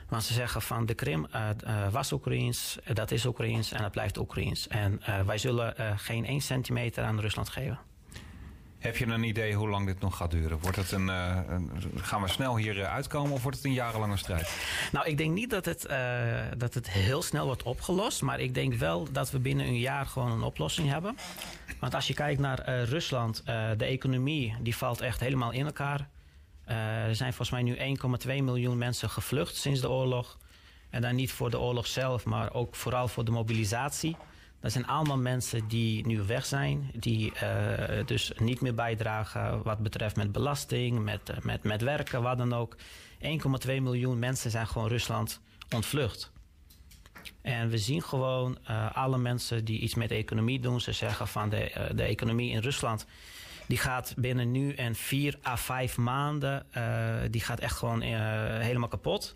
Maar 0.08 0.22
ze 0.22 0.32
zeggen 0.32 0.62
van 0.62 0.86
de 0.86 0.94
Krim 0.94 1.26
uh, 1.34 1.48
uh, 1.66 1.88
was 1.92 2.12
Oekraïens, 2.12 2.78
dat 2.92 3.10
is 3.10 3.24
Oekraïens 3.24 3.72
en 3.72 3.82
het 3.82 3.92
blijft 3.92 4.18
Oekraïens. 4.18 4.68
En 4.68 5.00
uh, 5.08 5.20
wij 5.20 5.38
zullen 5.38 5.74
geen 5.96 6.26
1 6.26 6.40
centimeter 6.40 7.04
aan 7.04 7.20
Rusland 7.20 7.48
geven. 7.48 7.78
Heb 8.78 8.96
je 8.96 9.06
een 9.06 9.24
idee 9.24 9.54
hoe 9.54 9.68
lang 9.68 9.86
dit 9.86 10.00
nog 10.00 10.16
gaat 10.16 10.30
duren? 10.30 10.58
Wordt 10.60 10.76
het 10.76 10.92
een, 10.92 11.08
een 11.08 11.70
gaan 11.96 12.22
we 12.22 12.28
snel 12.28 12.56
hier 12.56 12.86
uitkomen 12.86 13.32
of 13.32 13.42
wordt 13.42 13.56
het 13.56 13.66
een 13.66 13.72
jarenlange 13.72 14.16
strijd? 14.16 14.56
Nou, 14.92 15.06
ik 15.06 15.18
denk 15.18 15.34
niet 15.34 15.50
dat 15.50 15.64
het, 15.64 15.88
dat 16.56 16.74
het 16.74 16.90
heel 16.90 17.22
snel 17.22 17.46
wordt 17.46 17.62
opgelost. 17.62 18.22
Maar 18.22 18.40
ik 18.40 18.54
denk 18.54 18.74
wel 18.74 19.12
dat 19.12 19.30
we 19.30 19.38
binnen 19.38 19.66
een 19.66 19.78
jaar 19.78 20.06
gewoon 20.06 20.30
een 20.30 20.42
oplossing 20.42 20.88
hebben. 20.88 21.16
Want 21.80 21.94
als 21.94 22.06
je 22.06 22.14
kijkt 22.14 22.40
naar 22.40 22.84
Rusland, 22.84 23.42
de 23.76 23.84
economie 23.84 24.54
die 24.60 24.76
valt 24.76 25.00
echt 25.00 25.20
helemaal 25.20 25.52
in 25.52 25.66
elkaar. 25.66 26.08
Uh, 26.68 27.06
er 27.06 27.16
zijn 27.16 27.32
volgens 27.32 27.50
mij 27.50 27.62
nu 27.62 27.96
1,2 28.26 28.26
miljoen 28.26 28.78
mensen 28.78 29.10
gevlucht 29.10 29.56
sinds 29.56 29.80
de 29.80 29.90
oorlog. 29.90 30.38
En 30.90 31.02
dan 31.02 31.14
niet 31.14 31.32
voor 31.32 31.50
de 31.50 31.58
oorlog 31.58 31.86
zelf, 31.86 32.24
maar 32.24 32.52
ook 32.54 32.74
vooral 32.74 33.08
voor 33.08 33.24
de 33.24 33.30
mobilisatie. 33.30 34.16
Dat 34.60 34.72
zijn 34.72 34.86
allemaal 34.86 35.18
mensen 35.18 35.68
die 35.68 36.06
nu 36.06 36.22
weg 36.22 36.46
zijn, 36.46 36.90
die 36.94 37.32
uh, 37.42 38.06
dus 38.06 38.32
niet 38.36 38.60
meer 38.60 38.74
bijdragen 38.74 39.62
wat 39.62 39.78
betreft 39.78 40.16
met 40.16 40.32
belasting, 40.32 41.02
met, 41.02 41.30
uh, 41.30 41.36
met, 41.42 41.62
met 41.62 41.82
werken, 41.82 42.22
wat 42.22 42.38
dan 42.38 42.52
ook. 42.52 42.76
1,2 42.76 42.80
miljoen 43.66 44.18
mensen 44.18 44.50
zijn 44.50 44.66
gewoon 44.66 44.88
Rusland 44.88 45.40
ontvlucht. 45.74 46.32
En 47.44 47.68
we 47.68 47.78
zien 47.78 48.02
gewoon 48.02 48.58
uh, 48.70 48.96
alle 48.96 49.18
mensen 49.18 49.64
die 49.64 49.78
iets 49.78 49.94
met 49.94 50.08
de 50.08 50.14
economie 50.14 50.60
doen, 50.60 50.80
ze 50.80 50.92
zeggen 50.92 51.28
van 51.28 51.48
de, 51.48 51.90
de 51.94 52.02
economie 52.02 52.50
in 52.50 52.58
Rusland 52.58 53.06
die 53.66 53.78
gaat 53.78 54.14
binnen 54.16 54.50
nu 54.50 54.72
en 54.72 54.94
vier 54.94 55.38
à 55.46 55.56
vijf 55.56 55.96
maanden, 55.96 56.66
uh, 56.76 57.14
die 57.30 57.40
gaat 57.40 57.60
echt 57.60 57.76
gewoon 57.76 58.00
helemaal 58.00 58.88
kapot. 58.88 59.34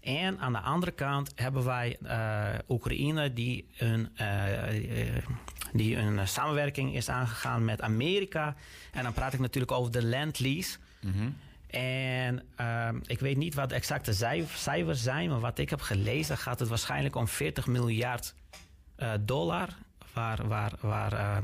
En 0.00 0.38
aan 0.38 0.52
de 0.52 0.58
andere 0.58 0.92
kant 0.92 1.32
hebben 1.34 1.64
wij 1.64 1.98
Oekraïne 2.68 3.32
die 3.32 3.68
een, 3.78 4.08
die 5.72 5.96
een 5.96 6.28
samenwerking 6.28 6.94
is 6.94 7.08
aangegaan 7.08 7.64
met 7.64 7.80
Amerika. 7.80 8.56
En 8.92 9.02
dan 9.02 9.12
praat 9.12 9.32
ik 9.32 9.40
natuurlijk 9.40 9.72
over 9.72 9.92
de 9.92 10.04
land 10.04 10.38
lease. 10.38 10.78
Mm 11.00 11.12
-hmm. 11.12 11.36
En 11.80 12.42
ik 13.06 13.20
weet 13.20 13.36
niet 13.36 13.54
wat 13.54 13.68
de 13.68 13.74
exacte 13.74 14.12
cijfers 14.54 15.02
zijn, 15.02 15.28
maar 15.28 15.40
wat 15.40 15.58
ik 15.58 15.70
heb 15.70 15.80
gelezen 15.80 16.38
gaat 16.38 16.58
het 16.58 16.68
waarschijnlijk 16.68 17.14
om 17.14 17.28
40 17.28 17.66
miljard 17.66 18.34
dollar. 19.20 19.68
Waar, 20.12 20.48
waar, 20.48 20.72
waar 20.80 21.42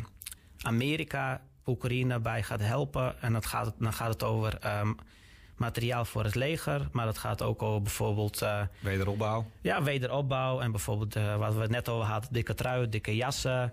Amerika 0.62 1.40
Oekraïne 1.66 2.20
bij 2.20 2.42
gaat 2.42 2.60
helpen. 2.60 3.22
En 3.22 3.32
dat 3.32 3.46
gaat, 3.46 3.74
dan 3.78 3.92
gaat 3.92 4.12
het 4.12 4.22
over 4.22 4.78
um, 4.80 4.96
materiaal 5.56 6.04
voor 6.04 6.24
het 6.24 6.34
leger. 6.34 6.88
Maar 6.92 7.06
dat 7.06 7.18
gaat 7.18 7.42
ook 7.42 7.62
over 7.62 7.82
bijvoorbeeld... 7.82 8.42
Uh, 8.42 8.62
wederopbouw. 8.80 9.46
Ja, 9.60 9.82
wederopbouw. 9.82 10.60
En 10.60 10.70
bijvoorbeeld 10.70 11.16
uh, 11.16 11.36
wat 11.36 11.54
we 11.54 11.66
net 11.66 11.88
over 11.88 12.06
hadden. 12.06 12.32
Dikke 12.32 12.54
truien, 12.54 12.90
dikke 12.90 13.16
jassen. 13.16 13.72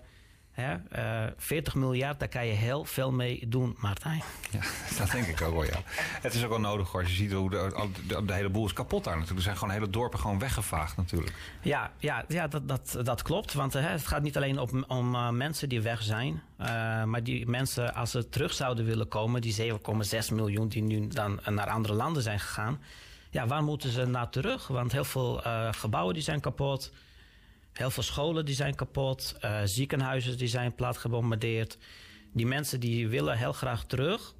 Hè? 0.60 0.76
Uh, 0.96 1.24
eh, 1.24 1.32
40 1.36 1.74
miljard, 1.74 2.18
daar 2.18 2.28
kan 2.28 2.46
je 2.46 2.52
heel 2.52 2.84
veel 2.84 3.12
mee 3.12 3.48
doen, 3.48 3.76
Martijn. 3.78 4.22
Ja, 4.50 4.60
dat 4.98 5.10
denk 5.10 5.26
ik 5.26 5.42
ook 5.42 5.52
wel, 5.52 5.64
ja. 5.64 5.82
Het 6.20 6.34
is 6.34 6.44
ook 6.44 6.48
wel 6.48 6.60
nodig 6.60 6.88
hoor. 6.88 7.02
Je 7.02 7.08
ziet 7.08 7.32
hoe 7.32 7.50
de, 7.50 7.88
de, 8.06 8.24
de, 8.24 8.32
hele 8.32 8.48
boel 8.48 8.66
is 8.66 8.72
kapot 8.72 9.04
daar 9.04 9.12
natuurlijk. 9.12 9.38
Er 9.38 9.44
zijn 9.44 9.56
gewoon 9.56 9.74
hele 9.74 9.90
dorpen 9.90 10.18
gewoon 10.18 10.38
weggevaagd 10.38 10.96
natuurlijk. 10.96 11.32
Ja, 11.62 11.90
ja, 11.98 12.24
ja 12.28 12.48
dat, 12.48 12.68
dat, 12.68 12.98
dat 13.02 13.22
klopt. 13.22 13.52
Want 13.52 13.76
uh, 13.76 13.90
het 13.90 14.06
gaat 14.06 14.22
niet 14.22 14.36
alleen 14.36 14.58
op, 14.58 14.84
om 14.88 15.14
uh, 15.14 15.30
mensen 15.30 15.68
die 15.68 15.80
weg 15.80 16.02
zijn. 16.02 16.42
maar 17.06 17.22
die 17.22 17.46
mensen, 17.46 17.94
als 17.94 18.10
ze 18.10 18.28
terug 18.28 18.52
zouden 18.52 18.84
willen 18.84 19.08
komen... 19.08 19.40
die 19.40 19.72
7,6 19.72 19.78
miljoen 20.32 20.68
die 20.68 20.82
nu 20.82 21.08
dan 21.08 21.40
naar 21.46 21.70
andere 21.70 21.94
landen 21.94 22.22
zijn 22.22 22.40
gegaan... 22.40 22.80
ja, 23.30 23.46
waar 23.46 23.62
moeten 23.62 23.90
ze 23.90 24.06
naar 24.06 24.30
terug? 24.30 24.66
Want 24.66 24.92
heel 24.92 25.04
veel 25.04 25.40
gebouwen 25.70 26.14
die 26.14 26.22
zijn 26.22 26.40
kapot... 26.40 26.92
Heel 27.72 27.90
veel 27.90 28.02
scholen 28.02 28.44
die 28.44 28.54
zijn 28.54 28.74
kapot, 28.74 29.36
uh, 29.44 29.60
ziekenhuizen 29.64 30.38
die 30.38 30.48
zijn 30.48 30.74
plat 30.74 30.96
gebombardeerd. 30.96 31.78
Die 32.32 32.46
mensen 32.46 32.80
die 32.80 33.08
willen 33.08 33.38
heel 33.38 33.52
graag 33.52 33.84
terug. 33.84 34.34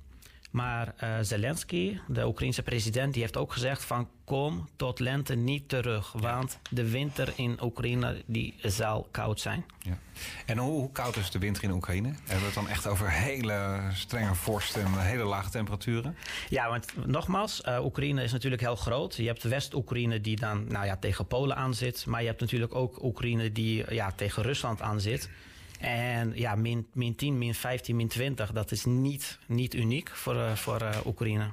Maar 0.51 0.95
uh, 1.03 1.17
Zelensky, 1.21 1.99
de 2.07 2.27
Oekraïense 2.27 2.63
president, 2.63 3.13
die 3.13 3.23
heeft 3.23 3.37
ook 3.37 3.53
gezegd 3.53 3.85
van 3.85 4.09
kom 4.25 4.69
tot 4.77 4.99
lente 4.99 5.35
niet 5.35 5.69
terug. 5.69 6.13
Want 6.13 6.59
de 6.71 6.91
winter 6.91 7.33
in 7.37 7.59
Oekraïne 7.63 8.23
die 8.27 8.55
zal 8.63 9.09
koud 9.11 9.41
zijn. 9.41 9.65
Ja. 9.79 9.99
En 10.47 10.59
hoe, 10.59 10.71
hoe, 10.71 10.93
koud 10.93 11.17
is 11.17 11.31
de 11.31 11.39
winter 11.39 11.63
in 11.63 11.71
Oekraïne? 11.71 12.09
Hebben 12.09 12.39
we 12.39 12.45
het 12.45 12.55
dan 12.55 12.69
echt 12.69 12.87
over 12.87 13.11
hele 13.11 13.81
strenge 13.93 14.35
vorst 14.35 14.77
en 14.77 15.01
hele 15.01 15.25
lage 15.25 15.51
temperaturen? 15.51 16.17
Ja, 16.49 16.69
want 16.69 17.07
nogmaals, 17.07 17.63
uh, 17.69 17.85
Oekraïne 17.85 18.23
is 18.23 18.33
natuurlijk 18.33 18.63
heel 18.63 18.77
groot. 18.77 19.17
Je 19.17 19.27
hebt 19.27 19.43
West-Oekraïne 19.43 20.21
die 20.21 20.37
dan 20.37 20.67
nou 20.69 20.87
ja, 20.87 20.97
tegen 20.97 21.27
Polen 21.27 21.57
aanzit. 21.57 22.07
Maar 22.07 22.21
je 22.21 22.27
hebt 22.27 22.41
natuurlijk 22.41 22.75
ook 22.75 23.03
Oekraïne 23.03 23.53
die 23.53 23.95
ja, 23.95 24.13
tegen 24.13 24.43
Rusland 24.43 24.83
aanzit. 24.83 25.31
En 25.79 26.33
ja, 26.35 26.55
min, 26.55 26.87
min 26.93 27.15
10, 27.15 27.39
min 27.39 27.55
15, 27.55 27.97
min 27.97 28.09
20, 28.09 28.53
dat 28.53 28.71
is 28.71 28.85
niet, 28.85 29.39
niet 29.47 29.75
uniek 29.75 30.11
voor, 30.11 30.35
uh, 30.35 30.53
voor 30.53 30.83
uh, 30.83 30.91
Oekraïne. 31.07 31.51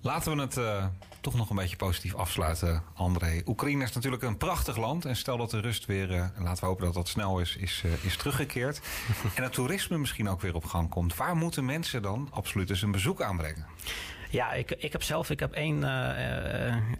Laten 0.00 0.36
we 0.36 0.42
het 0.42 0.56
uh, 0.56 0.86
toch 1.20 1.34
nog 1.34 1.50
een 1.50 1.56
beetje 1.56 1.76
positief 1.76 2.14
afsluiten, 2.14 2.82
André. 2.94 3.42
Oekraïne 3.46 3.84
is 3.84 3.92
natuurlijk 3.92 4.22
een 4.22 4.36
prachtig 4.36 4.76
land. 4.76 5.04
En 5.04 5.16
stel 5.16 5.36
dat 5.36 5.50
de 5.50 5.60
rust 5.60 5.86
weer, 5.86 6.10
en 6.10 6.42
laten 6.42 6.62
we 6.62 6.66
hopen 6.66 6.84
dat 6.84 6.94
dat 6.94 7.08
snel 7.08 7.40
is, 7.40 7.56
is, 7.56 7.84
is 8.02 8.16
teruggekeerd. 8.16 8.80
en 9.36 9.42
het 9.42 9.52
toerisme 9.52 9.98
misschien 9.98 10.28
ook 10.28 10.40
weer 10.40 10.54
op 10.54 10.64
gang 10.64 10.88
komt. 10.88 11.16
Waar 11.16 11.36
moeten 11.36 11.64
mensen 11.64 12.02
dan 12.02 12.28
absoluut 12.30 12.70
eens 12.70 12.82
een 12.82 12.90
bezoek 12.90 13.22
aanbrengen? 13.22 13.66
Ja, 14.30 14.52
ik, 14.52 14.70
ik 14.70 14.92
heb 14.92 15.02
zelf 15.02 15.30
ik 15.30 15.40
heb 15.40 15.52
één, 15.52 15.84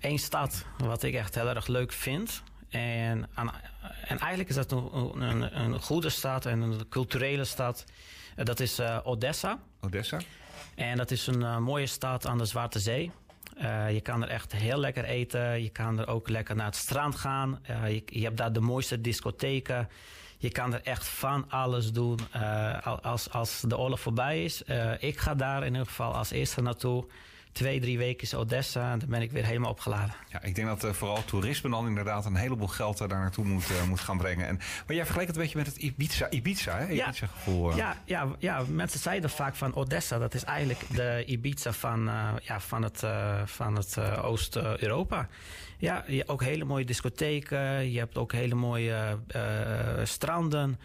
één 0.01 0.19
stad 0.19 0.65
wat 0.79 1.03
ik 1.03 1.15
echt 1.15 1.35
heel 1.35 1.49
erg 1.49 1.67
leuk 1.67 1.93
vind. 1.93 2.43
En, 2.71 3.29
en 4.05 4.19
eigenlijk 4.19 4.49
is 4.49 4.55
dat 4.55 4.73
een, 4.73 5.21
een, 5.23 5.61
een, 5.61 5.81
goede 5.81 6.09
stad 6.09 6.47
en 6.47 6.61
een 6.61 6.89
culturele 6.89 7.45
stad. 7.45 7.85
Dat 8.37 8.61
is 8.61 8.81
uh, 8.81 8.99
Odessa. 9.05 9.59
Odessa. 9.81 10.19
En 10.75 10.97
dat 10.97 11.11
is 11.11 11.27
een 11.27 11.41
uh, 11.41 11.59
mooie 11.59 11.87
stad 11.87 12.27
aan 12.27 12.39
de 12.39 12.45
Zwarte 12.45 12.79
Zee. 12.79 13.11
Uh, 13.63 13.93
je 13.93 14.01
kan 14.01 14.23
er 14.23 14.29
echt 14.29 14.53
heel 14.53 14.79
lekker 14.79 15.05
eten. 15.05 15.63
Je 15.63 15.69
kan 15.69 15.99
er 15.99 16.09
ook 16.09 16.29
lekker 16.29 16.57
naar 16.57 16.67
het 16.67 16.77
strand 16.77 17.15
gaan. 17.15 17.61
Je, 17.67 18.03
je, 18.07 18.25
hebt 18.25 18.37
daar 18.37 18.53
de 18.53 18.61
mooiste 18.61 19.01
discotheken. 19.01 19.89
Je 20.39 20.51
kan 20.51 20.75
er 20.75 20.83
echt 20.83 21.09
van 21.09 21.51
alles 21.51 21.93
doen. 21.93 22.19
als, 23.03 23.31
als 23.31 23.61
de 23.61 23.79
oorlog 23.79 24.01
voorbij 24.01 24.45
is. 24.45 24.63
ik 24.99 25.19
ga 25.19 25.35
daar 25.35 25.61
in 25.61 25.73
ieder 25.73 25.87
geval 25.87 26.15
als 26.15 26.31
eerste 26.31 26.63
naartoe 26.63 27.07
twee, 27.53 27.81
drie 27.81 27.99
weken 27.99 28.23
is 28.23 28.35
Odessa 28.35 28.93
en 28.93 28.99
dan 28.99 29.09
ben 29.09 29.23
ik 29.23 29.31
weer 29.31 29.45
helemaal 29.45 29.71
opgeladen. 29.71 30.15
Ja, 30.29 30.43
ik 30.43 30.55
denk 30.55 30.69
dat 30.69 30.85
uh, 30.85 30.93
vooral 30.93 31.25
toerisme 31.25 31.71
dan 31.71 31.87
inderdaad 31.87 32.25
een 32.25 32.35
heleboel 32.35 32.69
geld 32.69 33.01
uh, 33.01 33.09
daar 33.09 33.21
naartoe 33.21 33.45
moet, 33.45 33.71
uh, 33.71 33.83
moet 33.89 34.01
gaan 34.01 34.19
brengen. 34.19 34.47
En, 34.47 34.57
maar 34.57 34.97
jij 34.97 35.05
vergelijkt 35.05 35.29
het 35.29 35.37
een 35.37 35.43
beetje 35.43 35.59
met 35.59 35.67
het 35.67 35.77
Ibiza, 35.77 36.31
Ibiza, 36.31 36.79
hè? 36.79 36.87
Ja, 36.87 37.07
Ibiza 37.07 37.27
gevoel. 37.27 37.77
ja, 37.77 37.97
ja, 38.05 38.29
ja, 38.39 38.63
mensen 38.69 39.01
zeiden 39.01 39.31
vaak 39.31 39.55
van 39.55 39.75
Odessa, 39.75 40.19
dat 40.19 40.35
is 40.35 40.45
eigenlijk 40.45 40.81
de 40.95 41.25
Ibiza 41.27 41.73
van, 41.73 42.11
ja, 42.43 42.61
van 42.61 42.83
het, 42.83 43.03
van 43.45 43.77
het 43.77 43.99
Oost-Europa. 44.23 45.29
Ja, 45.79 46.05
je 46.07 46.29
ook 46.29 46.43
hele 46.43 46.65
mooie 46.65 46.85
discotheken, 46.85 47.91
je 47.91 47.99
hebt 47.99 48.19
ook 48.19 48.33
hele 48.33 48.55
mooie 48.55 49.19
stranden. 50.05 50.79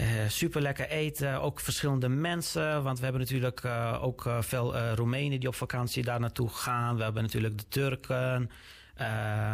Uh, 0.00 0.06
super 0.28 0.60
lekker 0.60 0.88
eten, 0.88 1.40
ook 1.40 1.60
verschillende 1.60 2.08
mensen. 2.08 2.82
Want 2.82 2.98
we 2.98 3.04
hebben 3.04 3.22
natuurlijk 3.22 3.62
uh, 3.62 3.98
ook 4.02 4.24
uh, 4.24 4.42
veel 4.42 4.78
Roemenen 4.78 5.40
die 5.40 5.48
op 5.48 5.54
vakantie 5.54 6.02
daar 6.04 6.20
naartoe 6.20 6.48
gaan. 6.48 6.96
We 6.96 7.02
hebben 7.02 7.22
natuurlijk 7.22 7.58
de 7.58 7.68
Turken, 7.68 8.50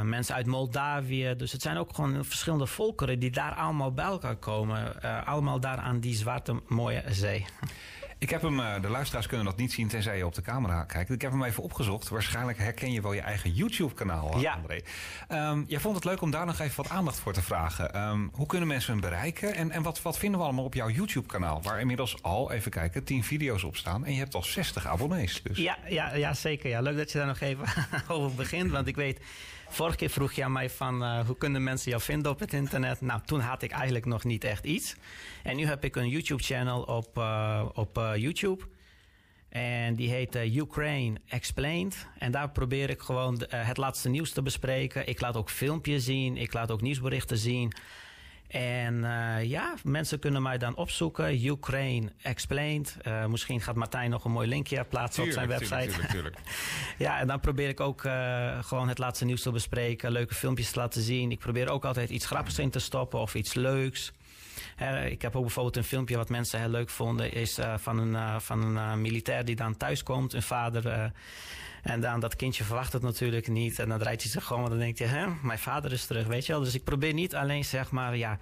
mensen 0.03 0.34
uit 0.34 0.47
Moldavië. 0.47 1.34
Dus 1.36 1.53
het 1.53 1.62
zijn 1.62 1.76
ook 1.76 1.95
gewoon 1.95 2.24
verschillende 2.24 2.66
volkeren 2.66 3.18
die 3.18 3.30
daar 3.30 3.55
allemaal 3.55 3.93
bij 3.93 4.05
elkaar 4.05 4.36
komen. 4.36 5.03
allemaal 5.24 5.61
daar 5.61 5.78
aan 5.78 6.01
die 6.01 6.14
zwarte 6.14 6.62
mooie 6.66 7.03
zee. 7.09 7.47
Ik 8.21 8.31
heb 8.31 8.43
hem, 8.43 8.83
de 8.83 8.89
luisteraars 8.89 9.27
kunnen 9.27 9.47
dat 9.47 9.57
niet 9.57 9.73
zien 9.73 9.89
tenzij 9.89 10.16
je 10.16 10.27
op 10.27 10.35
de 10.35 10.43
camera 10.43 10.85
kijkt. 10.85 11.11
Ik 11.11 11.23
heb 11.23 11.31
hem 11.31 11.45
even 11.45 11.62
opgezocht. 11.62 12.09
Waarschijnlijk 12.09 12.59
herken 12.59 12.93
je 12.93 13.01
wel 13.01 13.12
je 13.12 13.21
eigen 13.21 13.53
YouTube-kanaal, 13.53 14.39
ja. 14.39 14.53
André. 14.53 14.81
Um, 15.29 15.64
jij 15.68 15.81
vond 15.81 15.95
het 15.95 16.05
leuk 16.05 16.21
om 16.21 16.31
daar 16.31 16.47
nog 16.47 16.59
even 16.59 16.77
wat 16.77 16.93
aandacht 16.93 17.18
voor 17.18 17.33
te 17.33 17.43
vragen. 17.43 18.01
Um, 18.01 18.31
hoe 18.33 18.47
kunnen 18.47 18.68
mensen 18.68 18.93
hem 18.93 19.01
bereiken? 19.01 19.55
En, 19.55 19.71
en 19.71 19.83
wat, 19.83 20.03
wat 20.03 20.18
vinden 20.18 20.39
we 20.39 20.45
allemaal 20.45 20.64
op 20.64 20.75
jouw 20.75 20.91
YouTube-kanaal? 20.91 21.62
Waar 21.62 21.81
inmiddels 21.81 22.23
al, 22.23 22.53
even 22.53 22.71
kijken, 22.71 23.05
10 23.05 23.25
video's 23.25 23.64
op 23.64 23.77
staan. 23.77 24.05
En 24.05 24.12
je 24.12 24.18
hebt 24.18 24.35
al 24.35 24.43
60 24.43 24.87
abonnees. 24.87 25.43
Dus. 25.43 25.59
Ja, 25.59 25.79
ja, 25.89 26.14
ja, 26.14 26.35
zeker. 26.35 26.71
Ja. 26.71 26.81
Leuk 26.81 26.97
dat 26.97 27.12
je 27.12 27.18
daar 27.18 27.27
nog 27.27 27.41
even 27.41 27.66
over 28.09 28.35
begint. 28.35 28.71
Want 28.71 28.87
ik 28.87 28.97
weet, 28.97 29.21
vorige 29.71 29.97
keer 29.97 30.11
vroeg 30.11 30.33
je 30.33 30.45
aan 30.45 30.53
mij 30.53 30.71
van 30.71 31.03
uh, 31.03 31.27
hoe 31.27 31.37
kunnen 31.37 31.62
mensen 31.62 31.91
jou 31.91 32.03
vinden 32.03 32.31
op 32.31 32.39
het 32.39 32.53
internet? 32.53 33.01
Nou, 33.01 33.21
toen 33.25 33.41
had 33.41 33.62
ik 33.62 33.71
eigenlijk 33.71 34.05
nog 34.05 34.25
niet 34.25 34.45
echt 34.45 34.64
iets. 34.64 34.97
En 35.43 35.57
nu 35.57 35.66
heb 35.66 35.85
ik 35.85 35.97
een 35.97 36.09
YouTube-channel 36.09 36.83
op, 36.83 37.18
uh, 37.18 37.64
op 37.75 37.99
uh, 37.99 38.16
YouTube. 38.16 38.64
En 39.49 39.95
die 39.95 40.11
heet 40.11 40.35
Ukraine 40.35 41.21
Explained. 41.29 42.07
En 42.18 42.33
daar 42.33 42.51
probeer 42.51 42.91
ik 42.91 43.01
gewoon 43.01 43.43
het 43.49 43.77
laatste 43.77 44.09
nieuws 44.09 44.33
te 44.33 44.43
bespreken. 44.43 45.07
Ik 45.07 45.21
laat 45.21 45.37
ook 45.37 45.51
filmpjes 45.51 46.05
zien. 46.05 46.37
Ik 46.37 46.53
laat 46.53 46.71
ook 46.71 46.81
nieuwsberichten 46.81 47.39
zien. 47.39 47.73
En 48.51 48.95
uh, 48.95 49.45
ja, 49.45 49.75
mensen 49.85 50.19
kunnen 50.19 50.43
mij 50.43 50.59
dan 50.59 50.77
opzoeken. 50.77 51.45
Ukraine 51.45 52.13
Explained. 52.23 52.97
misschien 53.29 53.61
gaat 53.61 53.75
Martijn 53.75 54.11
nog 54.11 54.25
een 54.25 54.33
mooi 54.33 54.49
linkje 54.49 54.85
plaatsen 54.85 55.25
tuurlijk, 55.25 55.51
op 55.53 55.65
zijn 55.65 55.81
website. 55.81 55.91
Tuurlijk, 55.91 56.13
tuurlijk, 56.13 56.37
ja, 57.07 57.19
en 57.19 57.27
dan 57.27 57.41
probeer 57.41 57.69
ik 57.69 57.81
ook 57.81 58.01
gewoon 58.61 58.89
het 58.89 58.99
laatste 58.99 59.25
nieuws 59.25 59.43
te 59.43 59.51
bespreken. 59.51 60.13
Leuke 60.13 60.35
filmpjes 60.35 60.71
te 60.71 60.79
laten 60.79 61.03
zien. 61.03 61.31
Ik 61.31 61.39
probeer 61.39 61.69
ook 61.69 61.85
altijd 61.85 62.11
iets 62.11 62.27
grappigs 62.27 62.59
in 62.59 62.71
te 62.71 62.79
stoppen 62.79 63.21
of 63.21 63.35
iets 63.35 63.55
leuks. 63.55 64.13
Ik 65.09 65.23
heb 65.23 65.37
ook 65.37 65.43
bijvoorbeeld 65.43 65.77
een 65.77 65.85
filmpje 65.85 66.17
wat 66.17 66.29
mensen 66.29 66.61
heel 66.61 66.69
leuk 66.69 66.91
vonden. 66.91 67.33
Is 67.33 67.59
van 67.77 67.99
een, 67.99 68.41
van 68.41 68.77
een 68.77 69.01
militair 69.01 69.45
die 69.45 69.57
dan 69.57 69.77
thuis 69.77 70.03
komt. 70.03 70.33
Een 70.33 70.43
vader. 70.43 71.13
En 71.83 72.01
dan 72.01 72.20
dat 72.20 72.37
kindje 72.37 72.64
verwacht 72.64 72.93
het 72.93 73.03
natuurlijk 73.03 73.49
niet. 73.49 73.78
En 73.78 73.89
dan 73.89 73.99
draait 73.99 74.22
hij 74.22 74.31
zich 74.31 74.45
gewoon. 74.45 74.64
En 74.64 74.70
dan 74.70 74.78
denkt 74.78 74.99
hij, 74.99 75.09
hè, 75.09 75.26
mijn 75.43 75.59
vader 75.59 75.93
is 75.93 76.07
terug. 76.07 76.26
Weet 76.26 76.47
je 76.47 76.53
wel. 76.53 76.62
Dus 76.62 76.74
ik 76.74 76.85
probeer 76.85 77.12
niet 77.12 77.35
alleen 77.35 77.64
zeg 77.64 77.91
maar, 77.91 78.16
ja 78.16 78.39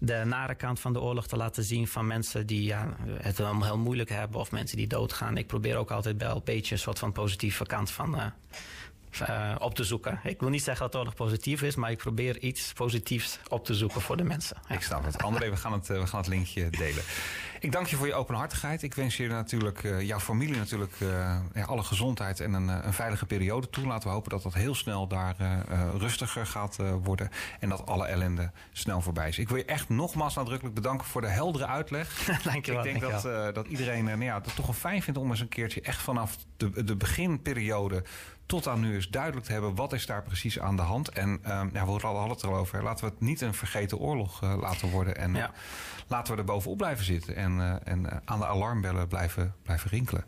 de 0.00 0.22
nare 0.24 0.54
kant 0.54 0.80
van 0.80 0.92
de 0.92 1.00
oorlog 1.00 1.26
te 1.26 1.36
laten 1.36 1.64
zien 1.64 1.88
van 1.88 2.06
mensen 2.06 2.46
die 2.46 2.62
ja, 2.62 2.96
het 3.20 3.38
heel 3.38 3.78
moeilijk 3.78 4.08
hebben 4.08 4.40
of 4.40 4.52
mensen 4.52 4.76
die 4.76 4.86
doodgaan. 4.86 5.36
Ik 5.36 5.46
probeer 5.46 5.76
ook 5.76 5.90
altijd 5.90 6.22
een 6.22 6.40
beetje 6.44 6.74
een 6.74 6.80
soort 6.80 6.98
van 6.98 7.12
positieve 7.12 7.66
kant 7.66 7.90
van, 7.90 8.14
uh, 8.14 8.26
uh, 9.22 9.54
op 9.58 9.74
te 9.74 9.84
zoeken. 9.84 10.20
Ik 10.24 10.40
wil 10.40 10.48
niet 10.48 10.62
zeggen 10.62 10.86
dat 10.90 10.96
oorlog 10.96 11.14
positief 11.14 11.62
is, 11.62 11.74
maar 11.74 11.90
ik 11.90 11.98
probeer 11.98 12.38
iets 12.38 12.72
positiefs 12.72 13.38
op 13.48 13.64
te 13.64 13.74
zoeken 13.74 14.00
voor 14.00 14.16
de 14.16 14.24
mensen. 14.24 14.56
Ja. 14.68 14.74
Ik 14.74 14.82
snap 14.82 15.04
het. 15.04 15.22
André, 15.22 15.50
we 15.50 15.56
gaan 15.56 15.72
het, 15.72 15.86
we 15.86 16.06
gaan 16.06 16.20
het 16.20 16.28
linkje 16.28 16.70
delen. 16.70 17.02
Ik 17.60 17.72
dank 17.72 17.86
je 17.86 17.96
voor 17.96 18.06
je 18.06 18.14
openhartigheid. 18.14 18.82
Ik 18.82 18.94
wens 18.94 19.16
je 19.16 19.28
natuurlijk, 19.28 19.82
uh, 19.82 20.00
jouw 20.00 20.20
familie 20.20 20.56
natuurlijk, 20.56 21.00
uh, 21.00 21.38
ja, 21.54 21.64
alle 21.64 21.82
gezondheid 21.82 22.40
en 22.40 22.52
een, 22.52 22.68
een, 22.68 22.92
veilige 22.92 23.26
periode 23.26 23.70
toe. 23.70 23.86
Laten 23.86 24.08
we 24.08 24.14
hopen 24.14 24.30
dat 24.30 24.42
dat 24.42 24.54
heel 24.54 24.74
snel 24.74 25.06
daar 25.06 25.36
rustiger 25.96 26.46
gaat 26.46 26.76
worden. 27.02 27.30
En 27.60 27.68
dat 27.68 27.86
alle 27.86 28.06
ellende 28.06 28.50
snel 28.72 29.00
voorbij 29.00 29.28
is. 29.28 29.38
Ik 29.38 29.48
wil 29.48 29.56
je 29.56 29.64
echt 29.64 29.88
nogmaals 29.88 30.34
nadrukkelijk 30.34 30.74
bedanken 30.74 31.06
voor 31.06 31.20
de 31.20 31.28
heldere 31.28 31.66
uitleg. 31.66 32.26
dank 32.44 32.66
je 32.66 32.72
wel. 32.72 32.84
Ik 32.86 33.00
denk 33.00 33.22
dat, 33.22 33.54
dat 33.54 33.66
iedereen 33.66 34.04
nou 34.04 34.24
ja, 34.24 34.34
het 34.34 34.54
toch 34.54 34.66
wel 34.66 34.74
fijn 34.74 35.02
vindt 35.02 35.20
om 35.20 35.30
eens 35.30 35.40
een 35.40 35.48
keertje 35.48 35.80
echt 35.80 36.02
vanaf 36.02 36.36
de, 36.56 36.84
de 36.84 36.96
beginperiode 36.96 38.04
tot 38.50 38.66
aan 38.66 38.80
nu 38.80 38.94
eens 38.94 39.08
duidelijk 39.08 39.46
te 39.46 39.52
hebben 39.52 39.74
wat 39.74 39.92
is 39.92 40.06
daar 40.06 40.22
precies 40.22 40.60
aan 40.60 40.76
de 40.76 40.82
hand. 40.82 41.08
En 41.08 41.28
um, 41.28 41.40
ja, 41.46 41.70
we 41.72 41.78
hadden 41.78 42.28
het 42.28 42.42
er 42.42 42.48
al 42.48 42.56
over. 42.56 42.82
Laten 42.82 43.04
we 43.04 43.10
het 43.10 43.20
niet 43.20 43.40
een 43.40 43.54
vergeten 43.54 43.98
oorlog 43.98 44.42
uh, 44.42 44.54
laten 44.60 44.90
worden. 44.90 45.16
En 45.16 45.34
ja. 45.34 45.50
Laten 46.10 46.32
we 46.32 46.38
er 46.38 46.44
bovenop 46.44 46.76
blijven 46.76 47.04
zitten. 47.04 47.36
En, 47.36 47.56
uh, 47.58 47.74
en 47.84 48.00
uh, 48.00 48.12
aan 48.24 48.38
de 48.38 48.46
alarmbellen 48.46 49.08
blijven, 49.08 49.54
blijven 49.62 49.90
rinkelen. 49.90 50.24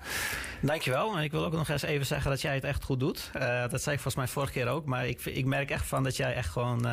Dankjewel. 0.61 1.17
En 1.17 1.23
ik 1.23 1.31
wil 1.31 1.45
ook 1.45 1.53
nog 1.53 1.69
eens 1.69 1.83
even 1.83 2.07
zeggen 2.07 2.31
dat 2.31 2.41
jij 2.41 2.55
het 2.55 2.65
echt 2.65 2.85
goed 2.85 3.01
doet. 3.01 3.31
dat 3.71 3.83
zei 3.83 3.95
ik 3.95 4.03
volgens 4.03 4.15
mij 4.15 4.29
vorige 4.29 4.53
keer 4.53 4.69
ook. 4.69 4.85
Maar 4.85 5.07
ik, 5.07 5.25
ik 5.25 5.45
merk 5.45 5.71
echt 5.71 5.87
van 5.87 6.03
dat 6.03 6.17
jij 6.17 6.35
echt 6.35 6.49
gewoon 6.49 6.87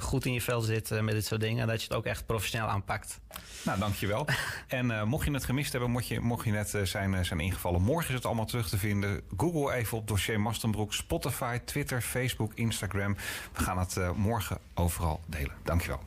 goed 0.00 0.24
in 0.24 0.32
je 0.32 0.40
vel 0.40 0.60
zit 0.60 0.90
met 0.90 1.14
dit 1.14 1.26
soort 1.26 1.40
dingen. 1.40 1.62
En 1.62 1.68
dat 1.68 1.80
je 1.80 1.88
het 1.88 1.96
ook 1.96 2.04
echt 2.04 2.26
professioneel 2.26 2.66
aanpakt. 2.68 3.20
Nou, 3.62 3.78
dankjewel. 3.78 4.26
en 4.68 5.08
mocht 5.08 5.24
je 5.24 5.32
het 5.32 5.44
gemist 5.44 5.72
hebben, 5.72 5.90
mocht 5.90 6.08
je, 6.08 6.20
mocht 6.20 6.44
je 6.44 6.50
net 6.50 6.78
zijn, 6.82 7.24
zijn 7.24 7.40
ingevallen. 7.40 7.82
Morgen 7.82 8.08
is 8.08 8.14
het 8.14 8.26
allemaal 8.26 8.46
terug 8.46 8.68
te 8.68 8.78
vinden. 8.78 9.20
Google 9.36 9.72
even 9.72 9.98
op 9.98 10.08
dossier 10.08 10.40
Master 10.40 10.70
Spotify, 10.88 11.58
Twitter, 11.58 12.00
Facebook, 12.00 12.52
Instagram. 12.54 13.16
We 13.52 13.62
gaan 13.62 13.78
het 13.78 13.98
morgen 14.16 14.58
overal 14.74 15.20
delen. 15.26 15.54
Dankjewel. 15.62 16.00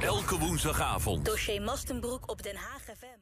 Elke 0.00 0.38
woensdagavond. 0.38 1.24
Dossier 1.24 1.62
Mastenbroek 1.62 2.30
op 2.30 2.42
Den 2.42 2.56
Haag 2.56 2.82
FM. 2.82 3.20